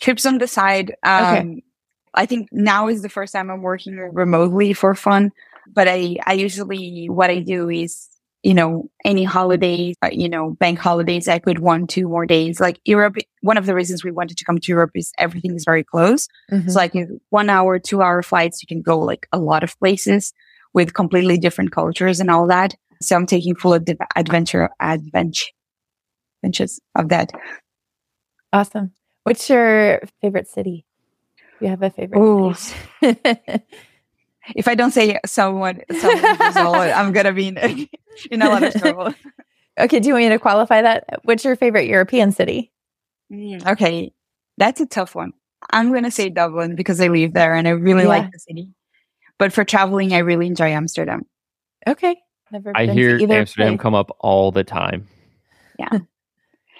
trips 0.00 0.26
on 0.26 0.38
the 0.38 0.48
side. 0.48 0.94
Um, 1.02 1.36
okay. 1.36 1.62
I 2.14 2.26
think 2.26 2.48
now 2.52 2.88
is 2.88 3.02
the 3.02 3.08
first 3.08 3.32
time 3.32 3.50
I'm 3.50 3.62
working 3.62 3.96
remotely 3.96 4.72
for 4.72 4.94
fun. 4.94 5.30
But 5.66 5.88
I, 5.88 6.16
I 6.26 6.32
usually, 6.32 7.08
what 7.10 7.30
I 7.30 7.40
do 7.40 7.68
is, 7.68 8.08
you 8.42 8.54
know, 8.54 8.88
any 9.04 9.24
holidays, 9.24 9.96
uh, 10.02 10.08
you 10.10 10.28
know, 10.28 10.50
bank 10.52 10.78
holidays, 10.78 11.28
I 11.28 11.38
could 11.38 11.58
one, 11.58 11.86
two 11.86 12.08
more 12.08 12.24
days. 12.24 12.60
Like 12.60 12.80
Europe, 12.84 13.16
one 13.42 13.58
of 13.58 13.66
the 13.66 13.74
reasons 13.74 14.02
we 14.02 14.10
wanted 14.10 14.38
to 14.38 14.44
come 14.44 14.58
to 14.58 14.72
Europe 14.72 14.92
is 14.94 15.12
everything 15.18 15.54
is 15.54 15.64
very 15.64 15.84
close. 15.84 16.28
Mm-hmm. 16.50 16.70
So 16.70 16.78
like 16.78 16.94
one 17.28 17.50
hour, 17.50 17.78
two 17.78 18.00
hour 18.00 18.22
flights, 18.22 18.62
you 18.62 18.66
can 18.66 18.80
go 18.80 18.98
like 18.98 19.26
a 19.32 19.38
lot 19.38 19.62
of 19.62 19.78
places 19.78 20.32
with 20.72 20.94
completely 20.94 21.36
different 21.36 21.72
cultures 21.72 22.20
and 22.20 22.30
all 22.30 22.46
that. 22.46 22.74
So 23.00 23.16
I'm 23.16 23.26
taking 23.26 23.54
full 23.54 23.74
ad- 23.74 23.96
adventure, 24.16 24.70
adventure, 24.80 25.46
adventures 26.42 26.80
of 26.94 27.08
that. 27.10 27.30
Awesome. 28.52 28.92
What's 29.24 29.48
your 29.48 30.00
favorite 30.20 30.48
city? 30.48 30.86
You 31.60 31.68
have 31.68 31.82
a 31.82 31.90
favorite 31.90 32.18
if 34.54 34.68
I 34.68 34.74
don't 34.74 34.92
say 34.92 35.18
someone, 35.26 35.82
someone 35.90 36.90
I'm 36.94 37.12
gonna 37.12 37.32
be 37.32 37.48
in, 37.48 37.88
in 38.30 38.42
a 38.42 38.48
lot 38.48 38.62
of 38.62 38.74
trouble. 38.74 39.14
Okay, 39.80 40.00
do 40.00 40.08
you 40.08 40.14
want 40.14 40.24
me 40.24 40.30
to 40.30 40.40
qualify 40.40 40.82
that? 40.82 41.04
What's 41.22 41.44
your 41.44 41.54
favorite 41.54 41.86
European 41.86 42.32
city? 42.32 42.72
Mm, 43.32 43.64
okay, 43.64 44.12
that's 44.56 44.80
a 44.80 44.86
tough 44.86 45.14
one. 45.14 45.34
I'm 45.70 45.92
gonna 45.92 46.10
say 46.10 46.30
Dublin 46.30 46.74
because 46.74 47.00
I 47.00 47.06
live 47.06 47.32
there 47.32 47.54
and 47.54 47.68
I 47.68 47.70
really 47.70 48.02
yeah. 48.02 48.08
like 48.08 48.32
the 48.32 48.40
city. 48.40 48.74
But 49.38 49.52
for 49.52 49.64
traveling, 49.64 50.14
I 50.14 50.18
really 50.18 50.48
enjoy 50.48 50.70
Amsterdam. 50.70 51.26
Okay, 51.86 52.16
never. 52.52 52.72
I 52.76 52.86
hear 52.86 53.18
Amsterdam 53.20 53.74
place. 53.74 53.80
come 53.80 53.94
up 53.94 54.16
all 54.20 54.52
the 54.52 54.64
time. 54.64 55.06
Yeah. 55.78 55.98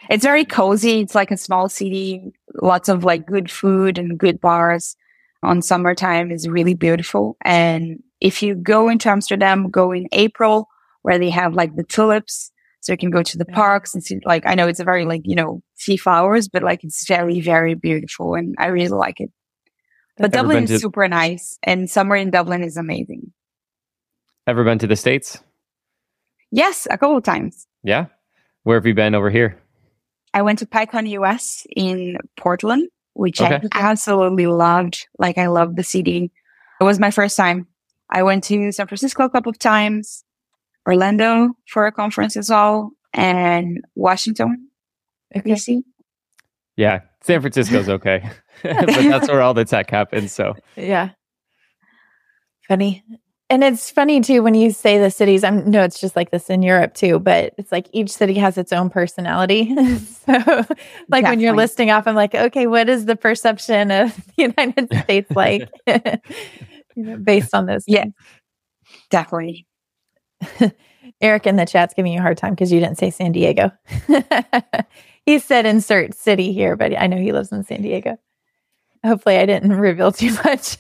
It's 0.09 0.25
very 0.25 0.45
cozy. 0.47 1.01
It's 1.01 1.15
like 1.15 1.31
a 1.31 1.37
small 1.37 1.69
city, 1.69 2.33
lots 2.63 2.89
of 2.89 3.05
like 3.05 3.27
good 3.27 3.51
food 3.51 3.99
and 3.99 4.19
good 4.19 4.41
bars 4.41 4.97
on 5.43 5.61
summertime 5.61 6.31
is 6.31 6.49
really 6.49 6.75
beautiful. 6.75 7.37
And 7.43 8.03
if 8.21 8.43
you 8.43 8.55
go 8.55 8.89
into 8.89 9.11
Amsterdam, 9.11 9.71
go 9.71 9.93
in 9.93 10.09
April 10.13 10.69
where 11.03 11.19
they 11.19 11.31
have 11.31 11.55
like 11.55 11.77
the 11.77 11.85
tulips. 11.85 12.51
So 12.81 12.93
you 12.93 12.99
can 12.99 13.11
go 13.11 13.23
to 13.23 13.39
the 13.39 13.45
parks 13.45 13.93
and 13.93 14.03
see 14.03 14.19
like, 14.25 14.47
I 14.47 14.55
know 14.55 14.67
it's 14.67 14.81
a 14.81 14.85
very 14.85 15.05
like, 15.05 15.23
you 15.25 15.35
know, 15.35 15.63
see 15.75 15.97
flowers, 15.97 16.49
but 16.49 16.63
like 16.63 16.85
it's 16.85 17.07
very, 17.07 17.41
very 17.41 17.75
beautiful 17.75 18.35
and 18.35 18.55
I 18.59 18.67
really 18.67 18.89
like 18.89 19.21
it. 19.21 19.31
But 20.17 20.35
Ever 20.35 20.49
Dublin 20.49 20.65
is 20.65 20.71
to- 20.71 20.79
super 20.79 21.07
nice 21.07 21.59
and 21.63 21.91
summer 21.91 22.17
in 22.17 22.31
Dublin 22.31 22.63
is 22.63 22.77
amazing. 22.77 23.33
Ever 24.47 24.65
been 24.65 24.79
to 24.79 24.87
the 24.87 24.97
States? 24.97 25.39
Yes, 26.51 26.87
a 26.91 26.99
couple 26.99 27.17
of 27.17 27.25
times. 27.25 27.67
Yeah. 27.83 28.07
Where 28.63 28.77
have 28.77 28.87
you 28.87 28.95
been 28.95 29.15
over 29.15 29.31
here? 29.31 29.59
I 30.35 30.43
went 30.43 30.59
to 30.61 30.67
PyCon 30.67 31.09
US 31.11 31.67
in 31.75 32.19
Portland, 32.37 32.89
which 33.15 33.41
okay. 33.41 33.61
I 33.73 33.81
absolutely 33.81 34.47
loved. 34.47 35.07
Like 35.19 35.39
I 35.39 35.47
loved 35.47 35.77
the 35.77 35.83
city. 35.83 36.31
It 36.81 36.85
was 36.85 36.99
my 36.99 37.11
first 37.11 37.37
time. 37.37 37.67
I 38.11 38.23
went 38.23 38.45
to 38.45 38.73
San 38.73 38.87
Francisco 38.87 39.25
a 39.25 39.31
couple 39.31 39.51
of 39.51 39.59
times, 39.59 40.25
Orlando 40.87 41.51
for 41.67 41.87
a 41.87 41.93
conference 41.93 42.37
as 42.37 42.49
well, 42.49 42.93
and 43.13 43.85
Washington, 43.95 44.69
okay. 45.37 45.51
DC. 45.51 45.83
Yeah, 46.77 47.01
San 47.23 47.41
Francisco's 47.41 47.89
okay, 47.89 48.31
but 48.63 48.87
that's 48.87 49.29
where 49.29 49.43
all 49.43 49.53
the 49.53 49.65
tech 49.65 49.91
happens. 49.91 50.33
So 50.33 50.55
yeah, 50.77 51.11
funny. 52.67 53.05
And 53.51 53.65
it's 53.65 53.91
funny 53.91 54.21
too 54.21 54.43
when 54.43 54.55
you 54.55 54.71
say 54.71 54.99
the 54.99 55.11
cities. 55.11 55.43
I 55.43 55.51
know 55.51 55.83
it's 55.83 56.01
just 56.01 56.15
like 56.15 56.31
this 56.31 56.51
in 56.51 56.63
Europe 56.63 56.93
too, 56.93 57.19
but 57.19 57.55
it's 57.57 57.73
like 57.73 57.89
each 57.93 58.11
city 58.11 58.35
has 58.35 58.59
its 58.59 58.73
own 58.75 58.91
personality. 58.91 59.75
so, 59.99 60.33
like 60.33 60.67
Definitely. 60.67 61.23
when 61.23 61.41
you're 61.41 61.57
listing 61.57 61.91
off, 61.91 62.07
I'm 62.07 62.15
like, 62.15 62.35
okay, 62.35 62.67
what 62.67 62.91
is 62.91 63.07
the 63.07 63.17
perception 63.17 63.91
of 63.91 64.15
the 64.37 64.53
United 64.57 64.93
States 65.03 65.31
like, 65.35 65.69
you 65.87 67.03
know, 67.05 67.17
based 67.17 67.55
on 67.55 67.65
this? 67.65 67.85
Yeah, 67.87 68.07
definitely. 69.09 69.67
Eric 71.21 71.47
in 71.47 71.57
the 71.57 71.67
chat's 71.67 71.95
giving 71.95 72.13
you 72.13 72.19
a 72.19 72.23
hard 72.23 72.37
time 72.37 72.55
because 72.55 72.71
you 72.71 72.81
didn't 72.81 72.99
say 72.99 73.11
San 73.11 73.33
Diego. 73.33 73.73
he 75.25 75.39
said 75.39 75.65
insert 75.65 76.15
city 76.15 76.53
here, 76.53 76.77
but 76.77 76.97
I 76.97 77.07
know 77.07 77.17
he 77.17 77.33
lives 77.33 77.51
in 77.51 77.65
San 77.65 77.81
Diego. 77.81 78.19
Hopefully, 79.05 79.39
I 79.39 79.47
didn't 79.47 79.73
reveal 79.73 80.13
too 80.13 80.35
much 80.45 80.77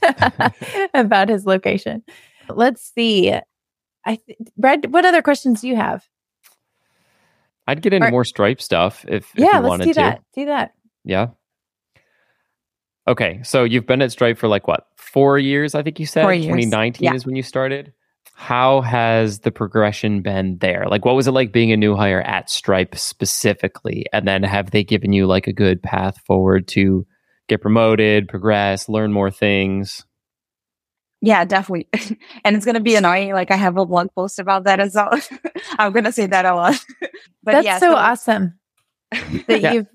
about 0.94 1.30
his 1.30 1.46
location. 1.46 2.02
Let's 2.48 2.92
see. 2.94 3.32
I 4.04 4.16
th- 4.16 4.38
Brad, 4.56 4.92
what 4.92 5.04
other 5.04 5.22
questions 5.22 5.60
do 5.60 5.68
you 5.68 5.76
have? 5.76 6.06
I'd 7.66 7.82
get 7.82 7.92
into 7.92 8.08
or, 8.08 8.10
more 8.10 8.24
Stripe 8.24 8.62
stuff 8.62 9.04
if, 9.06 9.30
if 9.34 9.44
yeah, 9.44 9.60
you 9.60 9.66
wanted 9.66 9.84
do 9.84 9.92
to. 9.92 10.00
That. 10.00 10.22
Do 10.34 10.46
that. 10.46 10.72
Yeah. 11.04 11.28
Okay, 13.06 13.40
so 13.42 13.64
you've 13.64 13.86
been 13.86 14.02
at 14.02 14.12
Stripe 14.12 14.38
for 14.38 14.48
like 14.48 14.66
what 14.66 14.86
four 14.96 15.38
years? 15.38 15.74
I 15.74 15.82
think 15.82 16.00
you 16.00 16.06
said 16.06 16.22
2019 16.22 17.04
yeah. 17.04 17.14
is 17.14 17.26
when 17.26 17.36
you 17.36 17.42
started. 17.42 17.92
How 18.34 18.82
has 18.82 19.40
the 19.40 19.50
progression 19.50 20.22
been 20.22 20.58
there? 20.58 20.84
Like, 20.88 21.04
what 21.04 21.16
was 21.16 21.26
it 21.26 21.32
like 21.32 21.52
being 21.52 21.72
a 21.72 21.76
new 21.76 21.96
hire 21.96 22.20
at 22.20 22.48
Stripe 22.48 22.94
specifically? 22.96 24.06
And 24.12 24.28
then 24.28 24.44
have 24.44 24.70
they 24.70 24.84
given 24.84 25.12
you 25.12 25.26
like 25.26 25.46
a 25.46 25.52
good 25.52 25.82
path 25.82 26.18
forward 26.24 26.68
to 26.68 27.04
get 27.48 27.60
promoted, 27.60 28.28
progress, 28.28 28.88
learn 28.88 29.12
more 29.12 29.30
things? 29.30 30.04
Yeah, 31.20 31.44
definitely. 31.44 31.88
and 32.44 32.56
it's 32.56 32.64
going 32.64 32.76
to 32.76 32.80
be 32.80 32.94
annoying. 32.94 33.32
Like 33.32 33.50
I 33.50 33.56
have 33.56 33.76
a 33.76 33.84
blog 33.84 34.08
post 34.14 34.38
about 34.38 34.64
that 34.64 34.80
as 34.80 34.94
well. 34.94 35.10
I'm 35.78 35.92
going 35.92 36.04
to 36.04 36.12
say 36.12 36.26
that 36.26 36.44
a 36.44 36.54
lot. 36.54 36.74
but 37.42 37.52
That's 37.52 37.64
yeah, 37.64 37.78
so, 37.78 37.90
so 37.90 37.96
awesome 37.96 38.58
that 39.10 39.60
yeah. 39.60 39.72
you've 39.72 39.86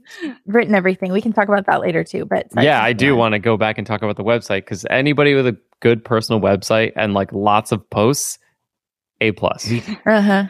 written 0.45 0.75
everything. 0.75 1.11
We 1.11 1.21
can 1.21 1.33
talk 1.33 1.47
about 1.47 1.65
that 1.67 1.81
later 1.81 2.03
too. 2.03 2.25
But 2.25 2.47
yeah, 2.59 2.83
I 2.83 2.93
do 2.93 3.15
want 3.15 3.33
to 3.33 3.39
go 3.39 3.57
back 3.57 3.77
and 3.77 3.85
talk 3.85 4.01
about 4.01 4.17
the 4.17 4.23
website 4.23 4.61
because 4.61 4.85
anybody 4.89 5.33
with 5.33 5.47
a 5.47 5.57
good 5.79 6.03
personal 6.03 6.41
website 6.41 6.93
and 6.95 7.13
like 7.13 7.31
lots 7.31 7.71
of 7.71 7.87
posts, 7.89 8.39
a 9.21 9.31
plus. 9.31 9.71
uh-huh. 10.05 10.45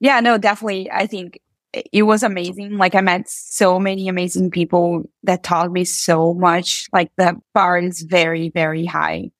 Yeah, 0.00 0.20
no, 0.20 0.38
definitely. 0.38 0.90
I 0.90 1.06
think 1.06 1.40
it 1.72 2.02
was 2.02 2.22
amazing. 2.22 2.76
Like 2.76 2.94
I 2.94 3.00
met 3.00 3.28
so 3.28 3.78
many 3.78 4.08
amazing 4.08 4.50
people 4.50 5.04
that 5.22 5.42
taught 5.42 5.70
me 5.70 5.84
so 5.84 6.34
much. 6.34 6.88
Like 6.92 7.12
the 7.16 7.40
bar 7.54 7.78
is 7.78 8.02
very, 8.02 8.48
very 8.48 8.84
high. 8.84 9.30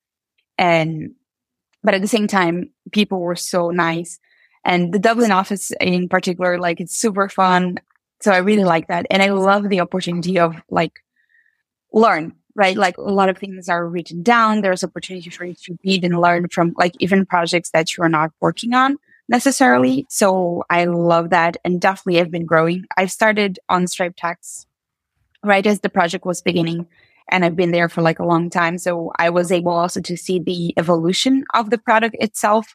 And, 0.60 1.12
but 1.82 1.94
at 1.94 2.02
the 2.02 2.06
same 2.06 2.28
time, 2.28 2.70
people 2.92 3.20
were 3.20 3.34
so 3.34 3.70
nice. 3.70 4.20
And 4.62 4.92
the 4.92 4.98
Dublin 4.98 5.32
office 5.32 5.72
in 5.80 6.08
particular, 6.08 6.58
like 6.58 6.80
it's 6.80 6.94
super 6.94 7.30
fun. 7.30 7.78
So 8.20 8.30
I 8.30 8.38
really 8.38 8.64
like 8.64 8.88
that. 8.88 9.06
And 9.10 9.22
I 9.22 9.30
love 9.30 9.70
the 9.70 9.80
opportunity 9.80 10.38
of 10.38 10.54
like 10.68 10.92
learn, 11.94 12.34
right? 12.54 12.76
Like 12.76 12.98
a 12.98 13.00
lot 13.00 13.30
of 13.30 13.38
things 13.38 13.70
are 13.70 13.88
written 13.88 14.22
down. 14.22 14.60
There's 14.60 14.84
opportunity 14.84 15.30
for 15.30 15.46
you 15.46 15.54
to 15.64 15.78
read 15.82 16.04
and 16.04 16.20
learn 16.20 16.48
from 16.48 16.74
like 16.76 16.94
even 16.98 17.24
projects 17.24 17.70
that 17.70 17.96
you're 17.96 18.10
not 18.10 18.30
working 18.40 18.74
on 18.74 18.98
necessarily. 19.30 20.06
So 20.10 20.64
I 20.68 20.84
love 20.84 21.30
that. 21.30 21.56
And 21.64 21.80
definitely 21.80 22.20
I've 22.20 22.30
been 22.30 22.44
growing. 22.44 22.84
I've 22.98 23.10
started 23.10 23.58
on 23.70 23.86
Stripe 23.86 24.14
Tax 24.18 24.66
right 25.42 25.66
as 25.66 25.80
the 25.80 25.88
project 25.88 26.26
was 26.26 26.42
beginning 26.42 26.86
and 27.30 27.44
I've 27.44 27.56
been 27.56 27.70
there 27.70 27.88
for 27.88 28.02
like 28.02 28.18
a 28.18 28.26
long 28.26 28.50
time. 28.50 28.78
So 28.78 29.12
I 29.18 29.30
was 29.30 29.50
able 29.50 29.72
also 29.72 30.00
to 30.00 30.16
see 30.16 30.38
the 30.38 30.74
evolution 30.76 31.44
of 31.54 31.70
the 31.70 31.78
product 31.78 32.16
itself, 32.18 32.74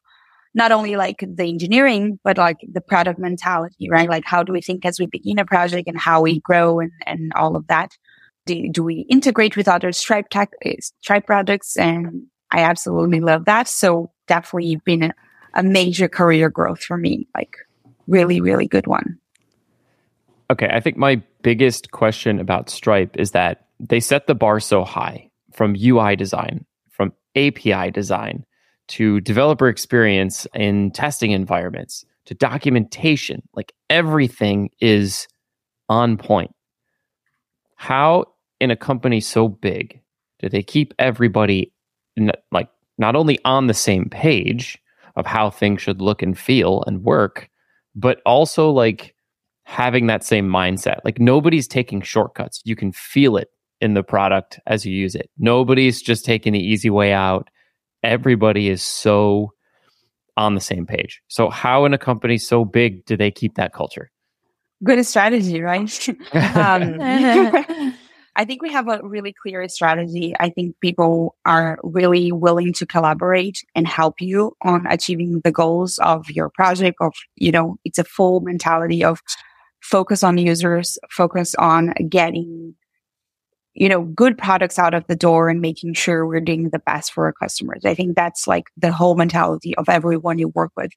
not 0.54 0.72
only 0.72 0.96
like 0.96 1.20
the 1.20 1.44
engineering, 1.44 2.20
but 2.24 2.38
like 2.38 2.58
the 2.72 2.82
product 2.82 3.20
mentality, 3.20 3.90
right? 3.90 4.10
Like 4.10 4.24
how 4.26 4.44
do 4.44 4.54
we 4.54 4.62
think 4.62 4.86
as 4.86 5.00
we 5.00 5.06
begin 5.06 5.40
a 5.40 5.46
project 5.46 5.88
and 5.88 6.00
how 6.00 6.22
we 6.22 6.40
grow 6.40 6.80
and, 6.80 6.92
and 7.06 7.34
all 7.34 7.56
of 7.56 7.68
that? 7.68 7.92
Do, 8.46 8.70
do 8.70 8.84
we 8.84 9.06
integrate 9.10 9.58
with 9.58 9.68
other 9.68 9.92
Stripe 9.92 10.30
tech, 10.30 10.52
eh, 10.64 10.76
Stripe 11.02 11.26
products? 11.26 11.78
And 11.78 12.28
I 12.52 12.60
absolutely 12.60 13.20
love 13.20 13.46
that. 13.46 13.68
So 13.68 14.12
definitely 14.28 14.80
been 14.86 15.04
a, 15.04 15.14
a 15.56 15.64
major 15.64 16.08
career 16.08 16.50
growth 16.50 16.84
for 16.84 16.98
me, 16.98 17.28
like 17.36 17.58
really, 18.08 18.40
really 18.40 18.68
good 18.68 18.88
one. 18.88 19.20
Okay. 20.52 20.70
I 20.72 20.80
think 20.80 20.96
my 20.96 21.22
biggest 21.42 21.92
question 21.92 22.40
about 22.40 22.70
Stripe 22.70 23.18
is 23.18 23.32
that 23.32 23.65
they 23.80 24.00
set 24.00 24.28
the 24.28 24.36
bar 24.36 24.60
so 24.60 24.84
high 24.84 25.30
from 25.54 25.76
UI 25.78 26.16
design, 26.16 26.66
from 26.90 27.14
API 27.36 27.92
design 27.92 28.46
to 28.88 29.20
developer 29.22 29.68
experience 29.68 30.46
in 30.54 30.92
testing 30.92 31.32
environments 31.32 32.06
to 32.26 32.34
documentation. 32.34 33.42
Like 33.54 33.74
everything 33.90 34.70
is 34.80 35.28
on 35.90 36.18
point. 36.18 36.52
How 37.76 38.26
in 38.60 38.72
a 38.72 38.76
company 38.76 39.20
so 39.20 39.48
big 39.48 40.02
do 40.40 40.50
they 40.50 40.64
keep 40.64 40.94
everybody 41.00 41.72
like 42.52 42.70
not 42.98 43.16
only 43.16 43.40
on 43.46 43.68
the 43.68 43.74
same 43.74 44.10
page 44.10 44.78
of 45.16 45.26
how 45.26 45.50
things 45.50 45.82
should 45.82 46.02
look 46.02 46.22
and 46.22 46.38
feel 46.38 46.84
and 46.88 47.04
work, 47.04 47.50
but 47.96 48.22
also 48.26 48.70
like 48.70 49.16
having 49.64 50.08
that 50.08 50.24
same 50.24 50.48
mindset. 50.48 51.00
Like 51.04 51.20
nobody's 51.20 51.68
taking 51.68 52.02
shortcuts. 52.02 52.62
You 52.66 52.76
can 52.76 52.92
feel 52.92 53.38
it 53.38 53.50
in 53.82 53.94
the 53.94 54.04
product 54.04 54.60
as 54.68 54.86
you 54.86 54.94
use 54.94 55.16
it. 55.16 55.30
Nobody's 55.38 56.02
just 56.02 56.26
taking 56.26 56.54
the 56.54 56.60
easy 56.60 56.90
way 56.90 57.14
out. 57.14 57.50
Everybody 58.04 58.70
is 58.70 58.82
so 58.82 59.52
on 60.38 60.56
the 60.56 60.62
same 60.62 60.86
page. 60.86 61.22
So, 61.28 61.50
how 61.50 61.86
in 61.86 61.94
a 61.94 61.98
company 61.98 62.38
so 62.38 62.66
big 62.66 63.06
do 63.06 63.18
they 63.18 63.32
keep 63.32 63.56
that 63.56 63.74
culture? 63.74 64.12
Good 64.84 65.04
strategy, 65.06 65.62
right? 65.62 66.10
um, 66.34 66.98
I 68.38 68.44
think 68.44 68.62
we 68.62 68.72
have 68.72 68.90
a 68.90 69.00
really 69.02 69.34
clear 69.34 69.68
strategy. 69.70 70.36
I 70.40 70.50
think 70.50 70.76
people 70.82 71.36
are 71.46 71.80
really 71.84 72.34
willing 72.34 72.74
to 72.74 72.86
collaborate 72.86 73.64
and 73.76 73.88
help 73.88 74.20
you 74.20 74.56
on 74.62 74.86
achieving 74.88 75.40
the 75.44 75.52
goals 75.52 76.00
of 76.00 76.30
your 76.30 76.50
project 76.50 76.98
of, 77.00 77.14
you 77.36 77.52
know, 77.52 77.78
it's 77.86 77.98
a 77.98 78.04
full 78.04 78.42
mentality 78.42 79.06
of 79.06 79.22
focus 79.82 80.22
on 80.22 80.38
users, 80.38 80.98
focus 81.10 81.56
on 81.56 81.94
getting, 82.10 82.76
you 83.76 83.90
know, 83.90 84.04
good 84.04 84.38
products 84.38 84.80
out 84.80 84.94
of 84.94 85.06
the 85.08 85.16
door 85.16 85.50
and 85.50 85.60
making 85.60 85.94
sure 85.94 86.26
we're 86.26 86.40
doing 86.40 86.70
the 86.70 86.80
best 86.80 87.12
for 87.12 87.26
our 87.26 87.34
customers. 87.34 87.84
I 87.84 87.94
think 87.94 88.16
that's 88.16 88.48
like 88.48 88.66
the 88.78 88.92
whole 88.92 89.16
mentality 89.16 89.76
of 89.76 89.90
everyone 89.90 90.40
you 90.40 90.48
work 90.48 90.72
with. 90.78 90.92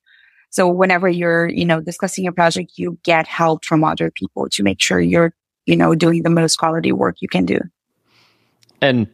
So 0.51 0.69
whenever 0.69 1.09
you're, 1.09 1.49
you 1.49 1.65
know, 1.65 1.81
discussing 1.81 2.27
a 2.27 2.33
project, 2.33 2.73
you 2.77 2.97
get 3.03 3.27
help 3.27 3.65
from 3.65 3.83
other 3.83 4.11
people 4.13 4.49
to 4.51 4.63
make 4.63 4.81
sure 4.81 5.01
you're, 5.01 5.35
you 5.67 5.77
know, 5.77 5.95
doing 5.95 6.23
the 6.23 6.31
most 6.31 6.57
quality 6.57 6.93
work 6.93 7.17
you 7.21 7.29
can 7.29 7.45
do. 7.45 7.59
And 8.81 9.09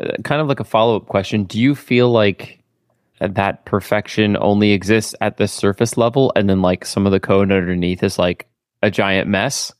uh, 0.00 0.14
kind 0.24 0.40
of 0.40 0.48
like 0.48 0.60
a 0.60 0.64
follow 0.64 0.96
up 0.96 1.06
question, 1.06 1.44
do 1.44 1.60
you 1.60 1.74
feel 1.74 2.10
like 2.10 2.62
that 3.20 3.66
perfection 3.66 4.36
only 4.40 4.72
exists 4.72 5.14
at 5.20 5.36
the 5.36 5.46
surface 5.46 5.98
level 5.98 6.32
and 6.34 6.48
then 6.48 6.62
like 6.62 6.86
some 6.86 7.04
of 7.04 7.12
the 7.12 7.20
code 7.20 7.52
underneath 7.52 8.02
is 8.02 8.18
like 8.18 8.48
a 8.82 8.90
giant 8.90 9.28
mess? 9.28 9.72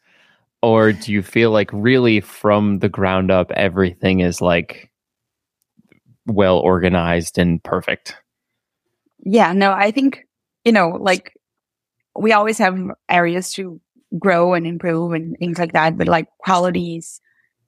Or 0.63 0.93
do 0.93 1.13
you 1.13 1.23
feel 1.23 1.51
like 1.51 1.71
really 1.73 2.21
from 2.21 2.81
the 2.81 2.89
ground 2.89 3.31
up 3.31 3.51
everything 3.53 4.21
is 4.21 4.41
like 4.41 4.91
well 6.27 6.59
organized 6.59 7.39
and 7.39 7.63
perfect? 7.63 8.17
Yeah, 9.25 9.53
no, 9.53 9.73
I 9.73 9.91
think 9.91 10.27
you 10.65 10.73
know, 10.73 10.91
like 11.01 11.33
we 12.17 12.33
always 12.33 12.59
have 12.59 12.79
areas 13.09 13.53
to 13.55 13.81
grow 14.19 14.55
and 14.55 14.67
improve 14.67 15.13
and 15.13 15.37
things 15.39 15.59
like 15.59 15.73
that, 15.73 15.97
but 15.97 16.09
like 16.09 16.29
qualities 16.39 17.21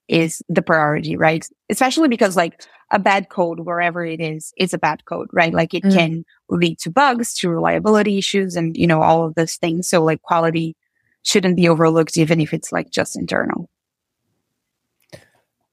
is 0.09 0.43
the 0.49 0.63
priority, 0.63 1.17
right? 1.17 1.49
Especially 1.71 2.09
because 2.09 2.37
like 2.37 2.61
a 2.91 2.99
bad 2.99 3.29
code, 3.31 3.61
wherever 3.61 4.05
it 4.05 4.21
is, 4.21 4.53
is 4.59 4.75
a 4.75 4.79
bad 4.79 5.05
code, 5.07 5.29
right? 5.33 5.55
Like 5.55 5.73
it 5.73 5.85
mm. 5.85 5.93
can 5.95 6.25
lead 6.51 6.79
to 6.81 6.91
bugs, 6.91 7.35
to 7.37 7.49
reliability 7.49 8.19
issues 8.19 8.57
and, 8.57 8.77
you 8.77 8.87
know, 8.87 9.01
all 9.01 9.25
of 9.25 9.35
those 9.35 9.55
things. 9.55 9.89
So 9.89 10.03
like 10.03 10.21
quality 10.23 10.77
shouldn't 11.23 11.57
be 11.57 11.69
overlooked, 11.69 12.17
even 12.17 12.41
if 12.41 12.53
it's 12.53 12.73
like 12.73 12.91
just 12.91 13.17
internal. 13.17 13.69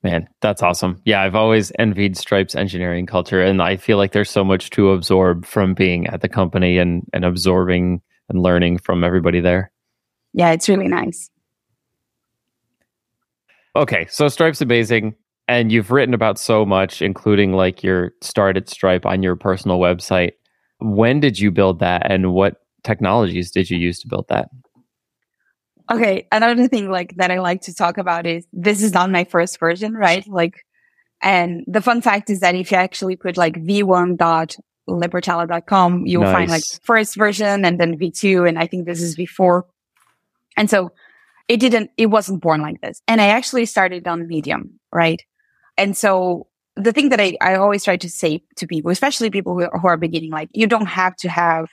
Man, 0.01 0.29
that's 0.41 0.63
awesome. 0.63 1.01
Yeah, 1.03 1.21
I've 1.21 1.35
always 1.35 1.73
envied 1.77 2.15
Stripe's 2.15 2.55
engineering 2.55 3.05
culture, 3.05 3.41
and 3.41 3.61
I 3.61 3.75
feel 3.75 3.97
like 3.97 4.13
there's 4.13 4.29
so 4.29 4.45
much 4.45 4.69
to 4.71 4.91
absorb 4.91 5.45
from 5.45 5.73
being 5.73 6.07
at 6.07 6.21
the 6.21 6.29
company 6.29 6.77
and, 6.77 7.05
and 7.11 7.25
absorbing 7.25 8.01
and 8.29 8.41
learning 8.41 8.77
from 8.77 9.03
everybody 9.03 9.41
there. 9.41 9.71
Yeah, 10.31 10.51
it's 10.51 10.69
really 10.69 10.87
nice. 10.87 11.29
Okay, 13.75 14.07
so 14.09 14.29
Stripe's 14.29 14.61
amazing, 14.61 15.15
and 15.49 15.69
you've 15.69 15.91
written 15.91 16.13
about 16.13 16.39
so 16.39 16.65
much, 16.65 17.01
including 17.01 17.53
like 17.53 17.83
your 17.83 18.13
start 18.21 18.55
at 18.55 18.69
Stripe 18.69 19.05
on 19.05 19.21
your 19.21 19.35
personal 19.35 19.79
website. 19.79 20.31
When 20.79 21.19
did 21.19 21.39
you 21.39 21.51
build 21.51 21.79
that, 21.79 22.09
and 22.09 22.31
what 22.31 22.61
technologies 22.83 23.51
did 23.51 23.69
you 23.69 23.77
use 23.77 23.99
to 23.99 24.07
build 24.07 24.27
that? 24.29 24.49
Okay. 25.91 26.27
Another 26.31 26.67
thing 26.67 26.91
like 26.91 27.15
that 27.15 27.31
I 27.31 27.39
like 27.39 27.61
to 27.61 27.73
talk 27.73 27.97
about 27.97 28.27
is 28.27 28.45
this 28.53 28.83
is 28.83 28.93
not 28.93 29.09
my 29.09 29.23
first 29.23 29.59
version, 29.59 29.93
right? 29.93 30.27
Like, 30.27 30.63
and 31.21 31.63
the 31.67 31.81
fun 31.81 32.01
fact 32.01 32.29
is 32.29 32.39
that 32.41 32.53
if 32.55 32.71
you 32.71 32.77
actually 32.77 33.15
put 33.15 33.37
like 33.37 33.55
v1.leportella.com, 33.55 36.05
you'll 36.05 36.21
nice. 36.21 36.33
find 36.33 36.51
like 36.51 36.61
first 36.83 37.15
version 37.15 37.65
and 37.65 37.79
then 37.79 37.97
v2. 37.97 38.47
And 38.47 38.59
I 38.59 38.67
think 38.67 38.85
this 38.85 39.01
is 39.01 39.17
v4. 39.17 39.63
And 40.55 40.69
so 40.69 40.91
it 41.47 41.57
didn't, 41.57 41.89
it 41.97 42.05
wasn't 42.07 42.41
born 42.41 42.61
like 42.61 42.81
this. 42.81 43.01
And 43.07 43.19
I 43.19 43.29
actually 43.29 43.65
started 43.65 44.07
on 44.07 44.27
Medium, 44.27 44.79
right? 44.93 45.23
And 45.77 45.97
so 45.97 46.45
the 46.75 46.93
thing 46.93 47.09
that 47.09 47.19
I, 47.19 47.35
I 47.41 47.55
always 47.55 47.83
try 47.83 47.97
to 47.97 48.09
say 48.09 48.43
to 48.57 48.67
people, 48.67 48.91
especially 48.91 49.31
people 49.31 49.59
who, 49.59 49.65
who 49.77 49.87
are 49.87 49.97
beginning, 49.97 50.29
like 50.31 50.49
you 50.53 50.67
don't 50.67 50.85
have 50.85 51.15
to 51.17 51.27
have, 51.29 51.67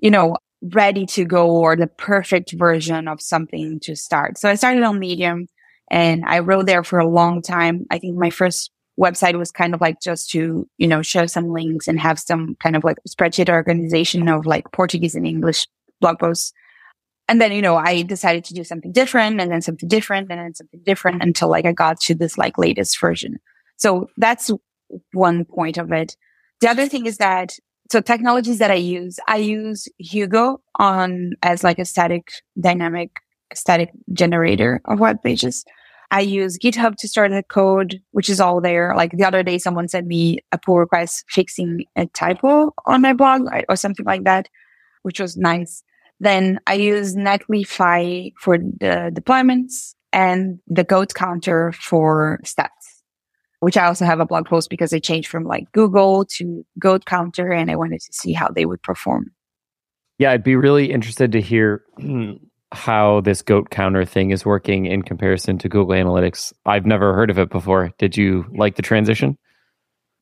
you 0.00 0.10
know, 0.10 0.38
ready 0.62 1.06
to 1.06 1.24
go 1.24 1.50
or 1.50 1.76
the 1.76 1.86
perfect 1.86 2.52
version 2.52 3.08
of 3.08 3.20
something 3.20 3.80
to 3.80 3.96
start. 3.96 4.38
So 4.38 4.48
I 4.48 4.54
started 4.54 4.82
on 4.82 4.98
Medium 4.98 5.48
and 5.90 6.24
I 6.24 6.38
wrote 6.38 6.66
there 6.66 6.84
for 6.84 6.98
a 6.98 7.08
long 7.08 7.42
time. 7.42 7.86
I 7.90 7.98
think 7.98 8.16
my 8.16 8.30
first 8.30 8.70
website 9.00 9.36
was 9.38 9.50
kind 9.50 9.74
of 9.74 9.80
like 9.80 10.00
just 10.00 10.30
to, 10.30 10.68
you 10.78 10.86
know, 10.86 11.02
show 11.02 11.26
some 11.26 11.48
links 11.48 11.88
and 11.88 11.98
have 11.98 12.18
some 12.18 12.56
kind 12.60 12.76
of 12.76 12.84
like 12.84 12.98
spreadsheet 13.08 13.48
organization 13.48 14.28
of 14.28 14.46
like 14.46 14.70
Portuguese 14.72 15.14
and 15.14 15.26
English 15.26 15.66
blog 16.00 16.18
posts. 16.18 16.52
And 17.28 17.40
then, 17.40 17.52
you 17.52 17.62
know, 17.62 17.76
I 17.76 18.02
decided 18.02 18.44
to 18.44 18.54
do 18.54 18.64
something 18.64 18.92
different 18.92 19.40
and 19.40 19.50
then 19.50 19.62
something 19.62 19.88
different 19.88 20.30
and 20.30 20.40
then 20.40 20.54
something 20.54 20.80
different 20.84 21.22
until 21.22 21.48
like 21.48 21.64
I 21.64 21.72
got 21.72 22.00
to 22.02 22.14
this 22.14 22.36
like 22.36 22.58
latest 22.58 23.00
version. 23.00 23.38
So 23.76 24.08
that's 24.16 24.50
one 25.12 25.44
point 25.44 25.78
of 25.78 25.90
it. 25.92 26.16
The 26.60 26.68
other 26.68 26.86
thing 26.86 27.06
is 27.06 27.18
that 27.18 27.58
so 27.92 28.00
technologies 28.00 28.58
that 28.58 28.70
I 28.70 28.76
use, 28.76 29.20
I 29.28 29.36
use 29.36 29.86
Hugo 29.98 30.62
on 30.78 31.32
as 31.42 31.62
like 31.62 31.78
a 31.78 31.84
static 31.84 32.30
dynamic 32.58 33.10
static 33.52 33.90
generator 34.14 34.80
of 34.86 34.98
web 34.98 35.22
pages. 35.22 35.62
I 36.10 36.20
use 36.20 36.58
GitHub 36.58 36.96
to 36.96 37.06
start 37.06 37.32
the 37.32 37.42
code, 37.42 38.00
which 38.12 38.30
is 38.30 38.40
all 38.40 38.62
there. 38.62 38.94
Like 38.96 39.12
the 39.12 39.24
other 39.24 39.42
day, 39.42 39.58
someone 39.58 39.88
sent 39.88 40.06
me 40.06 40.38
a 40.52 40.58
pull 40.58 40.78
request 40.78 41.26
fixing 41.28 41.84
a 41.94 42.06
typo 42.06 42.72
on 42.86 43.02
my 43.02 43.12
blog 43.12 43.42
or 43.68 43.76
something 43.76 44.06
like 44.06 44.24
that, 44.24 44.48
which 45.02 45.20
was 45.20 45.36
nice. 45.36 45.82
Then 46.18 46.60
I 46.66 46.74
use 46.74 47.14
Netlify 47.14 48.32
for 48.38 48.56
the 48.56 49.12
deployments 49.14 49.94
and 50.14 50.60
the 50.66 50.84
goat 50.84 51.12
counter 51.12 51.72
for 51.72 52.40
stats 52.42 52.91
which 53.62 53.76
I 53.76 53.86
also 53.86 54.04
have 54.04 54.18
a 54.18 54.26
blog 54.26 54.46
post 54.46 54.70
because 54.70 54.92
I 54.92 54.98
changed 54.98 55.28
from 55.28 55.44
like 55.44 55.70
Google 55.70 56.24
to 56.36 56.66
Goat 56.80 57.04
Counter 57.04 57.52
and 57.52 57.70
I 57.70 57.76
wanted 57.76 58.00
to 58.00 58.12
see 58.12 58.32
how 58.32 58.48
they 58.48 58.66
would 58.66 58.82
perform. 58.82 59.30
Yeah, 60.18 60.32
I'd 60.32 60.42
be 60.42 60.56
really 60.56 60.90
interested 60.90 61.30
to 61.30 61.40
hear 61.40 61.84
how 62.72 63.20
this 63.20 63.40
Goat 63.40 63.70
Counter 63.70 64.04
thing 64.04 64.32
is 64.32 64.44
working 64.44 64.86
in 64.86 65.02
comparison 65.02 65.58
to 65.58 65.68
Google 65.68 65.94
Analytics. 65.94 66.52
I've 66.66 66.86
never 66.86 67.14
heard 67.14 67.30
of 67.30 67.38
it 67.38 67.50
before. 67.50 67.92
Did 67.98 68.16
you 68.16 68.46
like 68.52 68.74
the 68.74 68.82
transition? 68.82 69.38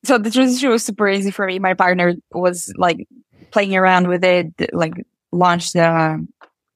So 0.05 0.19
the 0.19 0.31
transition 0.31 0.69
was 0.69 0.85
super 0.85 1.09
easy 1.09 1.31
for 1.31 1.47
me. 1.47 1.59
My 1.59 1.73
partner 1.73 2.17
was 2.33 2.71
like 2.77 3.09
playing 3.53 3.75
around 3.75 4.09
with 4.09 4.23
it, 4.23 4.53
like 4.75 4.93
launched 5.33 5.73
the 5.73 6.27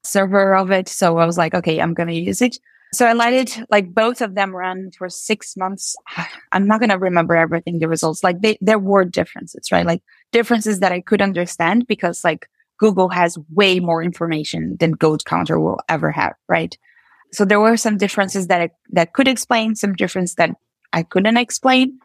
server 0.02 0.56
of 0.56 0.70
it. 0.70 0.88
So 0.88 1.18
I 1.18 1.26
was 1.26 1.36
like, 1.36 1.52
okay, 1.52 1.78
I'm 1.78 1.92
going 1.92 2.08
to 2.08 2.14
use 2.14 2.40
it. 2.40 2.56
So 2.94 3.06
I 3.06 3.12
let 3.12 3.32
it, 3.32 3.58
like 3.70 3.92
both 3.92 4.20
of 4.20 4.36
them 4.36 4.54
run 4.54 4.90
for 4.96 5.08
six 5.08 5.56
months. 5.56 5.96
I'm 6.52 6.66
not 6.66 6.78
going 6.78 6.90
to 6.90 6.98
remember 6.98 7.34
everything, 7.34 7.78
the 7.78 7.88
results. 7.88 8.22
Like 8.22 8.40
they, 8.40 8.56
there 8.60 8.78
were 8.78 9.04
differences, 9.04 9.72
right? 9.72 9.84
Like 9.84 10.02
differences 10.32 10.80
that 10.80 10.92
I 10.92 11.00
could 11.00 11.20
understand 11.20 11.86
because 11.88 12.22
like 12.22 12.48
Google 12.78 13.08
has 13.08 13.36
way 13.52 13.80
more 13.80 14.02
information 14.02 14.76
than 14.78 14.92
Goat 14.92 15.24
Counter 15.24 15.58
will 15.58 15.80
ever 15.88 16.12
have, 16.12 16.34
right? 16.48 16.76
So 17.32 17.44
there 17.44 17.60
were 17.60 17.76
some 17.76 17.96
differences 17.96 18.46
that 18.46 18.60
I, 18.60 18.70
that 18.90 19.12
could 19.12 19.26
explain, 19.26 19.74
some 19.74 19.94
difference 19.94 20.36
that 20.36 20.50
I 20.92 21.02
couldn't 21.02 21.36
explain. 21.36 21.98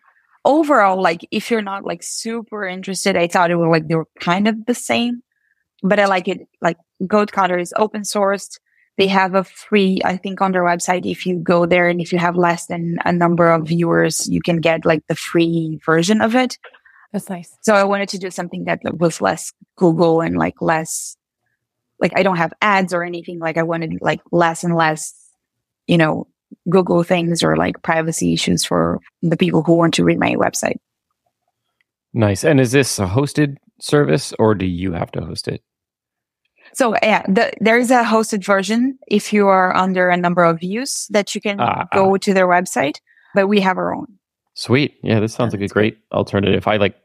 Overall, 0.43 0.99
like 1.01 1.21
if 1.29 1.51
you're 1.51 1.61
not 1.61 1.85
like 1.85 2.01
super 2.01 2.65
interested, 2.65 3.15
I 3.15 3.27
thought 3.27 3.51
it 3.51 3.55
was 3.55 3.69
like 3.69 3.87
they 3.87 3.95
were 3.95 4.07
kind 4.19 4.47
of 4.47 4.65
the 4.65 4.73
same, 4.73 5.21
but 5.83 5.99
I 5.99 6.05
like 6.05 6.27
it. 6.27 6.47
Like 6.61 6.77
Goat 7.05 7.31
Counter 7.31 7.59
is 7.59 7.73
open 7.77 8.01
sourced 8.01 8.57
they 8.99 9.07
have 9.07 9.33
a 9.33 9.45
free, 9.45 10.01
I 10.03 10.17
think 10.17 10.41
on 10.41 10.51
their 10.51 10.65
website, 10.65 11.09
if 11.09 11.25
you 11.25 11.37
go 11.39 11.65
there 11.65 11.87
and 11.87 12.01
if 12.01 12.11
you 12.11 12.19
have 12.19 12.35
less 12.35 12.65
than 12.65 12.97
a 13.05 13.13
number 13.13 13.49
of 13.49 13.65
viewers, 13.65 14.27
you 14.27 14.41
can 14.41 14.57
get 14.57 14.83
like 14.83 15.07
the 15.07 15.15
free 15.15 15.79
version 15.85 16.19
of 16.19 16.35
it. 16.35 16.57
That's 17.13 17.29
nice. 17.29 17.57
So 17.61 17.75
I 17.75 17.85
wanted 17.85 18.09
to 18.09 18.17
do 18.17 18.29
something 18.29 18.65
that 18.65 18.81
was 18.99 19.21
less 19.21 19.53
Google 19.77 20.19
and 20.19 20.37
like 20.37 20.61
less, 20.61 21.15
like 22.01 22.11
I 22.17 22.23
don't 22.23 22.35
have 22.35 22.51
ads 22.61 22.93
or 22.93 23.05
anything. 23.05 23.39
Like 23.39 23.55
I 23.55 23.63
wanted 23.63 23.93
like 24.01 24.19
less 24.33 24.65
and 24.65 24.75
less, 24.75 25.13
you 25.87 25.97
know, 25.97 26.27
Google 26.69 27.01
things 27.03 27.41
or 27.41 27.55
like 27.55 27.81
privacy 27.81 28.33
issues 28.33 28.65
for 28.65 28.99
the 29.21 29.37
people 29.37 29.63
who 29.63 29.75
want 29.75 29.93
to 29.93 30.03
read 30.03 30.19
my 30.19 30.35
website. 30.35 30.77
Nice. 32.13 32.43
And 32.43 32.59
is 32.59 32.73
this 32.73 32.99
a 32.99 33.05
hosted 33.05 33.55
service 33.79 34.33
or 34.37 34.55
do 34.55 34.65
you 34.65 34.91
have 34.91 35.09
to 35.11 35.21
host 35.21 35.47
it? 35.47 35.63
So 36.73 36.95
yeah, 37.01 37.23
the, 37.27 37.51
there 37.59 37.77
is 37.77 37.91
a 37.91 38.03
hosted 38.03 38.45
version 38.45 38.97
if 39.07 39.33
you 39.33 39.47
are 39.47 39.75
under 39.75 40.09
a 40.09 40.17
number 40.17 40.43
of 40.43 40.59
views 40.59 41.07
that 41.09 41.33
you 41.35 41.41
can 41.41 41.59
uh, 41.59 41.85
go 41.93 42.17
to 42.17 42.33
their 42.33 42.47
website, 42.47 42.99
but 43.33 43.47
we 43.47 43.59
have 43.61 43.77
our 43.77 43.93
own. 43.93 44.07
Sweet. 44.53 44.95
Yeah, 45.03 45.19
this 45.19 45.33
sounds 45.33 45.53
like 45.53 45.61
a 45.61 45.67
great 45.67 45.97
alternative. 46.11 46.67
I 46.67 46.77
like 46.77 46.95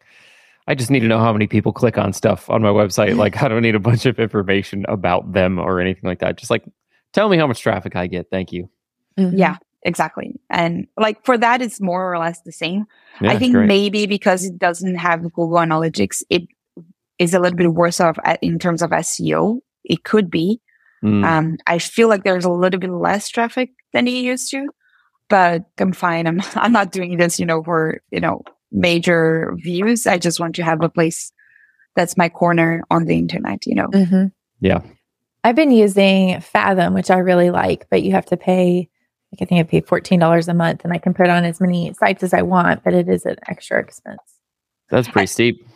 I 0.66 0.74
just 0.74 0.90
need 0.90 1.00
to 1.00 1.08
know 1.08 1.18
how 1.18 1.32
many 1.32 1.46
people 1.46 1.72
click 1.72 1.98
on 1.98 2.12
stuff 2.12 2.48
on 2.48 2.62
my 2.62 2.70
website. 2.70 3.16
Like 3.24 3.42
I 3.42 3.48
don't 3.48 3.62
need 3.62 3.74
a 3.74 3.80
bunch 3.80 4.06
of 4.06 4.18
information 4.18 4.84
about 4.88 5.32
them 5.32 5.58
or 5.58 5.80
anything 5.80 6.08
like 6.08 6.20
that. 6.20 6.36
Just 6.36 6.50
like 6.50 6.64
tell 7.12 7.28
me 7.28 7.36
how 7.36 7.46
much 7.46 7.60
traffic 7.60 7.96
I 7.96 8.06
get. 8.06 8.28
Thank 8.30 8.52
you. 8.52 8.68
Mm-hmm. 9.18 9.36
Yeah, 9.36 9.58
exactly. 9.82 10.40
And 10.50 10.86
like 10.96 11.24
for 11.24 11.38
that, 11.38 11.62
it's 11.62 11.80
more 11.80 12.12
or 12.12 12.18
less 12.18 12.40
the 12.42 12.52
same. 12.52 12.86
Yeah, 13.20 13.30
I 13.30 13.38
think 13.38 13.54
great. 13.54 13.68
maybe 13.68 14.06
because 14.06 14.44
it 14.44 14.58
doesn't 14.58 14.96
have 14.96 15.22
Google 15.22 15.58
Analytics, 15.58 16.22
it 16.30 16.42
is 17.18 17.34
a 17.34 17.38
little 17.38 17.56
bit 17.56 17.72
worse 17.72 18.00
off 18.00 18.18
in 18.42 18.58
terms 18.58 18.82
of 18.82 18.90
SEO. 18.90 19.58
It 19.84 20.04
could 20.04 20.30
be. 20.30 20.60
Mm. 21.04 21.24
Um, 21.24 21.56
I 21.66 21.78
feel 21.78 22.08
like 22.08 22.24
there's 22.24 22.44
a 22.46 22.50
little 22.50 22.80
bit 22.80 22.90
less 22.90 23.28
traffic 23.28 23.70
than 23.92 24.08
it 24.08 24.12
used 24.12 24.50
to. 24.52 24.68
but 25.28 25.62
I'm 25.78 25.92
fine. 25.92 26.26
I'm, 26.26 26.40
I'm 26.54 26.72
not 26.72 26.92
doing 26.92 27.16
this, 27.16 27.38
you 27.38 27.46
know, 27.46 27.62
for, 27.62 28.00
you 28.10 28.20
know, 28.20 28.42
major 28.72 29.54
views. 29.58 30.06
I 30.06 30.18
just 30.18 30.40
want 30.40 30.54
to 30.56 30.62
have 30.64 30.82
a 30.82 30.88
place 30.88 31.32
that's 31.96 32.16
my 32.16 32.28
corner 32.28 32.82
on 32.90 33.04
the 33.04 33.16
internet, 33.16 33.66
you 33.66 33.74
know? 33.74 33.86
Mm-hmm. 33.88 34.26
Yeah. 34.60 34.80
I've 35.44 35.56
been 35.56 35.70
using 35.70 36.40
Fathom, 36.40 36.94
which 36.94 37.10
I 37.10 37.18
really 37.18 37.50
like, 37.50 37.86
but 37.90 38.02
you 38.02 38.12
have 38.12 38.26
to 38.26 38.36
pay, 38.36 38.88
Like 39.32 39.42
I 39.42 39.44
think 39.44 39.60
I 39.60 39.62
pay 39.64 39.80
$14 39.82 40.48
a 40.48 40.54
month 40.54 40.84
and 40.84 40.92
I 40.92 40.98
can 40.98 41.14
put 41.14 41.28
on 41.28 41.44
as 41.44 41.60
many 41.60 41.92
sites 41.94 42.22
as 42.22 42.32
I 42.32 42.42
want, 42.42 42.82
but 42.82 42.94
it 42.94 43.08
is 43.08 43.26
an 43.26 43.36
extra 43.48 43.78
expense. 43.78 44.22
That's 44.90 45.08
pretty 45.08 45.26
steep. 45.26 45.66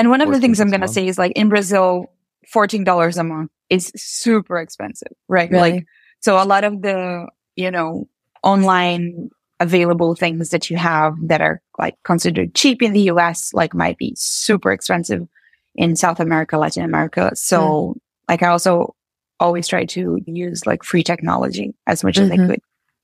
And 0.00 0.08
one 0.08 0.22
of 0.22 0.32
the 0.32 0.40
things 0.40 0.60
I'm 0.60 0.70
going 0.70 0.80
to 0.80 0.88
say 0.88 1.06
is 1.06 1.18
like 1.18 1.32
in 1.32 1.50
Brazil, 1.50 2.10
$14 2.54 3.18
a 3.18 3.22
month 3.22 3.50
is 3.68 3.92
super 3.94 4.56
expensive, 4.56 5.12
right? 5.28 5.50
Really? 5.50 5.72
Like, 5.72 5.86
so 6.20 6.42
a 6.42 6.46
lot 6.46 6.64
of 6.64 6.80
the, 6.80 7.28
you 7.54 7.70
know, 7.70 8.08
online 8.42 9.28
available 9.60 10.14
things 10.14 10.48
that 10.48 10.70
you 10.70 10.78
have 10.78 11.12
that 11.24 11.42
are 11.42 11.60
like 11.78 11.96
considered 12.02 12.54
cheap 12.54 12.82
in 12.82 12.94
the 12.94 13.10
US, 13.10 13.52
like 13.52 13.74
might 13.74 13.98
be 13.98 14.14
super 14.16 14.72
expensive 14.72 15.28
in 15.74 15.96
South 15.96 16.18
America, 16.18 16.56
Latin 16.56 16.82
America. 16.82 17.32
So 17.34 17.60
mm. 17.60 18.00
like 18.26 18.42
I 18.42 18.46
also 18.48 18.96
always 19.38 19.68
try 19.68 19.84
to 19.84 20.18
use 20.24 20.64
like 20.64 20.82
free 20.82 21.02
technology 21.02 21.74
as 21.86 22.02
much 22.02 22.14
mm-hmm. 22.14 22.24
as 22.24 22.30
I 22.30 22.36
mm-hmm. 22.36 22.50
could. 22.52 22.60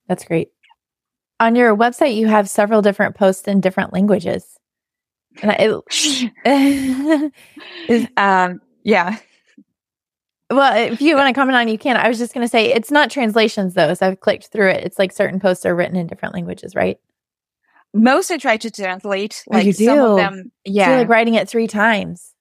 That's 0.09 0.24
great. 0.24 0.49
On 1.40 1.57
your 1.57 1.76
website, 1.76 2.16
you 2.16 2.28
have 2.28 2.49
several 2.49 2.80
different 2.80 3.16
posts 3.16 3.47
in 3.47 3.61
different 3.61 3.92
languages. 3.92 4.55
It, 5.43 7.32
is, 7.89 8.07
um, 8.16 8.61
yeah. 8.82 9.18
Well, 10.51 10.93
if 10.93 11.01
you 11.01 11.16
want 11.16 11.28
to 11.28 11.39
comment 11.39 11.57
on, 11.57 11.68
you 11.68 11.78
can. 11.78 11.97
I 11.97 12.09
was 12.09 12.18
just 12.18 12.32
going 12.32 12.45
to 12.45 12.51
say 12.51 12.72
it's 12.72 12.91
not 12.91 13.11
translations 13.11 13.74
though. 13.74 13.95
So 13.95 14.07
I've 14.07 14.20
clicked 14.20 14.49
through 14.53 14.70
it. 14.70 14.84
It's 14.84 14.99
like 14.99 15.12
certain 15.12 15.41
posts 15.41 15.66
are 15.66 15.74
written 15.74 15.97
in 15.97 16.07
different 16.07 16.34
languages, 16.34 16.74
right? 16.74 16.99
Most 17.93 18.30
I 18.30 18.39
try 18.39 18.57
to 18.57 18.70
translate. 18.70 19.43
Like 19.49 19.64
oh, 19.64 19.66
you 19.66 19.72
do? 19.72 19.84
some 19.87 19.99
of 19.99 20.16
them, 20.16 20.53
yeah. 20.64 20.87
So 20.87 20.97
like 20.99 21.09
writing 21.09 21.34
it 21.34 21.49
three 21.49 21.66
times. 21.66 22.32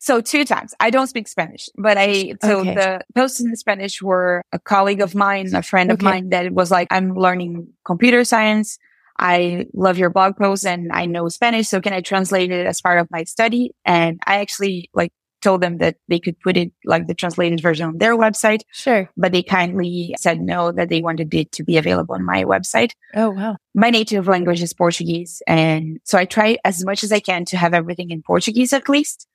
So 0.00 0.22
two 0.22 0.46
times. 0.46 0.74
I 0.80 0.88
don't 0.88 1.08
speak 1.08 1.28
Spanish, 1.28 1.68
but 1.76 1.98
I 1.98 2.34
so 2.42 2.60
okay. 2.60 2.74
the 2.74 3.00
posts 3.14 3.38
in 3.38 3.54
Spanish 3.54 4.00
were 4.00 4.42
a 4.50 4.58
colleague 4.58 5.02
of 5.02 5.14
mine, 5.14 5.54
a 5.54 5.62
friend 5.62 5.92
of 5.92 6.00
mine 6.00 6.30
that 6.30 6.52
was 6.52 6.70
like, 6.70 6.88
I'm 6.90 7.14
learning 7.14 7.68
computer 7.84 8.24
science. 8.24 8.78
I 9.18 9.66
love 9.74 9.98
your 9.98 10.10
blog 10.10 10.36
post 10.36 10.66
and 10.66 10.90
I 10.92 11.06
know 11.06 11.28
Spanish. 11.28 11.68
So 11.68 11.80
can 11.80 11.92
I 11.92 12.00
translate 12.00 12.50
it 12.50 12.66
as 12.66 12.80
part 12.80 13.00
of 13.00 13.08
my 13.10 13.24
study? 13.24 13.72
And 13.84 14.20
I 14.26 14.40
actually 14.40 14.90
like 14.94 15.12
told 15.40 15.62
them 15.62 15.78
that 15.78 15.96
they 16.08 16.20
could 16.20 16.38
put 16.40 16.56
it 16.56 16.70
like 16.84 17.06
the 17.06 17.14
translated 17.14 17.62
version 17.62 17.88
on 17.88 17.98
their 17.98 18.16
website. 18.16 18.60
Sure. 18.72 19.10
But 19.16 19.32
they 19.32 19.42
kindly 19.42 20.14
said 20.18 20.40
no, 20.40 20.70
that 20.72 20.90
they 20.90 21.00
wanted 21.00 21.32
it 21.32 21.50
to 21.52 21.64
be 21.64 21.78
available 21.78 22.14
on 22.14 22.24
my 22.24 22.44
website. 22.44 22.92
Oh, 23.14 23.30
wow. 23.30 23.56
My 23.74 23.90
native 23.90 24.28
language 24.28 24.62
is 24.62 24.74
Portuguese. 24.74 25.42
And 25.46 25.98
so 26.04 26.18
I 26.18 26.26
try 26.26 26.58
as 26.64 26.84
much 26.84 27.02
as 27.02 27.10
I 27.10 27.20
can 27.20 27.46
to 27.46 27.56
have 27.56 27.72
everything 27.72 28.10
in 28.10 28.22
Portuguese 28.22 28.72
at 28.72 28.88
least, 28.88 29.26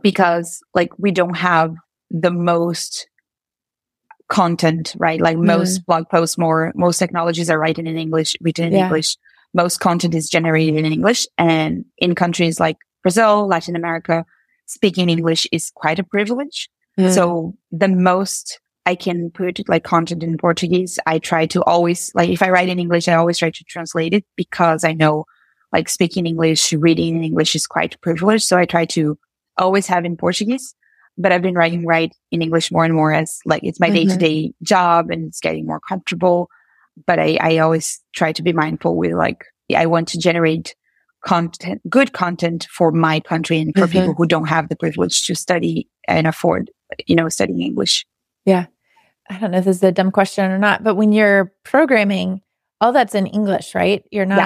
because 0.00 0.62
like 0.74 0.96
we 0.96 1.10
don't 1.10 1.36
have 1.36 1.74
the 2.10 2.30
most 2.30 3.08
content, 4.28 4.94
right? 4.98 5.20
Like 5.20 5.36
mm. 5.36 5.44
most 5.44 5.86
blog 5.86 6.08
posts, 6.08 6.38
more, 6.38 6.72
most 6.74 6.98
technologies 6.98 7.50
are 7.50 7.60
written 7.60 7.86
in 7.86 7.96
English, 7.96 8.36
written 8.40 8.66
in 8.66 8.72
yeah. 8.72 8.84
English. 8.84 9.16
Most 9.54 9.80
content 9.80 10.14
is 10.14 10.28
generated 10.28 10.76
in 10.76 10.92
English 10.92 11.26
and 11.38 11.84
in 11.96 12.14
countries 12.14 12.60
like 12.60 12.76
Brazil, 13.02 13.46
Latin 13.46 13.76
America, 13.76 14.26
speaking 14.66 15.08
English 15.08 15.46
is 15.50 15.70
quite 15.74 15.98
a 15.98 16.04
privilege. 16.04 16.68
Mm. 16.98 17.14
So 17.14 17.54
the 17.72 17.88
most 17.88 18.60
I 18.84 18.94
can 18.94 19.30
put 19.30 19.66
like 19.68 19.84
content 19.84 20.22
in 20.22 20.36
Portuguese, 20.36 20.98
I 21.06 21.18
try 21.18 21.46
to 21.46 21.62
always, 21.64 22.10
like 22.14 22.28
if 22.28 22.42
I 22.42 22.50
write 22.50 22.68
in 22.68 22.78
English, 22.78 23.08
I 23.08 23.14
always 23.14 23.38
try 23.38 23.50
to 23.50 23.64
translate 23.64 24.12
it 24.14 24.24
because 24.36 24.84
I 24.84 24.92
know 24.92 25.24
like 25.72 25.88
speaking 25.88 26.26
English, 26.26 26.72
reading 26.72 27.16
in 27.16 27.24
English 27.24 27.54
is 27.54 27.66
quite 27.66 27.94
a 27.94 27.98
privilege. 27.98 28.44
So 28.44 28.56
I 28.56 28.64
try 28.64 28.84
to 28.86 29.18
always 29.56 29.86
have 29.86 30.04
in 30.04 30.16
Portuguese, 30.16 30.74
but 31.18 31.32
I've 31.32 31.42
been 31.42 31.54
writing 31.54 31.84
right 31.84 32.14
in 32.30 32.40
English 32.40 32.70
more 32.70 32.84
and 32.84 32.94
more 32.94 33.12
as 33.12 33.40
like 33.44 33.62
it's 33.64 33.80
my 33.80 33.90
day 33.90 34.06
to 34.06 34.16
day 34.16 34.52
job 34.62 35.10
and 35.10 35.26
it's 35.26 35.40
getting 35.40 35.66
more 35.66 35.80
comfortable. 35.80 36.48
But 37.06 37.18
I, 37.18 37.38
I 37.40 37.58
always 37.58 38.00
try 38.14 38.32
to 38.32 38.42
be 38.42 38.52
mindful 38.52 38.96
with 38.96 39.12
like, 39.12 39.44
I 39.74 39.86
want 39.86 40.08
to 40.08 40.18
generate 40.18 40.74
content, 41.24 41.82
good 41.88 42.12
content 42.12 42.66
for 42.70 42.90
my 42.92 43.20
country 43.20 43.60
and 43.60 43.74
for 43.74 43.82
mm-hmm. 43.82 43.92
people 43.92 44.14
who 44.14 44.26
don't 44.26 44.48
have 44.48 44.68
the 44.68 44.76
privilege 44.76 45.24
to 45.26 45.34
study 45.34 45.88
and 46.06 46.26
afford, 46.26 46.70
you 47.06 47.16
know, 47.16 47.28
studying 47.28 47.60
English. 47.60 48.06
Yeah. 48.44 48.66
I 49.28 49.38
don't 49.38 49.50
know 49.50 49.58
if 49.58 49.64
this 49.64 49.76
is 49.76 49.82
a 49.82 49.92
dumb 49.92 50.10
question 50.10 50.50
or 50.50 50.58
not, 50.58 50.82
but 50.82 50.94
when 50.94 51.12
you're 51.12 51.52
programming, 51.64 52.40
all 52.80 52.92
that's 52.92 53.14
in 53.14 53.26
English, 53.26 53.74
right? 53.74 54.02
You're 54.10 54.24
not, 54.24 54.38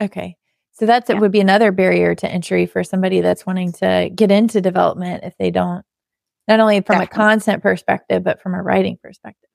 yeah. 0.00 0.06
okay. 0.06 0.36
So 0.72 0.86
that's, 0.86 1.08
yeah. 1.08 1.16
it 1.16 1.20
would 1.20 1.32
be 1.32 1.40
another 1.40 1.72
barrier 1.72 2.14
to 2.14 2.28
entry 2.28 2.66
for 2.66 2.84
somebody 2.84 3.20
that's 3.20 3.46
wanting 3.46 3.72
to 3.74 4.10
get 4.14 4.30
into 4.30 4.60
development 4.60 5.24
if 5.24 5.34
they 5.38 5.50
don't, 5.50 5.84
not 6.48 6.60
only 6.60 6.80
from 6.80 6.98
Definitely. 6.98 7.14
a 7.14 7.16
content 7.16 7.62
perspective, 7.62 8.24
but 8.24 8.42
from 8.42 8.54
a 8.54 8.62
writing 8.62 8.98
perspective. 9.02 9.50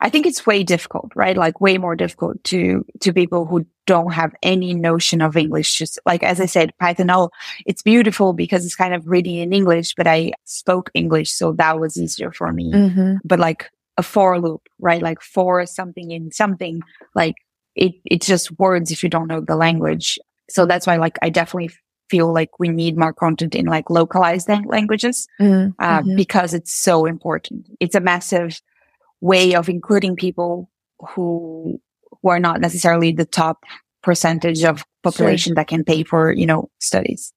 I 0.00 0.10
think 0.10 0.26
it's 0.26 0.46
way 0.46 0.62
difficult, 0.62 1.12
right? 1.14 1.36
Like 1.36 1.60
way 1.60 1.78
more 1.78 1.96
difficult 1.96 2.42
to, 2.44 2.84
to 3.00 3.12
people 3.12 3.46
who 3.46 3.66
don't 3.86 4.12
have 4.12 4.34
any 4.42 4.74
notion 4.74 5.22
of 5.22 5.36
English. 5.36 5.78
Just 5.78 5.98
like, 6.04 6.22
as 6.22 6.38
I 6.40 6.46
said, 6.46 6.72
Python, 6.78 7.10
oh, 7.10 7.30
it's 7.64 7.82
beautiful 7.82 8.34
because 8.34 8.66
it's 8.66 8.76
kind 8.76 8.92
of 8.92 9.06
reading 9.06 9.36
in 9.36 9.54
English, 9.54 9.94
but 9.94 10.06
I 10.06 10.32
spoke 10.44 10.90
English. 10.92 11.32
So 11.32 11.52
that 11.52 11.80
was 11.80 11.96
easier 11.96 12.30
for 12.30 12.52
me. 12.52 12.72
Mm-hmm. 12.72 13.16
But 13.24 13.38
like 13.38 13.70
a 13.96 14.02
for 14.02 14.38
loop, 14.38 14.68
right? 14.78 15.00
Like 15.00 15.22
for 15.22 15.64
something 15.64 16.10
in 16.10 16.30
something, 16.30 16.82
like 17.14 17.36
it, 17.74 17.94
it's 18.04 18.26
just 18.26 18.58
words 18.58 18.90
if 18.90 19.02
you 19.02 19.08
don't 19.08 19.28
know 19.28 19.40
the 19.40 19.56
language. 19.56 20.18
So 20.50 20.66
that's 20.66 20.86
why, 20.86 20.96
like, 20.96 21.18
I 21.22 21.30
definitely 21.30 21.70
feel 22.08 22.32
like 22.32 22.58
we 22.58 22.68
need 22.68 22.96
more 22.96 23.12
content 23.12 23.54
in 23.54 23.66
like 23.66 23.90
localized 23.90 24.48
languages, 24.48 25.26
mm-hmm. 25.40 25.70
uh, 25.78 26.00
mm-hmm. 26.00 26.16
because 26.16 26.54
it's 26.54 26.72
so 26.72 27.06
important. 27.06 27.68
It's 27.80 27.94
a 27.94 28.00
massive, 28.00 28.60
way 29.20 29.54
of 29.54 29.68
including 29.68 30.16
people 30.16 30.70
who 31.00 31.80
who 32.22 32.28
are 32.28 32.40
not 32.40 32.60
necessarily 32.60 33.12
the 33.12 33.24
top 33.24 33.64
percentage 34.02 34.64
of 34.64 34.84
population 35.02 35.50
sure. 35.50 35.54
that 35.56 35.68
can 35.68 35.84
pay 35.84 36.04
for 36.04 36.32
you 36.32 36.46
know 36.46 36.70
studies 36.80 37.32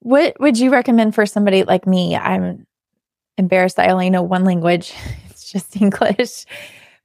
what 0.00 0.38
would 0.40 0.58
you 0.58 0.70
recommend 0.70 1.14
for 1.14 1.26
somebody 1.26 1.62
like 1.64 1.86
me 1.86 2.16
i'm 2.16 2.66
embarrassed 3.36 3.78
i 3.78 3.88
only 3.88 4.10
know 4.10 4.22
one 4.22 4.44
language 4.44 4.94
it's 5.30 5.50
just 5.50 5.76
english 5.80 6.46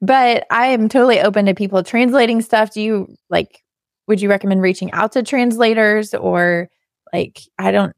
but 0.01 0.45
i 0.49 0.67
am 0.67 0.87
totally 0.87 1.19
open 1.19 1.45
to 1.45 1.53
people 1.53 1.83
translating 1.83 2.41
stuff 2.41 2.71
do 2.71 2.81
you 2.81 3.15
like 3.29 3.63
would 4.07 4.21
you 4.21 4.29
recommend 4.29 4.61
reaching 4.61 4.91
out 4.91 5.11
to 5.11 5.23
translators 5.23 6.13
or 6.13 6.69
like 7.15 7.41
i 7.57 7.71
don't 7.71 7.95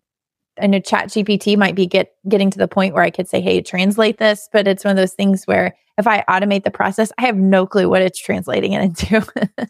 I 0.60 0.68
know 0.68 0.80
chat 0.80 1.10
GPT 1.10 1.58
might 1.58 1.76
be 1.76 1.86
get 1.86 2.16
getting 2.28 2.50
to 2.52 2.58
the 2.58 2.68
point 2.68 2.94
where 2.94 3.04
I 3.04 3.12
could 3.12 3.28
say, 3.28 3.42
hey, 3.42 3.62
translate 3.62 4.18
this, 4.18 4.50
but 4.52 4.68
it's 4.68 4.84
one 4.84 4.92
of 4.92 4.98
those 4.98 5.14
things 5.14 5.46
where 5.46 5.76
if 5.98 6.08
I 6.08 6.24
automate 6.30 6.64
the 6.64 6.72
process, 6.72 7.12
I 7.18 7.26
have 7.26 7.38
no 7.38 7.66
clue 7.66 7.90
what 7.90 8.02
it's 8.02 8.20
translating 8.20 8.74
it 8.74 8.82
into. 8.82 9.26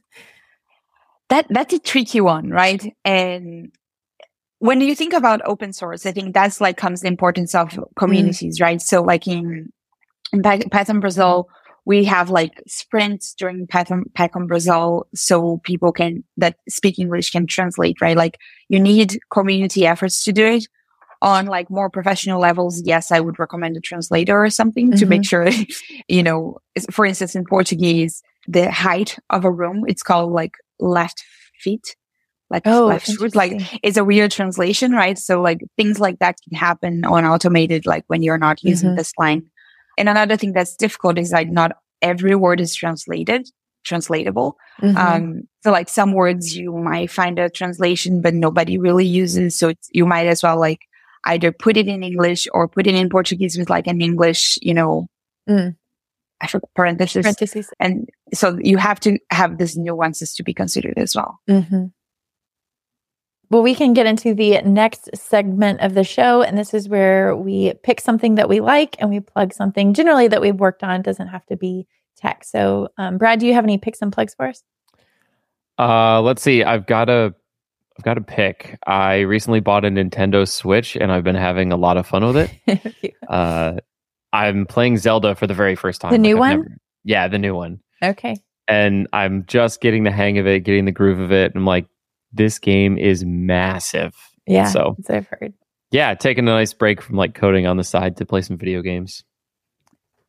that 1.30 1.48
that's 1.50 1.74
a 1.74 1.80
tricky 1.80 2.22
one, 2.22 2.50
right? 2.50 2.94
And 3.06 3.72
when 4.60 4.82
you 4.82 4.96
think 4.96 5.14
about 5.14 5.42
open 5.46 5.74
source, 5.74 6.06
I 6.06 6.12
think 6.12 6.34
that's 6.34 6.60
like 6.60 6.78
comes 6.78 7.02
the 7.02 7.08
importance 7.08 7.54
of 7.54 7.78
communities, 7.98 8.60
mm. 8.60 8.64
right? 8.64 8.82
So 8.82 9.02
like 9.02 9.28
in, 9.28 9.72
in 10.34 10.42
Python 10.42 11.00
Brazil, 11.00 11.48
we 11.88 12.04
have 12.04 12.30
like 12.30 12.62
sprints 12.68 13.34
during 13.34 13.66
Python, 13.66 14.04
Python 14.14 14.46
Brazil 14.46 15.08
so 15.16 15.62
people 15.64 15.94
can, 15.94 16.22
that 16.36 16.58
speak 16.68 17.00
English 17.00 17.30
can 17.30 17.48
translate, 17.48 18.02
right? 18.02 18.18
Like 18.18 18.38
you 18.68 18.78
need 18.78 19.18
community 19.32 19.88
efforts 19.88 20.22
to 20.26 20.34
do 20.34 20.46
it 20.46 20.68
on 21.22 21.46
like 21.46 21.70
more 21.70 21.90
professional 21.90 22.42
levels, 22.42 22.82
yes, 22.84 23.10
I 23.10 23.22
would 23.22 23.40
recommend 23.40 23.78
a 23.78 23.80
translator 23.80 24.44
or 24.44 24.50
something 24.50 24.90
mm-hmm. 24.90 25.00
to 25.00 25.06
make 25.06 25.22
mm-hmm. 25.22 25.50
sure, 25.50 25.66
you 26.10 26.24
know, 26.24 26.58
for 26.92 27.06
instance, 27.06 27.36
in 27.36 27.46
Portuguese, 27.46 28.22
the 28.50 28.70
height 28.70 29.18
of 29.30 29.46
a 29.46 29.52
room, 29.52 29.86
it's 29.88 30.04
called 30.04 30.34
like 30.34 30.56
left 30.82 31.24
feet. 31.58 31.96
Like 32.50 32.64
oh, 32.66 32.88
left 32.88 33.12
foot, 33.14 33.34
like 33.34 33.62
it's 33.82 33.98
a 33.98 34.06
weird 34.06 34.32
translation, 34.32 34.92
right? 34.92 35.18
So 35.18 35.42
like 35.42 35.60
things 35.78 36.02
like 36.02 36.20
that 36.20 36.36
can 36.44 36.58
happen 36.58 37.06
on 37.06 37.26
automated, 37.26 37.86
like 37.86 38.04
when 38.08 38.24
you're 38.24 38.38
not 38.38 38.62
using 38.62 38.90
mm-hmm. 38.90 38.98
this 38.98 39.14
line. 39.18 39.50
And 39.98 40.10
another 40.10 40.38
thing 40.38 40.54
that's 40.54 40.76
difficult 40.76 41.18
is 41.18 41.32
like 41.32 41.50
not 41.50 41.72
every 42.02 42.36
word 42.36 42.62
is 42.62 42.76
translated 42.76 43.48
translatable. 43.88 44.58
Mm-hmm. 44.82 44.98
Um, 44.98 45.44
so 45.64 45.72
like 45.72 45.90
some 45.90 46.14
words 46.14 46.56
you 46.56 46.76
might 46.78 47.10
find 47.10 47.40
a 47.40 47.50
translation, 47.50 48.22
but 48.22 48.34
nobody 48.34 48.78
really 48.78 49.06
uses. 49.06 49.58
So 49.58 49.74
you 49.92 50.06
might 50.06 50.28
as 50.28 50.44
well 50.44 50.60
like 50.60 50.82
either 51.26 51.52
put 51.52 51.78
it 51.78 51.88
in 51.88 52.04
English 52.04 52.48
or 52.54 52.68
put 52.68 52.86
it 52.86 52.94
in 52.94 53.10
Portuguese 53.10 53.58
with 53.58 53.70
like 53.70 53.88
an 53.88 54.02
English, 54.02 54.60
you 54.62 54.74
know, 54.74 55.08
mm. 55.50 55.76
I 56.40 56.48
forgot 56.48 56.70
parentheses. 56.76 57.24
parentheses. 57.24 57.70
And 57.80 58.08
so 58.34 58.60
you 58.62 58.78
have 58.78 59.00
to 59.02 59.18
have 59.32 59.58
these 59.58 59.76
nuances 59.76 60.36
to 60.36 60.44
be 60.44 60.54
considered 60.54 60.98
as 60.98 61.16
well. 61.16 61.40
Mm-hmm. 61.50 61.86
Well, 63.50 63.64
we 63.64 63.76
can 63.76 63.94
get 63.94 64.06
into 64.06 64.34
the 64.34 64.62
next 64.64 65.10
segment 65.16 65.80
of 65.82 65.94
the 65.94 66.04
show. 66.04 66.42
And 66.42 66.58
this 66.58 66.74
is 66.74 66.90
where 66.90 67.36
we 67.36 67.74
pick 67.84 68.02
something 68.02 68.36
that 68.36 68.50
we 68.50 68.60
like 68.60 68.96
and 69.00 69.10
we 69.10 69.20
plug 69.22 69.54
something 69.54 69.94
generally 69.94 70.28
that 70.28 70.42
we've 70.42 70.56
worked 70.56 70.84
on. 70.84 71.00
It 71.00 71.04
doesn't 71.04 71.28
have 71.28 71.46
to 71.48 71.56
be 71.56 71.88
tech. 72.18 72.44
So, 72.44 72.90
um, 72.98 73.18
Brad, 73.18 73.40
do 73.40 73.48
you 73.48 73.54
have 73.54 73.64
any 73.64 73.78
picks 73.78 74.02
and 74.02 74.12
plugs 74.12 74.34
for 74.36 74.48
us? 74.48 74.64
Uh, 75.80 76.22
let's 76.22 76.42
see. 76.42 76.64
I've 76.64 76.88
got 76.88 77.10
a 77.10 77.34
I've 77.98 78.04
got 78.04 78.18
a 78.18 78.22
pick. 78.22 78.78
I 78.86 79.22
recently 79.22 79.60
bought 79.60 79.84
a 79.84 79.90
Nintendo 79.90 80.48
Switch 80.48 80.96
and 80.96 81.12
I've 81.12 81.24
been 81.24 81.36
having 81.36 81.72
a 81.72 81.78
lot 81.78 81.98
of 81.98 82.06
fun 82.06 82.26
with 82.26 82.50
it. 82.68 83.16
uh, 83.28 83.76
I'm 84.32 84.68
playing 84.68 84.98
Zelda 84.98 85.36
for 85.36 85.48
the 85.48 85.56
very 85.56 85.76
first 85.76 86.02
time. 86.02 86.12
The 86.12 86.18
new 86.20 86.36
like 86.36 86.40
one? 86.40 86.58
Never, 86.58 86.78
yeah, 87.06 87.28
the 87.28 87.40
new 87.40 87.56
one. 87.56 87.80
Okay. 88.04 88.36
And 88.68 89.08
I'm 89.14 89.46
just 89.48 89.82
getting 89.82 90.04
the 90.04 90.12
hang 90.12 90.38
of 90.38 90.46
it, 90.46 90.60
getting 90.60 90.86
the 90.86 90.92
groove 90.92 91.20
of 91.20 91.32
it. 91.32 91.54
I'm 91.56 91.66
like, 91.66 91.88
this 92.32 92.60
game 92.60 92.98
is 92.98 93.24
massive. 93.26 94.16
Yeah. 94.46 94.66
So 94.66 94.96
I've 95.10 95.28
heard. 95.28 95.54
Yeah, 95.92 96.14
taking 96.16 96.48
a 96.48 96.52
nice 96.52 96.74
break 96.74 97.02
from 97.02 97.16
like 97.16 97.34
coding 97.34 97.66
on 97.66 97.78
the 97.78 97.84
side 97.84 98.18
to 98.18 98.26
play 98.26 98.42
some 98.42 98.58
video 98.58 98.82
games. 98.82 99.24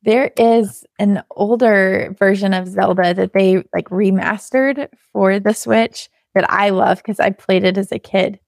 There 0.02 0.30
is 0.36 0.84
an 1.00 1.22
older 1.32 2.14
version 2.18 2.54
of 2.54 2.68
Zelda 2.68 3.14
that 3.14 3.32
they 3.32 3.64
like 3.74 3.88
remastered 3.88 4.88
for 5.12 5.40
the 5.40 5.52
Switch 5.52 6.08
that 6.34 6.48
I 6.50 6.70
love 6.70 6.98
because 6.98 7.18
I 7.18 7.30
played 7.30 7.64
it 7.64 7.76
as 7.76 7.90
a 7.90 7.98
kid. 7.98 8.38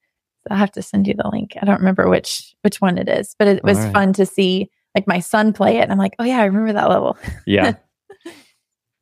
So 0.43 0.49
I'll 0.53 0.59
have 0.59 0.71
to 0.73 0.83
send 0.83 1.09
you 1.09 1.15
the 1.15 1.29
link. 1.31 1.55
I 1.61 1.65
don't 1.65 1.81
remember 1.81 2.09
which 2.09 2.55
which 2.63 2.81
one 2.81 2.97
it 2.99 3.09
is, 3.09 3.35
but 3.39 3.49
it 3.49 3.65
was 3.65 3.79
right. 3.79 3.93
fun 3.93 4.13
to 4.15 4.27
see 4.27 4.71
like 4.95 5.07
my 5.07 5.19
son 5.19 5.53
play 5.53 5.79
it. 5.79 5.83
And 5.83 5.93
I'm 5.93 5.99
like, 5.99 6.15
oh 6.19 6.25
yeah, 6.25 6.39
I 6.39 6.45
remember 6.45 6.73
that 6.73 6.89
level. 6.89 7.19
yeah. 7.47 7.75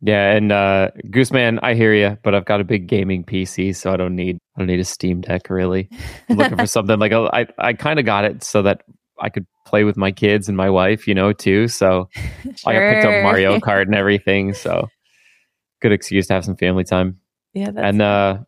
Yeah, 0.01 0.33
and 0.33 0.53
uh 0.53 0.91
Gooseman, 1.07 1.59
I 1.63 1.75
hear 1.75 1.93
you, 1.93 2.17
but 2.23 2.35
I've 2.35 2.45
got 2.45 2.61
a 2.61 2.65
big 2.65 2.87
gaming 2.87 3.25
PC, 3.25 3.75
so 3.75 3.93
I 3.93 3.97
don't 3.97 4.15
need 4.15 4.39
I 4.57 4.61
don't 4.61 4.69
need 4.69 4.79
a 4.79 4.85
Steam 4.85 5.21
Deck 5.21 5.51
really. 5.51 5.89
I'm 6.29 6.37
looking 6.37 6.57
for 6.57 6.67
something 6.77 6.99
like 6.99 7.13
a, 7.13 7.29
I 7.33 7.47
I 7.59 7.73
kind 7.73 7.99
of 7.99 8.05
got 8.05 8.25
it 8.25 8.45
so 8.45 8.63
that 8.63 8.83
I 9.21 9.29
could 9.29 9.47
play 9.67 9.83
with 9.83 9.97
my 9.97 10.13
kids 10.13 10.47
and 10.47 10.57
my 10.57 10.71
wife, 10.71 11.09
you 11.09 11.15
know, 11.15 11.33
too. 11.33 11.67
So 11.67 12.09
sure. 12.15 12.53
I 12.67 12.95
picked 12.95 13.07
up 13.07 13.23
Mario 13.25 13.59
Kart 13.59 13.83
and 13.83 13.95
everything. 13.95 14.55
So 14.55 14.89
good 15.83 15.93
excuse 15.93 16.29
to 16.29 16.35
have 16.35 16.45
some 16.45 16.57
family 16.57 16.85
time. 16.85 17.19
Yeah, 17.53 17.73
and 17.77 18.01
uh 18.01 18.39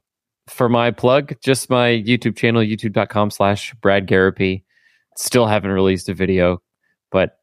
for 0.46 0.68
my 0.68 0.92
plug, 0.92 1.34
just 1.42 1.68
my 1.70 1.88
YouTube 1.88 2.36
channel, 2.36 2.62
youtube.com 2.62 3.30
slash 3.30 3.74
Brad 3.80 4.06
Garropy. 4.06 4.62
Still 5.16 5.46
haven't 5.46 5.70
released 5.70 6.08
a 6.08 6.14
video, 6.14 6.62
but 7.10 7.39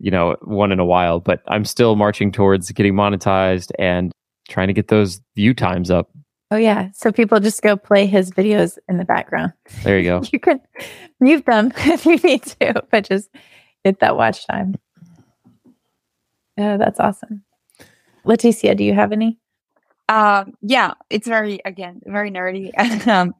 you 0.00 0.10
know, 0.10 0.36
one 0.42 0.72
in 0.72 0.80
a 0.80 0.84
while. 0.84 1.20
But 1.20 1.42
I'm 1.48 1.64
still 1.64 1.94
marching 1.94 2.32
towards 2.32 2.70
getting 2.72 2.94
monetized 2.94 3.70
and 3.78 4.12
trying 4.48 4.68
to 4.68 4.74
get 4.74 4.88
those 4.88 5.20
view 5.36 5.54
times 5.54 5.90
up. 5.90 6.10
Oh 6.50 6.56
yeah. 6.56 6.88
So 6.94 7.12
people 7.12 7.38
just 7.38 7.62
go 7.62 7.76
play 7.76 8.06
his 8.06 8.32
videos 8.32 8.76
in 8.88 8.96
the 8.96 9.04
background. 9.04 9.52
There 9.84 9.98
you 9.98 10.04
go. 10.04 10.22
you 10.32 10.40
can 10.40 10.60
mute 11.20 11.46
them 11.46 11.72
if 11.76 12.04
you 12.04 12.16
need 12.16 12.42
to, 12.42 12.82
but 12.90 13.08
just 13.08 13.30
get 13.84 14.00
that 14.00 14.16
watch 14.16 14.46
time. 14.46 14.74
Oh, 16.58 16.76
that's 16.76 16.98
awesome. 16.98 17.44
Leticia, 18.26 18.76
do 18.76 18.84
you 18.84 18.94
have 18.94 19.12
any? 19.12 19.38
Um, 20.08 20.54
yeah, 20.60 20.94
it's 21.08 21.28
very 21.28 21.60
again 21.64 22.00
very 22.04 22.32
nerdy. 22.32 22.76
um, 23.06 23.32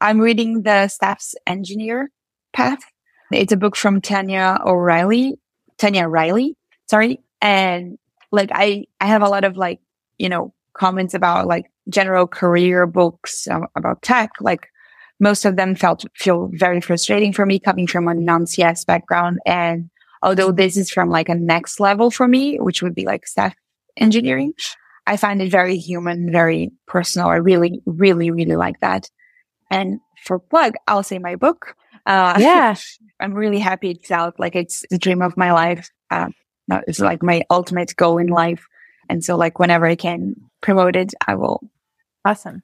I'm 0.00 0.18
reading 0.18 0.62
the 0.62 0.88
Staff's 0.88 1.34
Engineer 1.46 2.10
Path. 2.54 2.82
It's 3.30 3.52
a 3.52 3.58
book 3.58 3.76
from 3.76 4.00
Tanya 4.00 4.58
O'Reilly. 4.64 5.38
Tanya 5.78 6.08
Reilly, 6.08 6.56
sorry, 6.88 7.20
and 7.40 7.98
like 8.32 8.50
I 8.52 8.86
I 9.00 9.06
have 9.06 9.22
a 9.22 9.28
lot 9.28 9.44
of 9.44 9.56
like 9.56 9.80
you 10.18 10.28
know 10.28 10.52
comments 10.74 11.14
about 11.14 11.46
like 11.46 11.66
general 11.88 12.26
career 12.26 12.86
books 12.86 13.46
about 13.76 14.02
tech. 14.02 14.30
Like 14.40 14.68
most 15.20 15.44
of 15.44 15.56
them 15.56 15.74
felt 15.74 16.04
feel 16.16 16.50
very 16.52 16.80
frustrating 16.80 17.32
for 17.32 17.46
me 17.46 17.58
coming 17.58 17.86
from 17.86 18.08
a 18.08 18.14
non 18.14 18.46
CS 18.46 18.84
background, 18.84 19.38
and 19.46 19.90
although 20.22 20.52
this 20.52 20.76
is 20.76 20.90
from 20.90 21.10
like 21.10 21.28
a 21.28 21.34
next 21.34 21.80
level 21.80 22.10
for 22.10 22.26
me, 22.28 22.58
which 22.58 22.82
would 22.82 22.94
be 22.94 23.04
like 23.04 23.26
staff 23.26 23.54
engineering. 23.96 24.52
I 25.06 25.16
find 25.16 25.42
it 25.42 25.50
very 25.50 25.76
human, 25.76 26.32
very 26.32 26.72
personal. 26.86 27.28
I 27.28 27.36
really, 27.36 27.82
really, 27.84 28.30
really 28.30 28.56
like 28.56 28.80
that. 28.80 29.10
And 29.70 30.00
for 30.24 30.38
plug, 30.38 30.74
I'll 30.88 31.02
say 31.02 31.18
my 31.18 31.36
book. 31.36 31.74
Uh, 32.06 32.36
yeah. 32.40 32.74
I'm 33.20 33.34
really 33.34 33.58
happy 33.58 33.90
it's 33.90 34.10
out. 34.10 34.38
Like 34.38 34.56
it's 34.56 34.84
the 34.90 34.98
dream 34.98 35.22
of 35.22 35.36
my 35.36 35.52
life. 35.52 35.90
Uh, 36.10 36.28
it's 36.86 37.00
like 37.00 37.22
my 37.22 37.42
ultimate 37.50 37.94
goal 37.96 38.18
in 38.18 38.28
life. 38.28 38.66
And 39.08 39.24
so 39.24 39.36
like 39.36 39.58
whenever 39.58 39.86
I 39.86 39.96
can 39.96 40.34
promote 40.60 40.96
it, 40.96 41.12
I 41.26 41.34
will. 41.34 41.60
Awesome. 42.24 42.62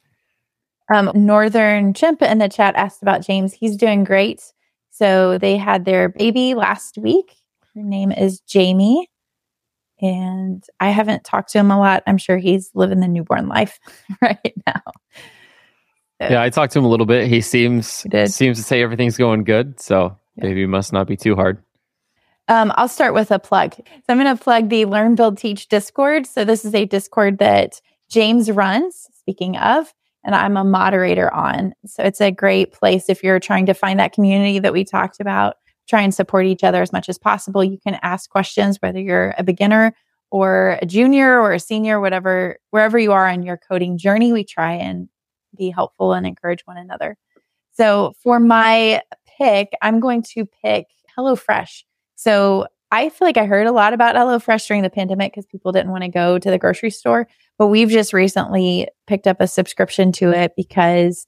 Um, 0.93 1.13
Northern 1.15 1.95
Chimp 1.95 2.23
in 2.23 2.39
the 2.39 2.49
chat 2.49 2.75
asked 2.75 3.03
about 3.03 3.25
James. 3.25 3.53
He's 3.53 3.77
doing 3.77 4.05
great. 4.05 4.43
So 4.91 5.39
they 5.39 5.57
had 5.57 5.85
their 5.85 6.09
baby 6.09 6.55
last 6.55 6.99
week. 6.99 7.37
Her 7.75 7.83
name 7.83 8.11
is 8.11 8.41
Jamie 8.41 9.09
and 10.01 10.65
I 10.79 10.91
haven't 10.91 11.25
talked 11.25 11.51
to 11.53 11.59
him 11.59 11.71
a 11.71 11.79
lot. 11.79 12.03
I'm 12.07 12.19
sure 12.19 12.39
he's 12.39 12.71
living 12.75 13.01
the 13.01 13.09
newborn 13.09 13.49
life 13.49 13.79
right 14.23 14.55
now. 14.67 14.83
Yeah, 16.21 16.43
I 16.43 16.51
talked 16.51 16.73
to 16.75 16.79
him 16.79 16.85
a 16.85 16.89
little 16.89 17.07
bit. 17.07 17.29
He 17.29 17.41
seems 17.41 18.03
he 18.11 18.27
seems 18.27 18.59
to 18.59 18.65
say 18.65 18.83
everything's 18.83 19.17
going 19.17 19.45
good, 19.45 19.81
so 19.81 20.17
yeah. 20.37 20.45
maybe 20.45 20.63
it 20.63 20.69
must 20.69 20.93
not 20.93 21.07
be 21.07 21.17
too 21.17 21.35
hard. 21.35 21.63
Um, 22.49 22.73
I'll 22.77 22.89
start 22.89 23.15
with 23.15 23.31
a 23.31 23.39
plug. 23.39 23.75
So 23.77 23.85
I'm 24.09 24.19
going 24.19 24.37
to 24.37 24.43
plug 24.43 24.71
the 24.71 24.85
Learn 24.85 25.15
Build 25.15 25.39
Teach 25.39 25.69
Discord. 25.69 26.27
So 26.27 26.45
this 26.45 26.65
is 26.65 26.75
a 26.75 26.85
Discord 26.85 27.39
that 27.39 27.81
James 28.09 28.51
runs. 28.51 29.07
Speaking 29.21 29.57
of, 29.57 29.95
and 30.25 30.35
I'm 30.35 30.57
a 30.57 30.65
moderator 30.65 31.33
on. 31.33 31.75
So 31.87 32.03
it's 32.03 32.21
a 32.21 32.33
great 32.33 32.73
place 32.73 33.09
if 33.09 33.23
you're 33.23 33.39
trying 33.39 33.67
to 33.67 33.75
find 33.75 34.01
that 34.01 34.13
community 34.13 34.59
that 34.59 34.73
we 34.73 34.85
talked 34.85 35.21
about 35.21 35.57
try 35.91 36.03
and 36.03 36.15
support 36.15 36.47
each 36.47 36.65
other 36.65 36.81
as 36.81 36.93
much 36.93 37.09
as 37.09 37.19
possible. 37.19 37.65
You 37.65 37.79
can 37.79 37.99
ask 38.03 38.31
questions, 38.31 38.79
whether 38.81 39.01
you're 39.01 39.35
a 39.37 39.43
beginner 39.43 39.93
or 40.31 40.79
a 40.81 40.87
junior 40.87 41.41
or 41.41 41.53
a 41.53 41.59
senior, 41.59 42.01
whatever, 42.01 42.59
wherever 42.71 42.99
you 42.99 43.13
are 43.13 43.29
on 43.29 43.43
your 43.43 43.59
coding 43.59 43.99
journey, 43.99 44.33
we 44.33 44.45
try 44.45 44.75
and 44.75 45.09
be 45.57 45.71
helpful 45.71 46.13
and 46.13 46.27
encourage 46.27 46.63
one 46.65 46.77
another. 46.77 47.17
So 47.73 48.13
for 48.23 48.41
my 48.41 49.03
pick, 49.39 49.71
I'm 49.83 50.01
going 50.01 50.23
to 50.35 50.47
pick 50.63 50.87
HelloFresh. 51.17 51.85
So 52.17 52.67
I 52.93 53.09
feel 53.09 53.27
like 53.27 53.37
I 53.37 53.47
heard 53.47 53.67
a 53.67 53.73
lot 53.73 53.93
about 53.93 54.17
HelloFresh 54.17 54.67
during 54.67 54.83
the 54.83 54.91
pandemic 54.91 55.33
because 55.33 55.47
people 55.47 55.73
didn't 55.73 55.93
want 55.93 56.03
to 56.03 56.09
go 56.09 56.39
to 56.39 56.51
the 56.51 56.59
grocery 56.59 56.91
store. 56.91 57.29
But 57.57 57.69
we've 57.69 57.89
just 57.89 58.13
recently 58.13 58.89
picked 59.07 59.27
up 59.27 59.41
a 59.41 59.47
subscription 59.47 60.13
to 60.13 60.31
it 60.31 60.53
because 60.57 61.27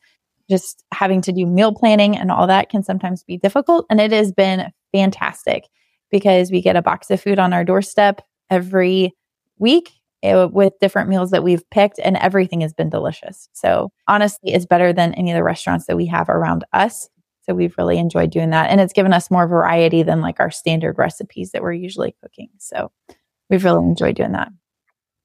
just 0.51 0.85
having 0.93 1.23
to 1.23 1.33
do 1.33 1.47
meal 1.47 1.73
planning 1.73 2.17
and 2.17 2.31
all 2.31 2.47
that 2.49 2.69
can 2.69 2.83
sometimes 2.83 3.23
be 3.23 3.39
difficult. 3.39 3.87
And 3.89 4.01
it 4.01 4.13
has 4.13 4.33
been 4.33 4.73
fantastic 4.93 5.69
because 6.11 6.51
we 6.51 6.61
get 6.61 6.77
a 6.77 6.83
box 6.83 7.11
of 7.11 7.21
food 7.21 7.39
on 7.39 7.53
our 7.53 7.65
doorstep 7.65 8.21
every 8.51 9.15
week 9.59 9.91
Eh, 10.23 10.45
with 10.45 10.79
different 10.81 11.09
meals 11.09 11.33
that 11.33 11.43
we've 11.43 11.69
picked, 11.71 11.99
and 11.99 12.17
everything 12.17 12.61
has 12.61 12.73
been 12.73 12.89
delicious. 12.89 13.49
So, 13.55 13.91
honestly, 14.07 14.53
it's 14.53 14.67
better 14.67 14.93
than 14.93 15.15
any 15.15 15.33
of 15.33 15.35
the 15.35 15.43
restaurants 15.43 15.87
that 15.87 15.97
we 15.97 16.07
have 16.07 16.29
around 16.29 16.65
us. 16.73 17.09
So, 17.43 17.55
we've 17.55 17.75
really 17.77 17.99
enjoyed 17.99 18.31
doing 18.31 18.51
that. 18.51 18.71
And 18.71 18.81
it's 18.81 18.93
given 18.93 19.13
us 19.13 19.33
more 19.33 19.49
variety 19.49 20.05
than 20.05 20.21
like 20.21 20.39
our 20.39 20.51
standard 20.51 20.97
recipes 20.97 21.51
that 21.51 21.63
we're 21.63 21.73
usually 21.73 22.15
cooking. 22.23 22.51
So, 22.59 22.93
we've 23.51 23.65
really 23.65 23.85
enjoyed 23.85 24.15
doing 24.15 24.33
that. 24.33 24.49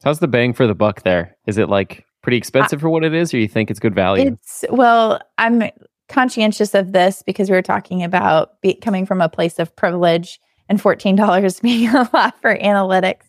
How's 0.03 0.19
the 0.19 0.27
bang 0.27 0.53
for 0.53 0.65
the 0.65 0.73
buck 0.73 1.03
there? 1.03 1.37
Is 1.45 1.59
it 1.59 1.69
like 1.69 2.03
pretty 2.23 2.37
uh, 2.37 2.39
expensive 2.39 2.81
for 2.81 2.89
what 2.89 3.03
it 3.03 3.13
is, 3.13 3.31
or 3.33 3.37
you 3.37 3.47
think 3.47 3.69
it's 3.69 3.79
good 3.79 3.93
value? 3.93 4.31
It's 4.31 4.65
well, 4.71 5.21
I'm 5.37 5.63
conscientious 6.09 6.73
of 6.73 6.91
this 6.91 7.21
because 7.21 7.51
we 7.51 7.55
were 7.55 7.61
talking 7.61 8.03
about 8.03 8.59
be, 8.61 8.73
coming 8.73 9.05
from 9.05 9.21
a 9.21 9.29
place 9.29 9.59
of 9.59 9.75
privilege 9.75 10.39
and 10.69 10.81
$14 10.81 11.61
being 11.61 11.89
a 11.89 12.09
lot 12.13 12.41
for 12.41 12.57
analytics. 12.57 13.26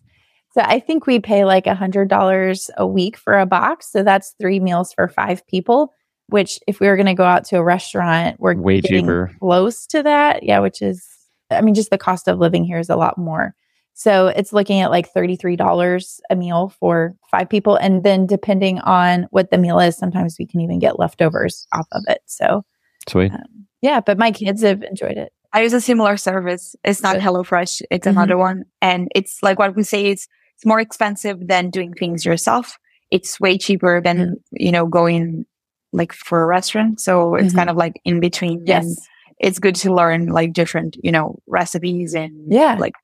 So 0.50 0.62
I 0.62 0.80
think 0.80 1.06
we 1.06 1.20
pay 1.20 1.44
like 1.44 1.64
$100 1.64 2.70
a 2.76 2.86
week 2.86 3.16
for 3.16 3.38
a 3.38 3.46
box. 3.46 3.92
So 3.92 4.02
that's 4.02 4.34
three 4.40 4.60
meals 4.60 4.92
for 4.92 5.08
five 5.08 5.46
people, 5.46 5.92
which 6.28 6.58
if 6.66 6.80
we 6.80 6.88
were 6.88 6.96
going 6.96 7.06
to 7.06 7.14
go 7.14 7.24
out 7.24 7.44
to 7.46 7.58
a 7.58 7.64
restaurant, 7.64 8.36
we're 8.38 8.54
way 8.54 8.80
cheaper. 8.80 9.30
Close 9.40 9.86
to 9.88 10.02
that. 10.02 10.42
Yeah, 10.42 10.60
which 10.60 10.80
is, 10.82 11.06
I 11.50 11.60
mean, 11.60 11.74
just 11.74 11.90
the 11.90 11.98
cost 11.98 12.28
of 12.28 12.38
living 12.38 12.64
here 12.64 12.78
is 12.78 12.88
a 12.88 12.96
lot 12.96 13.18
more. 13.18 13.54
So 13.98 14.28
it's 14.28 14.52
looking 14.52 14.80
at 14.80 14.92
like 14.92 15.12
$33 15.12 16.20
a 16.30 16.36
meal 16.36 16.72
for 16.78 17.16
five 17.30 17.48
people. 17.48 17.74
And 17.74 18.04
then 18.04 18.26
depending 18.26 18.78
on 18.80 19.26
what 19.30 19.50
the 19.50 19.58
meal 19.58 19.80
is, 19.80 19.96
sometimes 19.96 20.36
we 20.38 20.46
can 20.46 20.60
even 20.60 20.78
get 20.78 21.00
leftovers 21.00 21.66
off 21.72 21.88
of 21.90 22.04
it. 22.06 22.20
So 22.26 22.64
sweet. 23.08 23.32
Um, 23.32 23.66
yeah, 23.82 24.00
but 24.00 24.16
my 24.16 24.30
kids 24.30 24.62
have 24.62 24.82
enjoyed 24.84 25.16
it. 25.16 25.32
I 25.52 25.62
use 25.62 25.72
a 25.72 25.80
similar 25.80 26.16
service. 26.16 26.76
It's 26.84 27.02
not 27.02 27.16
HelloFresh. 27.16 27.82
It's 27.90 28.06
mm-hmm. 28.06 28.16
another 28.16 28.36
one. 28.36 28.64
And 28.80 29.08
it's 29.14 29.42
like 29.42 29.58
what 29.58 29.74
we 29.74 29.82
say 29.82 30.12
is 30.12 30.28
it's 30.58 30.66
more 30.66 30.80
expensive 30.80 31.46
than 31.46 31.70
doing 31.70 31.94
things 31.94 32.24
yourself. 32.24 32.78
It's 33.12 33.38
way 33.38 33.58
cheaper 33.58 34.00
than, 34.00 34.18
mm-hmm. 34.18 34.34
you 34.50 34.72
know, 34.72 34.86
going 34.86 35.46
like 35.92 36.12
for 36.12 36.42
a 36.42 36.46
restaurant. 36.46 37.00
So 37.00 37.36
it's 37.36 37.48
mm-hmm. 37.48 37.58
kind 37.58 37.70
of 37.70 37.76
like 37.76 38.00
in 38.04 38.18
between. 38.18 38.64
Yes. 38.66 38.84
And 38.84 38.96
it's 39.38 39.60
good 39.60 39.76
to 39.76 39.94
learn 39.94 40.26
like 40.26 40.52
different, 40.52 40.96
you 41.00 41.12
know, 41.12 41.38
recipes 41.46 42.12
and 42.12 42.52
yeah. 42.52 42.74
like 42.76 42.94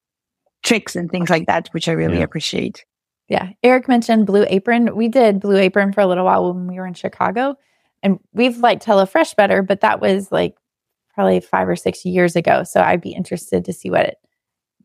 tricks 0.64 0.96
and 0.96 1.08
things 1.08 1.30
like 1.30 1.46
that, 1.46 1.68
which 1.70 1.88
I 1.88 1.92
really 1.92 2.18
yeah. 2.18 2.24
appreciate. 2.24 2.84
Yeah. 3.28 3.50
Eric 3.62 3.86
mentioned 3.86 4.26
Blue 4.26 4.44
Apron. 4.48 4.96
We 4.96 5.06
did 5.06 5.38
Blue 5.38 5.56
Apron 5.56 5.92
for 5.92 6.00
a 6.00 6.08
little 6.08 6.24
while 6.24 6.52
when 6.52 6.66
we 6.66 6.74
were 6.74 6.88
in 6.88 6.94
Chicago. 6.94 7.54
And 8.02 8.18
we've 8.32 8.58
liked 8.58 8.84
HelloFresh 8.84 9.36
better, 9.36 9.62
but 9.62 9.80
that 9.82 10.00
was 10.00 10.32
like 10.32 10.56
probably 11.14 11.38
five 11.38 11.68
or 11.68 11.76
six 11.76 12.04
years 12.04 12.34
ago. 12.34 12.64
So 12.64 12.80
I'd 12.80 13.00
be 13.00 13.12
interested 13.12 13.64
to 13.64 13.72
see 13.72 13.90
what 13.90 14.06
it 14.06 14.16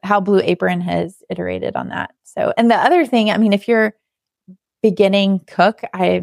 how 0.03 0.19
Blue 0.19 0.41
Apron 0.43 0.81
has 0.81 1.21
iterated 1.29 1.75
on 1.75 1.89
that. 1.89 2.11
So, 2.23 2.53
and 2.57 2.69
the 2.69 2.75
other 2.75 3.05
thing, 3.05 3.31
I 3.31 3.37
mean, 3.37 3.53
if 3.53 3.67
you're 3.67 3.93
beginning 4.81 5.41
cook, 5.47 5.81
I 5.93 6.19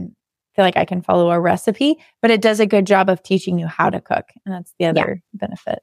feel 0.55 0.64
like 0.64 0.77
I 0.77 0.85
can 0.85 1.03
follow 1.03 1.31
a 1.31 1.39
recipe, 1.39 1.99
but 2.22 2.31
it 2.31 2.41
does 2.41 2.61
a 2.61 2.66
good 2.66 2.87
job 2.87 3.09
of 3.09 3.22
teaching 3.22 3.59
you 3.59 3.66
how 3.66 3.91
to 3.91 4.01
cook. 4.01 4.24
And 4.45 4.55
that's 4.55 4.74
the 4.79 4.87
other 4.87 5.22
yeah. 5.33 5.39
benefit. 5.39 5.81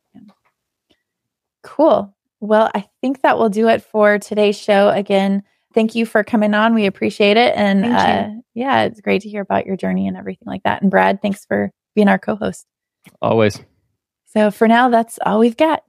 Cool. 1.62 2.16
Well, 2.39 2.70
I 2.76 2.86
think 3.00 3.22
that 3.22 3.38
will 3.38 3.50
do 3.50 3.70
it 3.70 3.84
for 3.84 4.20
today's 4.20 4.58
show. 4.58 4.89
Again, 4.89 5.44
thank 5.74 5.96
you 5.96 6.06
for 6.06 6.24
coming 6.24 6.54
on. 6.54 6.74
We 6.74 6.86
appreciate 6.88 7.38
it. 7.38 7.54
And 7.56 7.86
uh, 7.86 8.30
yeah, 8.54 8.84
it's 8.84 9.00
great 9.00 9.22
to 9.22 9.30
hear 9.30 9.41
about 9.41 9.66
your 9.66 9.78
journey 9.78 10.08
and 10.08 10.18
everything 10.18 10.48
like 10.48 10.64
that. 10.64 10.82
And 10.82 10.91
Brad, 10.91 11.22
thanks 11.22 11.46
for 11.46 11.72
being 11.96 12.10
our 12.10 12.20
co 12.20 12.36
host. 12.36 12.66
Always. 13.22 13.62
So 14.26 14.52
for 14.52 14.68
now, 14.68 14.89
that's 14.89 15.20
all 15.26 15.39
we've 15.39 15.58
got. 15.58 15.84